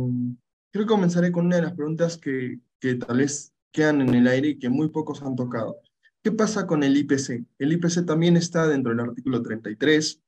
[0.71, 4.27] creo que comenzaré con una de las preguntas que, que tal vez quedan en el
[4.27, 5.79] aire y que muy pocos han tocado.
[6.23, 7.45] ¿Qué pasa con el IPC?
[7.59, 10.21] El IPC también está dentro del artículo 33.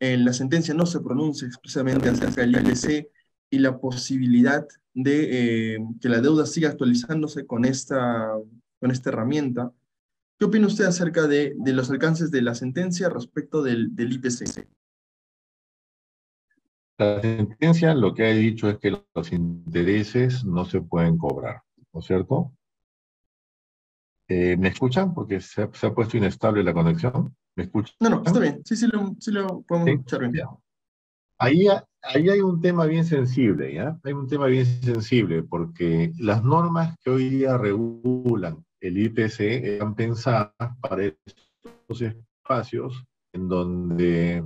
[0.00, 3.08] En la sentencia no se pronuncia expresamente acerca del IPC
[3.50, 8.32] y la posibilidad de eh, que la deuda siga actualizándose con esta,
[8.80, 9.72] con esta herramienta.
[10.38, 14.66] ¿Qué opina usted acerca de, de los alcances de la sentencia respecto del, del IPC?
[16.96, 21.62] La sentencia lo que ha dicho es que los intereses no se pueden cobrar,
[21.92, 22.52] ¿no es cierto?
[24.30, 25.12] Eh, ¿Me escuchan?
[25.12, 27.34] Porque se ha, puesto inestable la conexión.
[27.56, 27.96] ¿Me escuchan?
[27.98, 28.62] No, no, está bien.
[28.64, 30.46] Sí, sí lo, sí lo podemos escuchar bien.
[31.36, 31.66] Ahí,
[32.02, 33.98] ahí hay un tema bien sensible, ¿ya?
[34.04, 39.96] Hay un tema bien sensible porque las normas que hoy día regulan el IPC están
[39.96, 44.44] pensadas para estos espacios en donde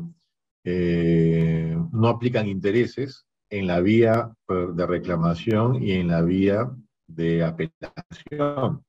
[0.64, 6.70] eh, no aplican intereses en la vía de reclamación y en la vía
[7.06, 8.82] de apelación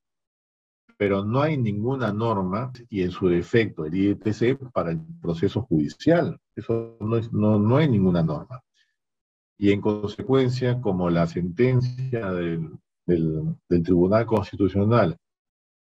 [0.98, 6.40] pero no hay ninguna norma y en su defecto el IEPC para el proceso judicial.
[6.56, 8.62] Eso no, es, no, no hay ninguna norma.
[9.58, 12.72] Y en consecuencia, como la sentencia del,
[13.06, 15.18] del, del Tribunal Constitucional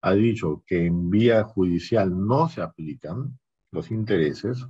[0.02, 3.38] ha dicho que en vía judicial no se aplican
[3.72, 4.66] los intereses,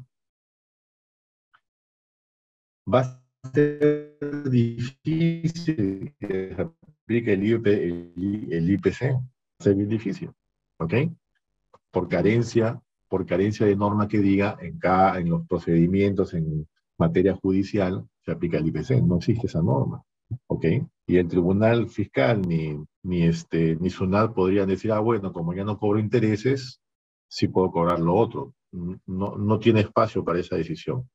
[2.92, 4.18] va a ser
[4.50, 9.16] difícil que se aplique el, el IPC
[9.60, 10.32] ser difícil,
[10.78, 10.94] ¿ok?
[11.92, 16.68] Por carencia, por carencia de norma que diga en, cada, en los procedimientos en
[16.98, 20.04] materia judicial se aplica el IPC, no existe esa norma,
[20.48, 20.66] ¿ok?
[21.08, 25.64] Y el tribunal fiscal ni, ni, este, ni SUNAT podrían decir, ah, bueno, como ya
[25.64, 26.82] no cobro intereses,
[27.28, 28.54] sí puedo cobrar lo otro.
[28.72, 31.08] No, no tiene espacio para esa decisión.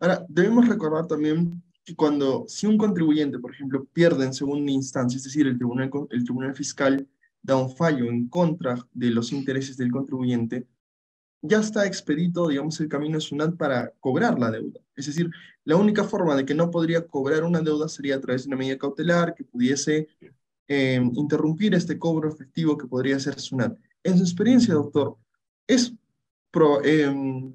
[0.00, 1.62] Ahora, debemos recordar también
[1.94, 6.24] cuando, si un contribuyente, por ejemplo, pierde en segunda instancia, es decir, el tribunal, el
[6.24, 7.06] tribunal fiscal
[7.42, 10.66] da un fallo en contra de los intereses del contribuyente,
[11.40, 14.80] ya está expedito, digamos, el camino de SUNAT para cobrar la deuda.
[14.96, 15.30] Es decir,
[15.64, 18.56] la única forma de que no podría cobrar una deuda sería a través de una
[18.56, 20.08] medida cautelar que pudiese
[20.66, 23.78] eh, interrumpir este cobro efectivo que podría hacer SUNAT.
[24.02, 25.16] En su experiencia, doctor,
[25.66, 25.92] ¿es,
[26.84, 27.52] eh,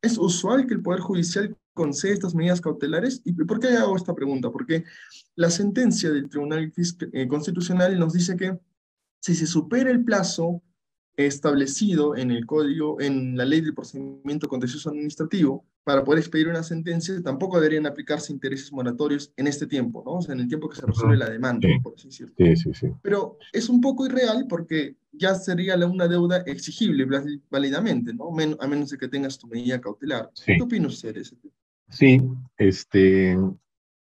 [0.00, 3.20] ¿es usual que el Poder Judicial concede estas medidas cautelares?
[3.24, 4.50] ¿Y por qué hago esta pregunta?
[4.50, 4.84] Porque
[5.34, 6.72] la sentencia del Tribunal
[7.12, 8.58] eh, Constitucional nos dice que
[9.20, 10.62] si se supera el plazo
[11.16, 16.62] establecido en el código, en la ley del procedimiento contencioso administrativo, para poder expedir una
[16.62, 20.14] sentencia, tampoco deberían aplicarse intereses moratorios en este tiempo, ¿no?
[20.14, 22.34] O sea, en el tiempo que se resuelve la demanda, por así decirlo.
[22.38, 22.86] Sí, sí, sí.
[23.02, 27.06] Pero es un poco irreal porque ya sería una deuda exigible
[27.50, 28.30] válidamente, ¿no?
[28.58, 30.30] a menos de que tengas tu medida cautelar.
[30.44, 31.54] ¿Qué opina usted de ese tema?
[31.88, 32.20] Sí,
[32.56, 33.36] este,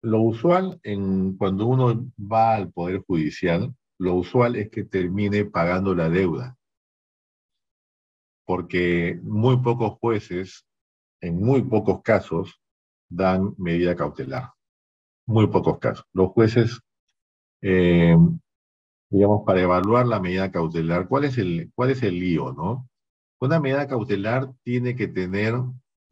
[0.03, 5.95] lo usual en, cuando uno va al Poder Judicial, lo usual es que termine pagando
[5.95, 6.57] la deuda,
[8.45, 10.67] porque muy pocos jueces,
[11.21, 12.61] en muy pocos casos,
[13.09, 14.53] dan medida cautelar.
[15.27, 16.05] Muy pocos casos.
[16.13, 16.81] Los jueces,
[17.63, 18.17] eh,
[19.11, 22.89] digamos, para evaluar la medida cautelar, ¿cuál es, el, ¿cuál es el lío, no?
[23.41, 25.55] Una medida cautelar tiene que tener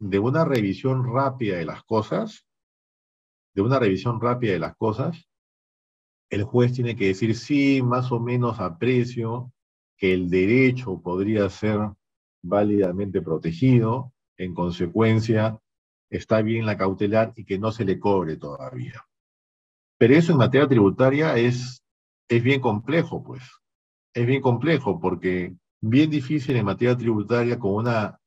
[0.03, 2.45] de una revisión rápida de las cosas,
[3.55, 5.29] de una revisión rápida de las cosas,
[6.29, 9.53] el juez tiene que decir, sí, más o menos aprecio
[9.95, 11.79] que el derecho podría ser
[12.43, 15.57] válidamente protegido, en consecuencia,
[16.09, 19.05] está bien la cautelar y que no se le cobre todavía.
[19.97, 21.81] Pero eso en materia tributaria es,
[22.27, 23.41] es bien complejo, pues.
[24.13, 28.19] Es bien complejo porque bien difícil en materia tributaria con, una,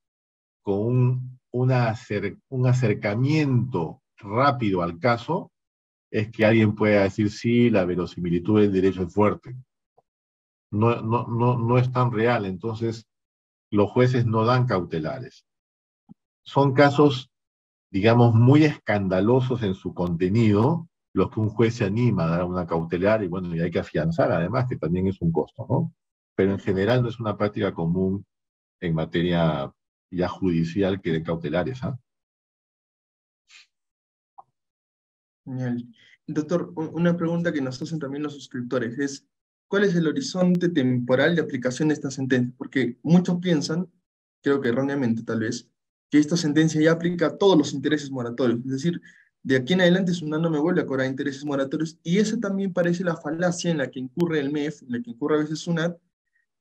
[0.62, 5.52] con un un acercamiento rápido al caso
[6.10, 9.56] es que alguien pueda decir, sí, la verosimilitud del derecho es fuerte.
[10.70, 13.06] No, no, no, no es tan real, entonces
[13.70, 15.44] los jueces no dan cautelares.
[16.44, 17.30] Son casos,
[17.90, 22.66] digamos, muy escandalosos en su contenido, los que un juez se anima a dar una
[22.66, 25.92] cautelar y bueno, y hay que afianzar además, que también es un costo, ¿no?
[26.34, 28.24] Pero en general no es una práctica común
[28.80, 29.72] en materia
[30.10, 31.82] ya judicial que de cautelares.
[31.82, 31.98] ¿ah?
[36.26, 39.26] Doctor, una pregunta que nos hacen también los suscriptores es,
[39.68, 42.52] ¿cuál es el horizonte temporal de aplicación de esta sentencia?
[42.56, 43.90] Porque muchos piensan,
[44.42, 45.68] creo que erróneamente tal vez,
[46.10, 48.60] que esta sentencia ya aplica a todos los intereses moratorios.
[48.60, 49.00] Es decir,
[49.42, 52.72] de aquí en adelante SUNAT no me vuelve a cobrar intereses moratorios y esa también
[52.72, 55.60] parece la falacia en la que incurre el MEF, en la que incurre a veces
[55.60, 55.96] SUNAT,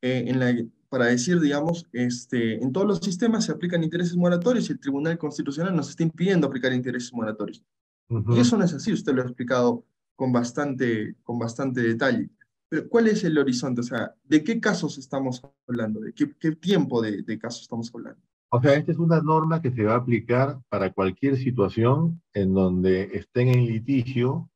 [0.02, 0.54] eh, en la
[0.90, 5.18] para decir, digamos, este, en todos los sistemas se aplican intereses moratorios y el Tribunal
[5.18, 7.64] Constitucional nos está impidiendo aplicar intereses moratorios.
[8.10, 9.84] Y eso no es así, usted lo ha explicado
[10.16, 12.30] con bastante, con bastante detalle.
[12.70, 13.82] Pero ¿cuál es el horizonte?
[13.82, 16.00] O sea, ¿de qué casos estamos hablando?
[16.00, 18.22] ¿De qué, tiempo de, de casos estamos hablando?
[18.50, 22.54] O sea, esta es una norma que se va a aplicar para cualquier situación en
[22.54, 24.50] donde estén en litigio,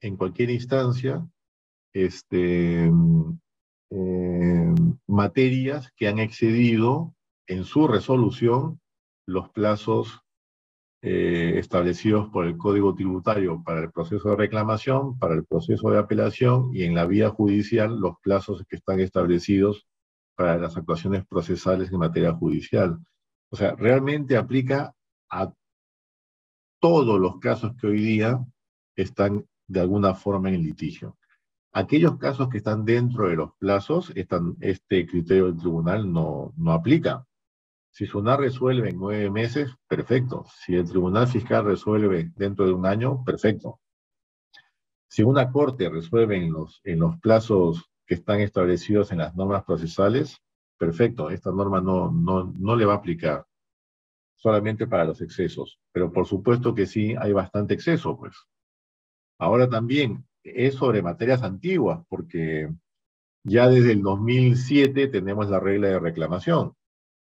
[0.00, 1.26] en cualquier instancia,
[1.92, 2.90] este,
[3.90, 4.74] eh,
[5.06, 7.14] materias que han excedido
[7.46, 8.80] en su resolución
[9.26, 10.20] los plazos
[11.02, 15.98] eh, establecidos por el Código Tributario para el proceso de reclamación, para el proceso de
[15.98, 19.86] apelación y en la vía judicial los plazos que están establecidos
[20.34, 22.98] para las actuaciones procesales en materia judicial.
[23.50, 24.94] O sea, realmente aplica
[25.30, 25.52] a
[26.80, 28.44] todos los casos que hoy día
[28.96, 31.16] están de alguna forma en litigio.
[31.76, 37.26] Aquellos casos que están dentro de los plazos, este criterio del tribunal no, no aplica.
[37.90, 40.46] Si SUNAR resuelve en nueve meses, perfecto.
[40.64, 43.78] Si el tribunal fiscal resuelve dentro de un año, perfecto.
[45.06, 49.62] Si una corte resuelve en los, en los plazos que están establecidos en las normas
[49.64, 50.38] procesales,
[50.78, 53.46] perfecto, esta norma no, no, no le va a aplicar
[54.34, 58.34] solamente para los excesos, pero por supuesto que sí hay bastante exceso, pues.
[59.38, 62.68] Ahora también es sobre materias antiguas, porque
[63.44, 66.72] ya desde el 2007 tenemos la regla de reclamación,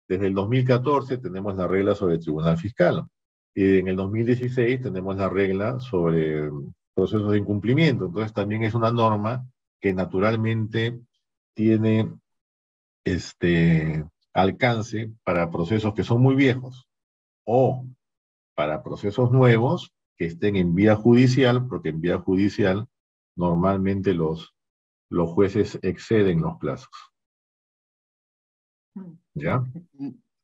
[0.09, 3.07] desde el 2014 tenemos la regla sobre tribunal fiscal,
[3.55, 6.51] y en el 2016 tenemos la regla sobre
[6.95, 9.47] procesos de incumplimiento, entonces también es una norma
[9.81, 11.01] que naturalmente
[11.55, 12.13] tiene
[13.05, 16.87] este alcance para procesos que son muy viejos
[17.45, 17.85] o
[18.55, 22.87] para procesos nuevos que estén en vía judicial, porque en vía judicial
[23.37, 24.55] normalmente los,
[25.11, 26.91] los jueces exceden los plazos.
[29.35, 29.65] ¿Ya?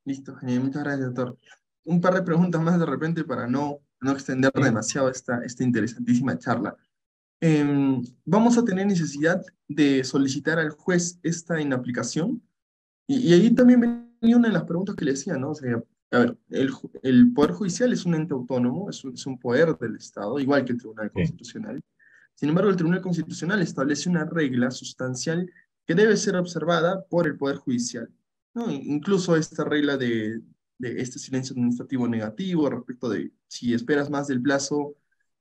[0.05, 0.65] Listo, genial.
[0.65, 1.39] Muchas gracias, doctor.
[1.85, 6.39] Un par de preguntas más de repente para no, no extender demasiado esta, esta interesantísima
[6.39, 6.77] charla.
[7.41, 12.43] Em, vamos a tener necesidad de solicitar al juez esta inaplicación.
[13.07, 13.81] Y, y ahí también
[14.21, 15.51] venía una de las preguntas que le decía, ¿no?
[15.51, 16.71] O sea, a ver, el,
[17.03, 20.65] el Poder Judicial es un ente autónomo, es un, es un poder del Estado, igual
[20.65, 21.81] que el Tribunal Constitucional.
[22.39, 25.51] Sin embargo, el Tribunal Constitucional establece una regla sustancial
[25.85, 28.09] que debe ser observada por el Poder Judicial.
[28.55, 28.71] ¿no?
[28.71, 30.41] Incluso esta regla de,
[30.79, 34.97] de este silencio administrativo negativo respecto de si esperas más del plazo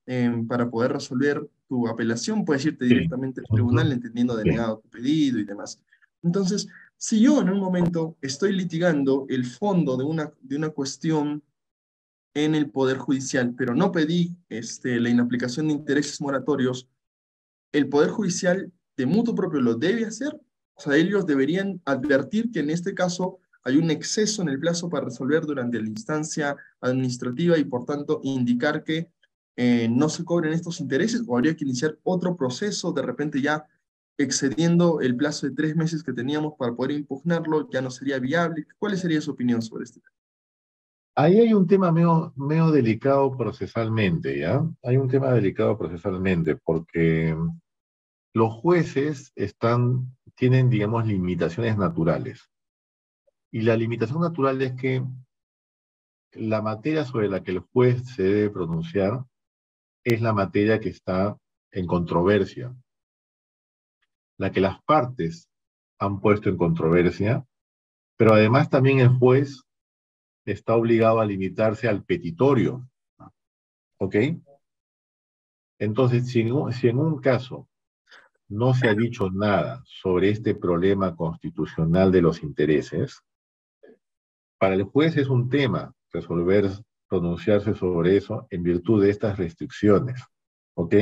[0.10, 5.38] Em, para poder resolver tu apelación, puedes irte directamente al tribunal entendiendo denegado tu pedido
[5.38, 5.82] y demás.
[6.24, 11.44] Entonces, si yo en un momento estoy litigando el fondo de una, de una cuestión
[12.34, 16.88] en el Poder Judicial, pero no pedí este, la inaplicación de intereses moratorios,
[17.72, 20.40] ¿el Poder Judicial de mutuo propio lo debe hacer?
[20.76, 24.90] O sea, ellos deberían advertir que en este caso hay un exceso en el plazo
[24.90, 29.10] para resolver durante la instancia administrativa y por tanto indicar que
[29.58, 33.66] eh, no se cobren estos intereses o habría que iniciar otro proceso, de repente ya
[34.18, 38.68] excediendo el plazo de tres meses que teníamos para poder impugnarlo, ya no sería viable.
[38.80, 40.17] ¿Cuál sería su opinión sobre este tema?
[41.20, 44.64] Ahí hay un tema medio, medio delicado procesalmente, ¿ya?
[44.84, 47.36] Hay un tema delicado procesalmente porque
[48.36, 52.48] los jueces están, tienen, digamos, limitaciones naturales.
[53.52, 55.04] Y la limitación natural es que
[56.34, 59.26] la materia sobre la que el juez se debe pronunciar
[60.04, 61.36] es la materia que está
[61.72, 62.76] en controversia,
[64.38, 65.50] la que las partes
[65.98, 67.44] han puesto en controversia,
[68.18, 69.64] pero además también el juez
[70.52, 72.90] está obligado a limitarse al petitorio.
[73.98, 74.16] ¿Ok?
[75.80, 77.68] Entonces, si en, un caso
[78.48, 83.22] no se ha dicho nada sobre este problema constitucional de los intereses,
[84.58, 86.72] para el juez es un tema resolver
[87.10, 90.24] pronunciarse sobre eso en virtud de estas restricciones.
[90.76, 90.96] ¿Ok?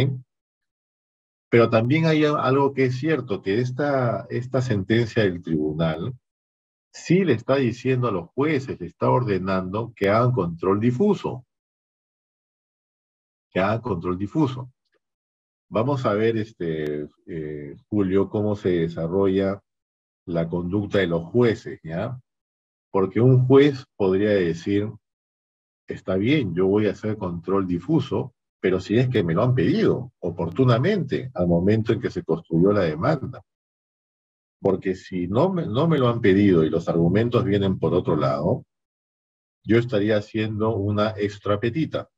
[1.49, 6.13] Pero también hay algo que es cierto, que esta, esta sentencia del tribunal
[6.95, 11.45] sí le está diciendo a los jueces, le está ordenando que hagan control difuso.
[13.51, 14.71] Que hagan control difuso.
[15.69, 19.61] Vamos a ver, este, eh, Julio, cómo se desarrolla
[20.25, 22.17] la conducta de los jueces, ¿ya?
[22.91, 24.89] Porque un juez podría decir,
[25.87, 29.53] está bien, yo voy a hacer control difuso, pero si es que me lo han
[29.53, 33.43] pedido oportunamente al momento en que se construyó la demanda.
[34.65, 38.15] Porque si no me, no me lo han pedido y los argumentos vienen por otro
[38.15, 38.65] lado,
[39.63, 42.09] yo estaría haciendo una extrapetita.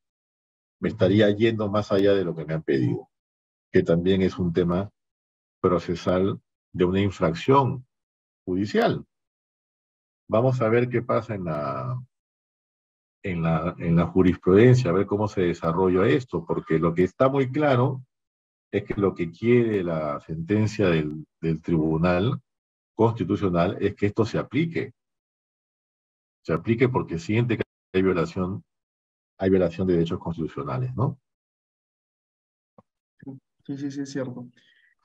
[0.80, 3.10] Me estaría yendo más allá de lo que me han pedido,
[3.69, 4.90] que también es un tema
[5.60, 6.40] procesal
[6.72, 7.86] de una infracción
[8.45, 9.03] judicial.
[10.30, 12.02] Vamos a ver qué pasa en la,
[13.24, 17.28] en la, en la jurisprudencia, a ver cómo se desarrolla esto, porque lo que está
[17.28, 18.06] muy claro
[18.72, 22.41] es que lo que quiere la sentencia del, del tribunal
[22.95, 24.94] constitucional es que esto se aplique.
[26.44, 27.64] Se aplique porque siente que
[27.94, 28.64] hay violación,
[29.38, 31.19] hay violación de derechos constitucionales, ¿no?
[33.65, 34.48] Sí, sí, sí, es cierto.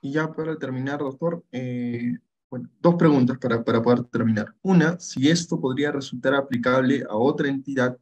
[0.01, 2.16] Y ya para terminar, doctor, eh,
[2.80, 4.55] dos preguntas para, para poder terminar.
[4.62, 7.98] Una, si esto podría resultar aplicable a otra entidad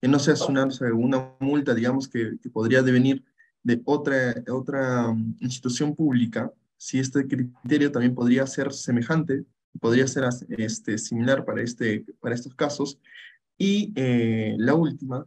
[0.00, 3.24] que no sea una, una multa, digamos, que podría devenir
[3.62, 9.44] de otra, otra um, institución pública, si este criterio también podría ser semejante,
[9.80, 12.98] podría ser este, similar para, este, para estos casos.
[13.56, 15.26] Y eh, la última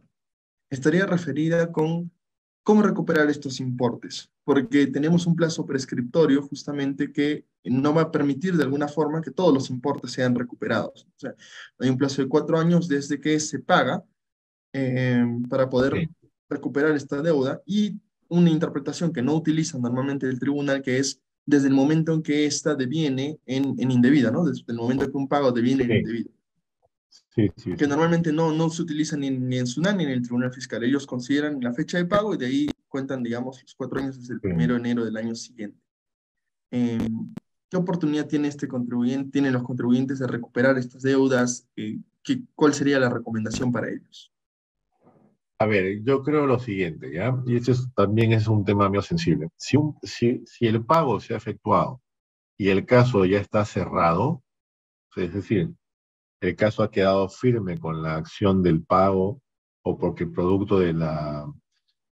[0.68, 2.10] estaría referida con
[2.62, 8.56] cómo recuperar estos importes, porque tenemos un plazo prescriptorio justamente que no va a permitir
[8.56, 11.06] de alguna forma que todos los importes sean recuperados.
[11.06, 11.34] O sea,
[11.78, 14.04] hay un plazo de cuatro años desde que se paga
[14.72, 16.10] eh, para poder
[16.48, 21.68] recuperar esta deuda y una interpretación que no utiliza normalmente el tribunal, que es desde
[21.68, 24.44] el momento en que ésta deviene en, en indebida, ¿no?
[24.44, 26.30] Desde el momento en que un pago deviene en indebido.
[27.34, 30.22] Sí, sí, que normalmente no, no se utiliza ni, ni, en SUNAT ni en el
[30.22, 30.82] Tribunal Fiscal.
[30.82, 34.34] Ellos consideran la fecha de pago y de ahí cuentan, digamos, los cuatro años desde
[34.34, 35.78] el primero de enero del año siguiente.
[36.70, 37.34] Em,
[37.68, 41.68] ¿Qué oportunidad tiene este contribuyente, tienen los contribuyentes de recuperar estas deudas?
[41.76, 44.32] Eh, ¿qué, ¿Cuál sería la recomendación para ellos?
[45.58, 47.34] A ver, yo creo lo siguiente, ¿ya?
[47.46, 49.48] Y este también es un tema mío sensible.
[49.56, 49.76] Si
[50.60, 52.02] el pago se ha efectuado
[52.58, 54.42] y el caso ya está cerrado,
[55.16, 55.72] es decir,
[56.42, 59.40] el caso ha quedado firme con la acción del pago
[59.82, 61.50] o porque producto de, la,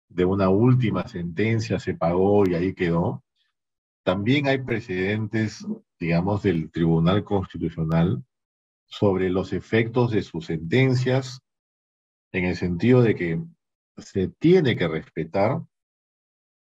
[0.09, 3.24] de una última sentencia se pagó y ahí quedó,
[4.05, 5.66] también hay precedentes,
[5.98, 8.23] digamos, del Tribunal Constitucional
[8.86, 11.40] sobre los efectos de sus sentencias
[12.32, 13.42] en el sentido de que
[13.98, 15.62] se tiene que respetar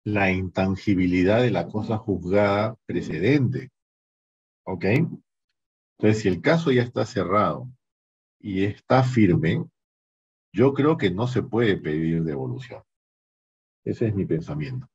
[0.03, 3.72] la intangibilidad de la cosa juzgada precedente.
[4.65, 4.85] ¿Ok?
[4.85, 7.69] Entonces, si el caso ya está cerrado
[8.39, 9.64] y está firme,
[10.53, 12.84] yo creo que no se puede pedir devolución.
[13.85, 14.88] Ese es mi pensamiento.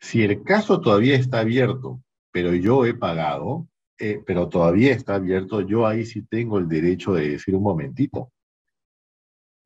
[0.00, 5.60] Si el caso todavía está abierto, pero yo he pagado, eh, pero todavía está abierto,
[5.62, 8.32] yo ahí sí tengo el derecho de decir un momentito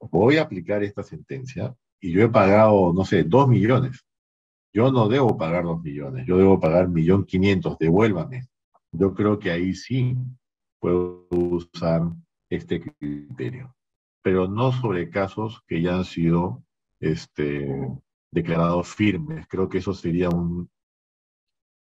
[0.01, 4.05] voy a aplicar esta sentencia y yo he pagado, no sé, dos millones.
[4.73, 8.47] Yo no debo pagar dos millones, yo debo pagar millón quinientos, devuélvame.
[8.93, 10.17] Yo creo que ahí sí
[10.79, 12.03] puedo usar
[12.49, 13.75] este criterio,
[14.23, 16.63] pero no sobre casos que ya han sido
[17.01, 17.69] este,
[18.31, 19.47] declarados firmes.
[19.49, 20.71] Creo que eso sería un,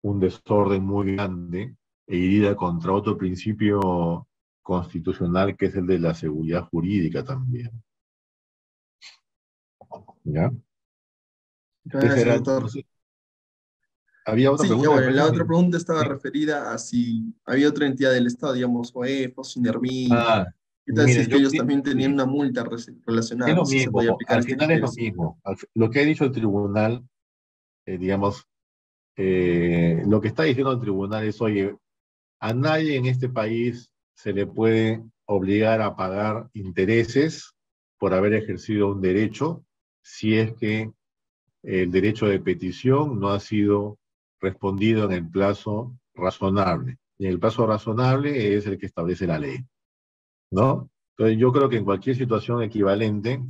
[0.03, 1.75] un desorden muy grande
[2.07, 4.27] e iría contra otro principio
[4.61, 7.71] constitucional que es el de la seguridad jurídica también.
[10.25, 10.51] ¿Ya?
[14.25, 15.11] había otra pregunta.
[15.11, 20.09] la otra pregunta estaba referida a si había otra entidad del Estado, digamos, OEF, Sinermi.
[20.11, 20.47] Ah,
[20.83, 22.63] ¿Qué tal si es que ellos también tenían una multa
[23.05, 23.51] relacionada?
[23.51, 25.41] Es lo mismo, al final es lo mismo.
[25.73, 27.07] Lo que ha dicho el tribunal,
[27.85, 28.47] eh, digamos,
[29.15, 31.75] eh, lo que está diciendo el tribunal es, oye,
[32.39, 37.55] a nadie en este país se le puede obligar a pagar intereses
[37.97, 39.64] por haber ejercido un derecho
[40.05, 40.91] si es que
[41.63, 43.97] el derecho de petición no ha sido
[44.39, 46.99] respondido en el plazo razonable.
[47.17, 49.65] Y el plazo razonable es el que establece la ley.
[50.51, 50.91] ¿No?
[51.17, 53.41] Entonces yo creo que en cualquier situación equivalente,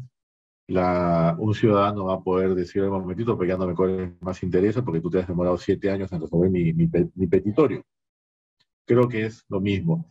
[0.67, 5.01] un ciudadano va a poder decir un momentito, porque ya no me más interés porque
[5.01, 7.83] tú te has demorado siete años en resolver mi, mi, mi petitorio.
[8.85, 10.07] Creo que es lo mismo.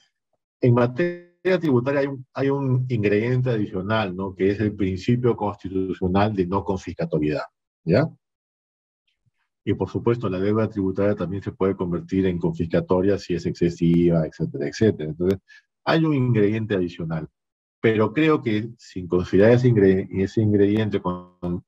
[0.60, 4.34] En materia tributaria hay un, hay un ingrediente adicional, ¿no?
[4.34, 7.44] Que es el principio constitucional de no confiscatoriedad,
[7.84, 8.08] ¿ya?
[9.64, 14.26] Y por supuesto, la deuda tributaria también se puede convertir en confiscatoria si es excesiva,
[14.26, 15.10] etcétera, etcétera.
[15.10, 15.38] Entonces,
[15.84, 17.28] hay un ingrediente adicional.
[17.80, 21.00] Pero creo que sin considerar ese ingrediente, ese ingrediente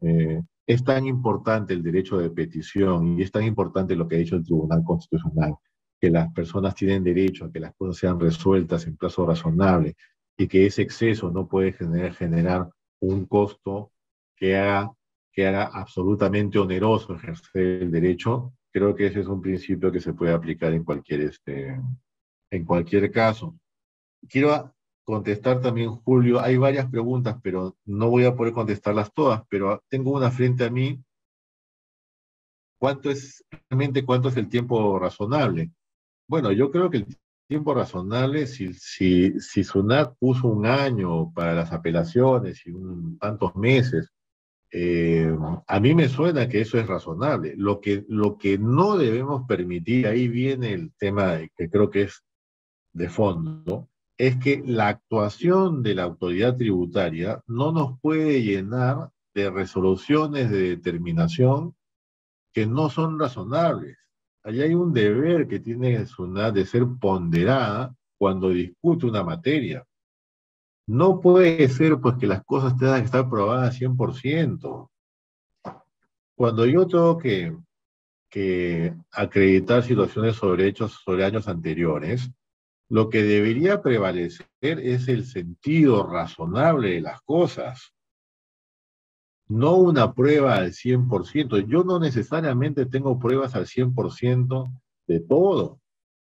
[0.01, 4.19] eh, es tan importante el derecho de petición y es tan importante lo que ha
[4.19, 5.55] dicho el Tribunal Constitucional,
[6.01, 9.97] que las personas tienen derecho a que las cosas sean resueltas en plazo razonable
[10.37, 12.71] y que ese exceso no puede generar, generar
[13.01, 13.93] un costo
[14.37, 14.93] que haga,
[15.33, 20.13] que haga absolutamente oneroso ejercer el derecho, creo que ese es un principio que se
[20.13, 21.81] puede aplicar en cualquier, este,
[22.51, 23.59] en cualquier caso.
[24.29, 24.75] Quiero
[25.05, 30.11] contestar también, Julio, hay varias preguntas, pero no voy a poder contestarlas todas, pero tengo
[30.11, 31.03] una frente a mí.
[32.79, 35.71] ¿Cuánto es realmente cuánto es el tiempo razonable?
[36.29, 37.07] Bueno, yo creo que el
[37.49, 43.55] tiempo razonable, si, si, si SUNAT puso un año para las apelaciones y un, tantos
[43.57, 44.11] meses
[44.73, 45.35] eh,
[45.67, 47.55] a mí me suena que eso es razonable.
[47.57, 52.23] Lo que, lo que no debemos permitir, ahí viene el tema que creo que es
[52.93, 53.89] de fondo,
[54.19, 60.77] es que la actuación de la autoridad tributaria no nos puede llenar de resoluciones de
[60.77, 61.75] determinación
[62.53, 63.97] que no son razonables.
[64.47, 69.85] Allí hay un deber que tiene de ser ponderada cuando discute una materia.
[70.87, 74.89] No puede ser pues que las cosas tengan que estar probadas 100%.
[76.37, 77.57] Cuando yo tengo que,
[78.31, 82.31] que acreditar situaciones sobre hechos sobre años anteriores,
[82.89, 87.96] lo que debería prevalecer es el sentido razonable de las cosas,
[89.49, 91.67] no una prueba al 100%.
[91.67, 94.73] Yo no necesariamente tengo pruebas al 100%
[95.07, 95.81] de todo,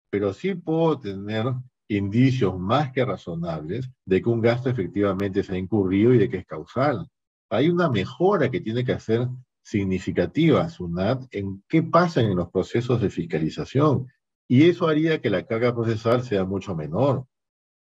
[0.10, 1.46] pero sí puedo tener
[1.90, 6.38] indicios más que razonables de que un gasto efectivamente se ha incurrido y de que
[6.38, 7.08] es causal.
[7.50, 9.28] Hay una mejora que tiene que hacer
[9.64, 14.08] significativa, SUNAT, en qué pasa en los procesos de fiscalización.
[14.48, 17.26] Y eso haría que la carga procesal sea mucho menor.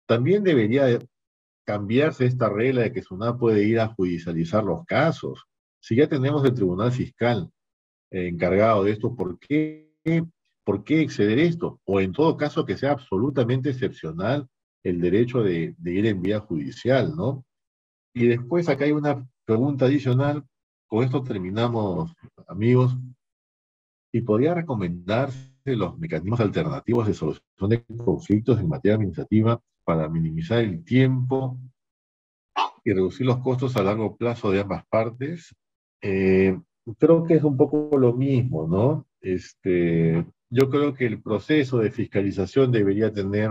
[0.06, 1.00] También debería
[1.65, 5.45] cambiarse esta regla de que SUNAT puede ir a judicializar los casos.
[5.80, 7.49] Si ya tenemos el Tribunal Fiscal
[8.11, 9.84] encargado de esto, ¿por qué
[10.64, 11.80] ¿por qué exceder esto?
[11.85, 14.48] O en todo caso que sea absolutamente excepcional
[14.84, 17.45] el derecho de, ir en vía judicial, ¿no?
[18.14, 20.45] Y después acá hay una pregunta adicional,
[20.88, 22.14] con esto terminamos,
[22.48, 22.95] amigos,
[24.11, 30.60] y podría recomendarse los mecanismos alternativos de solución de conflictos en materia administrativa para minimizar
[30.60, 31.58] el tiempo
[32.84, 35.56] y reducir los costos a largo plazo de ambas partes.
[36.02, 36.60] Eh,
[36.98, 39.08] creo que es un poco lo mismo, ¿no?
[39.22, 43.50] Este, yo creo que el proceso de fiscalización debería tener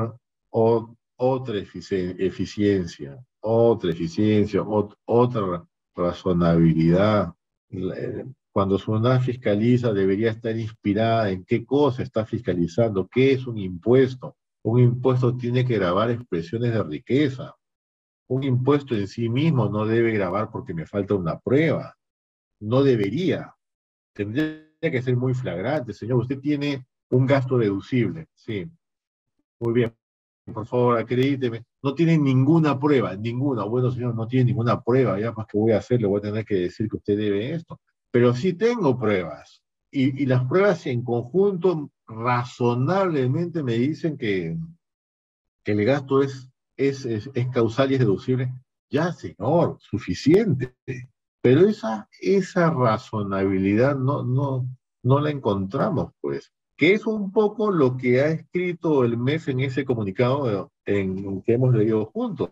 [0.51, 4.63] otra eficiencia, otra eficiencia,
[5.07, 7.33] otra razonabilidad.
[8.53, 14.37] Cuando una fiscaliza debería estar inspirada en qué cosa está fiscalizando, qué es un impuesto.
[14.65, 17.55] Un impuesto tiene que grabar expresiones de riqueza.
[18.29, 21.97] Un impuesto en sí mismo no debe grabar porque me falta una prueba.
[22.61, 23.55] No debería.
[24.13, 25.93] Tendría que ser muy flagrante.
[25.93, 28.71] Señor, usted tiene un gasto deducible, sí.
[29.61, 29.95] Muy bien.
[30.53, 31.65] Por favor, acredíteme.
[31.83, 33.65] No tiene ninguna prueba, ninguna.
[33.65, 35.19] Bueno, señor, no tiene ninguna prueba.
[35.21, 37.53] Ya más que voy a hacer, le voy a tener que decir que usted debe
[37.53, 37.81] esto.
[38.11, 39.63] Pero sí tengo pruebas.
[39.91, 44.57] Y, las pruebas en conjunto razonablemente me dicen que,
[45.65, 48.53] que el gasto es, es, es, es causal y deducible.
[48.91, 50.75] Ya, señor, suficiente.
[51.41, 54.69] Pero esa, esa razonabilidad no, no,
[55.03, 56.53] no la encontramos, pues
[56.83, 61.53] que es un poco lo que ha escrito el MES en ese comunicado en, que
[61.53, 62.51] hemos leído juntos,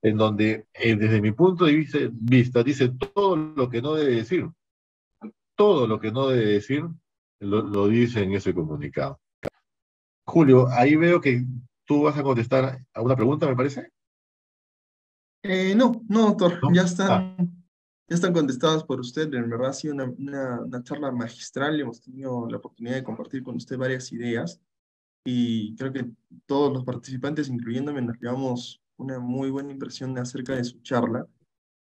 [0.00, 1.72] en donde eh, desde mi punto de
[2.20, 4.48] vista, dice todo lo que no debe decir,
[5.56, 6.84] todo lo que no debe decir
[7.40, 9.20] lo, dice en ese comunicado.
[10.26, 11.44] Julio, ahí veo que
[11.84, 13.92] tú vas a contestar a una pregunta, me parece.
[15.42, 17.36] Eh, no, no, doctor, ya están.
[17.38, 17.46] Ah
[18.08, 19.32] ya están contestadas por usted.
[19.32, 20.04] En verdad ha sido una,
[20.60, 21.80] una, charla magistral.
[21.80, 24.60] Hemos tenido la oportunidad de compartir con usted varias ideas
[25.24, 26.10] y creo que
[26.46, 31.26] todos los participantes, incluyéndome, nos llevamos una muy buena impresión acerca de su charla,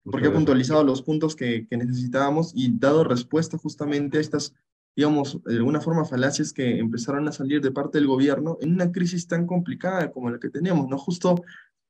[0.03, 4.55] porque ha puntualizado los puntos que, que necesitábamos y dado respuesta justamente a estas,
[4.97, 8.91] digamos, de alguna forma falacias que empezaron a salir de parte del gobierno en una
[8.91, 10.97] crisis tan complicada como la que teníamos, ¿no?
[10.97, 11.43] Justo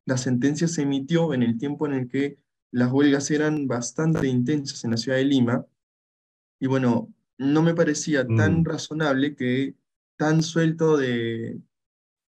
[0.05, 2.37] la sentencia se emitió en el tiempo en el que
[2.69, 5.65] las huelgas eran bastante intensas en la ciudad de Lima.
[6.59, 8.65] Y bueno, no me parecía tan mm.
[8.65, 9.75] razonable que
[10.17, 11.61] tan suelto de,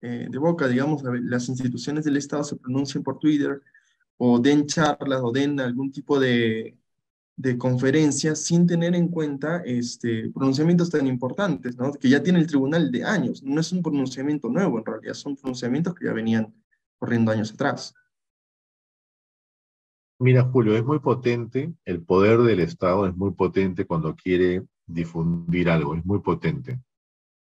[0.02, 3.62] eh, de boca, digamos, las instituciones del Estado se pronuncien por Twitter
[4.16, 6.78] o den charlas o den algún tipo de,
[7.42, 11.92] de conferencias sin tener en cuenta este, pronunciamientos tan importantes, ¿no?
[11.94, 13.42] que ya tiene el tribunal de años.
[13.42, 16.54] No es un pronunciamiento nuevo, en realidad son pronunciamientos que ya venían
[17.00, 17.96] corriendo años atrás.
[20.20, 25.68] Mira, Julio, es muy potente, el poder del Estado es muy potente cuando quiere difundir
[25.68, 26.80] algo, es muy potente.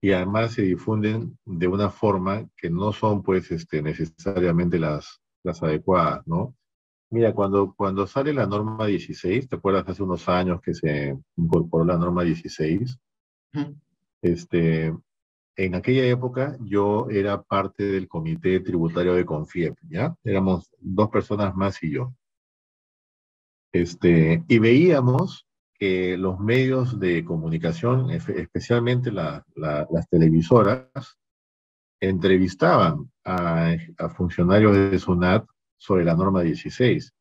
[0.02, 5.64] Y además se difunden de una forma que no son pues este, necesariamente las, las
[5.64, 6.54] adecuadas, ¿no?
[7.12, 11.86] Mira, cuando, cuando sale la norma 16, ¿te acuerdas hace unos años que se incorporó
[11.86, 12.98] la norma 16?
[14.22, 14.94] Este,
[15.56, 20.16] en aquella época yo era parte del comité tributario de Confiep, ¿ya?
[20.24, 22.14] Éramos dos personas más y yo.
[23.72, 30.90] Este, y veíamos que los medios de comunicación, especialmente las televisoras,
[32.00, 33.76] entrevistaban a,
[34.16, 35.46] funcionarios de SUNAT
[35.78, 37.14] sobre la norma 16.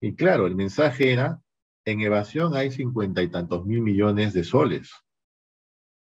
[0.00, 1.40] Y claro, el mensaje era
[1.84, 4.90] en evasión hay cincuenta y tantos mil millones de soles.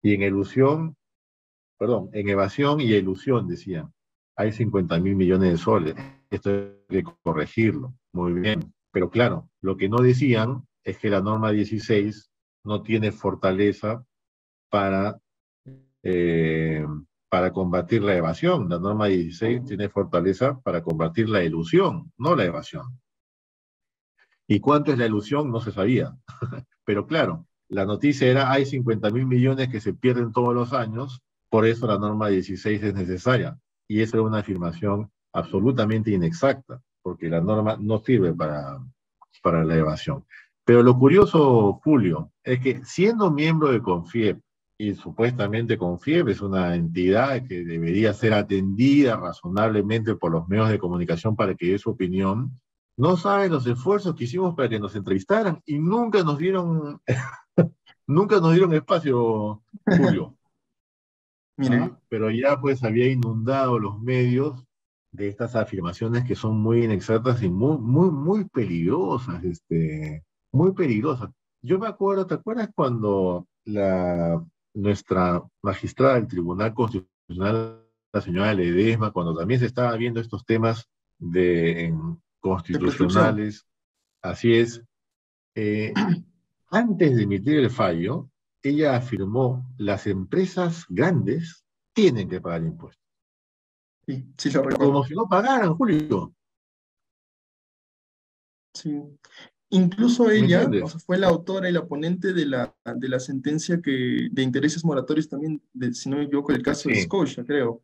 [0.02, 0.96] Y en ilusión,
[1.78, 3.94] perdón, en evasión y ilusión, decían,
[4.36, 5.96] hay 50 mil millones de soles.
[6.30, 6.50] Esto
[6.90, 7.94] hay que corregirlo.
[8.14, 8.74] Muy bien.
[8.92, 12.32] Pero claro, lo que no decían es que la norma 16
[12.64, 14.06] no tiene fortaleza
[14.70, 15.20] para,
[16.04, 16.86] eh,
[17.30, 18.70] para combatir la evasión.
[18.70, 23.00] La norma 16 tiene fortaleza para combatir la ilusión, no la evasión.
[24.48, 25.52] ¿Y cuánto es la ilusión?
[25.52, 26.16] No se sabía.
[26.86, 31.22] Pero claro, la noticia era hay 50 mil millones que se pierden todos los años,
[31.50, 33.58] por eso la norma 16 es necesaria.
[33.90, 38.80] Y esa es una afirmación absolutamente inexacta, porque la norma no sirve para,
[39.42, 40.26] para la evasión.
[40.66, 44.40] Pero lo curioso, Julio, es que siendo miembro de CONFIEP,
[44.78, 50.78] y supuestamente CONFIEP es una entidad que debería ser atendida razonablemente por los medios de
[50.78, 52.52] comunicación para que dé su opinión,
[52.96, 57.02] no saben los esfuerzos que hicimos para que nos entrevistaran y nunca nos dieron,
[58.08, 60.36] nunca nos dieron espacio, Julio.
[61.60, 62.00] ¿Ah?
[62.08, 64.64] Pero ya pues había inundado los medios
[65.12, 71.32] de estas afirmaciones que son muy inexactas y muy, muy, muy peligrosas, este, muy peligrosas.
[71.64, 74.40] Yo me acuerdo, ¿te acuerdas cuando la,
[74.78, 77.84] nuestra magistrada del Tribunal Constitucional,
[78.14, 80.88] la señora Ledesma, cuando también se estaba viendo estos temas
[81.18, 81.94] de,
[82.40, 83.66] constitucionales.
[84.22, 84.84] Así es.
[85.56, 85.94] Eh,
[86.70, 88.30] antes de emitir el fallo,
[88.62, 93.04] ella afirmó las empresas grandes tienen que pagar impuestos.
[94.06, 94.64] Sí, sí lo.
[94.70, 96.34] Como si no pagaran, Julio.
[98.74, 99.02] Sí.
[99.70, 100.70] Incluso ella
[101.06, 105.28] fue la autora y la ponente de la, de la sentencia que, de intereses moratorios
[105.28, 107.82] también, de, si no me equivoco, el caso de Scotia, creo.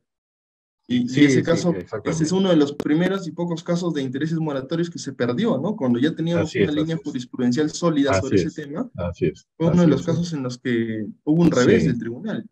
[0.88, 1.73] Y, sí, ese caso,
[2.03, 5.57] ese es uno de los primeros y pocos casos de intereses moratorios que se perdió,
[5.57, 5.76] ¿no?
[5.76, 8.89] Cuando ya teníamos una línea jurisprudencial sólida sobre ese tema.
[8.95, 9.47] Así es.
[9.55, 12.45] Fue uno de los casos en los que hubo un revés del tribunal.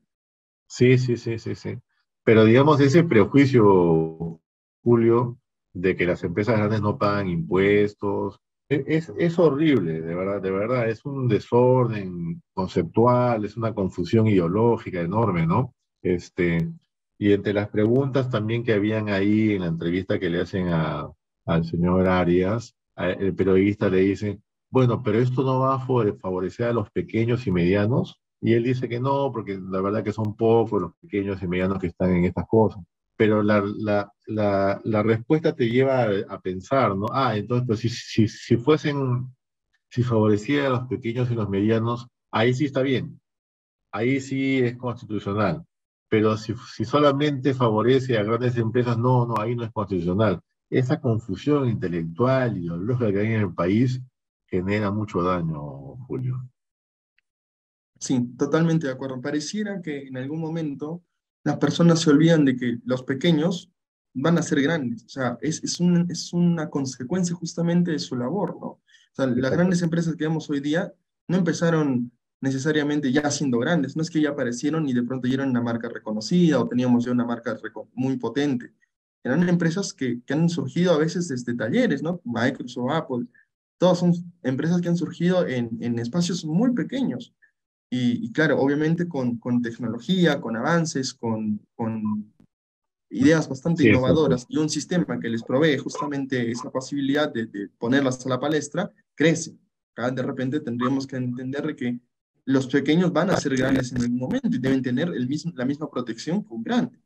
[0.68, 1.78] Sí, sí, sí, sí, sí.
[2.24, 4.40] Pero digamos, ese prejuicio,
[4.82, 5.38] Julio,
[5.74, 8.40] de que las empresas grandes no pagan impuestos,
[8.72, 10.89] es, es horrible, de verdad, de verdad.
[10.89, 15.73] Es un desorden conceptual, es una confusión ideológica enorme, ¿no?
[16.02, 16.69] Este,
[17.18, 21.10] y entre las preguntas también que habían ahí en la entrevista que le hacen a,
[21.45, 24.39] al señor Arias, el periodista le dice,
[24.69, 28.22] bueno, pero esto no va a favorecer a los pequeños y medianos.
[28.41, 31.77] Y él dice que no, porque la verdad que son pocos los pequeños y medianos
[31.77, 32.81] que están en estas cosas.
[33.22, 33.64] Pero la,
[34.26, 37.06] la, la, respuesta te lleva a, pensar, ¿no?
[37.14, 39.27] Ah, entonces, pues si, si, si fuesen,
[39.91, 43.22] si favoreciera a los pequeños y los medianos, ahí sí está bien.
[43.91, 45.64] Ahí sí es constitucional
[46.10, 50.41] pero si, si, solamente favorece a grandes empresas, no, no, ahí no es constitucional.
[50.68, 54.02] Esa confusión intelectual y ideológica que hay en el país
[54.48, 55.60] genera mucho daño,
[56.07, 56.41] Julio.
[57.99, 59.22] Sí, totalmente de acuerdo.
[59.22, 61.03] Pareciera que en algún momento
[61.44, 63.72] las personas se olvidan de que los pequeños
[64.14, 65.04] van a ser grandes.
[65.06, 68.68] O sea, es, es, un, es una consecuencia justamente de su labor, ¿no?
[68.68, 70.94] O sea, las grandes empresas que vemos hoy día
[71.28, 75.36] no empezaron necesariamente ya siendo grandes, no es que ya aparecieron y de pronto ya
[75.36, 77.58] eran una marca reconocida o teníamos ya una marca
[77.94, 78.74] muy potente.
[79.24, 82.20] Eran empresas que, que han surgido a veces desde talleres, ¿no?
[82.24, 83.28] Microsoft, Apple,
[83.78, 87.34] todas son empresas que han surgido en, en espacios muy pequeños.
[87.94, 92.34] Y, claro, obviamente con, con, tecnología, con avances, con, con
[93.10, 98.26] ideas bastante innovadoras y un sistema que les provee justamente esa posibilidad de, de ponerlas
[98.26, 99.58] a la palestra, crece.
[99.96, 102.00] De repente tendríamos que entender que
[102.46, 105.66] los pequeños van a ser grandes en algún momento y deben tener el mismo, la
[105.66, 106.98] misma protección que un grande.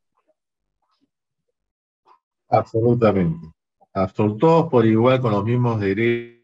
[2.47, 3.47] Absolutamente.
[4.15, 6.43] Todos por igual con los mismos derechos,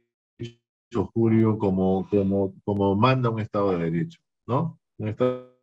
[1.13, 4.79] Julio, como, como, como manda un Estado de Derecho, ¿no?
[4.97, 5.55] Un Estado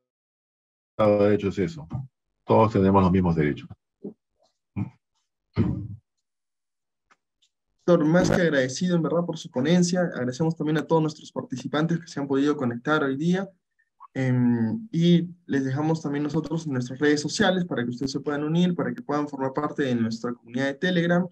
[0.98, 1.88] de Derecho es eso.
[2.44, 3.68] Todos tenemos los mismos derechos
[7.96, 10.02] más que agradecido en verdad por su ponencia.
[10.02, 13.48] Agradecemos también a todos nuestros participantes que se han podido conectar hoy día.
[14.14, 18.44] Em, y les dejamos también nosotros en nuestras redes sociales para que ustedes se puedan
[18.44, 21.26] unir, para que puedan formar parte de nuestra comunidad de Telegram.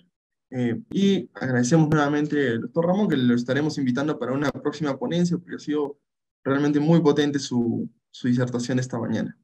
[0.50, 5.36] Eh, y agradecemos nuevamente al doctor Ramón, que lo estaremos invitando para una próxima ponencia,
[5.36, 5.98] porque ha sido
[6.46, 9.36] realmente muy potente su, su disertación esta mañana.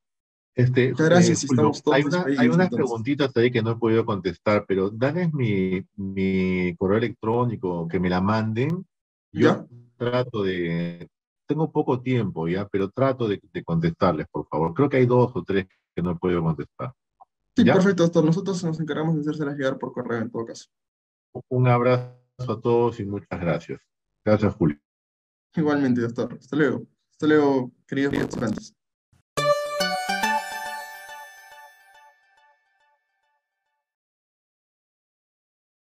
[0.54, 3.76] Este, Muchas gracias, eh, estamos todos hay, una, hay unas preguntitas ahí que no he
[3.76, 8.86] podido contestar, pero dale mi, mi correo electrónico, que me la manden.
[9.32, 9.66] Yo
[9.96, 11.08] trato de,
[11.46, 14.74] tengo poco tiempo ya, pero trato de, de, contestarles, por favor.
[14.74, 16.92] Creo que hay dos o tres que no he podido contestar.
[17.56, 18.24] Sí, perfecto, doctor.
[18.24, 20.66] Nosotros nos encargamos de hacérselas llegar por correo en todo caso.
[21.48, 23.80] Un abrazo a todos y muchas gracias.
[24.24, 24.78] Gracias, Julio.
[25.56, 26.36] Igualmente, doctor.
[26.38, 26.86] Hasta luego.
[27.22, 28.74] Hasta luego, queridos participantes.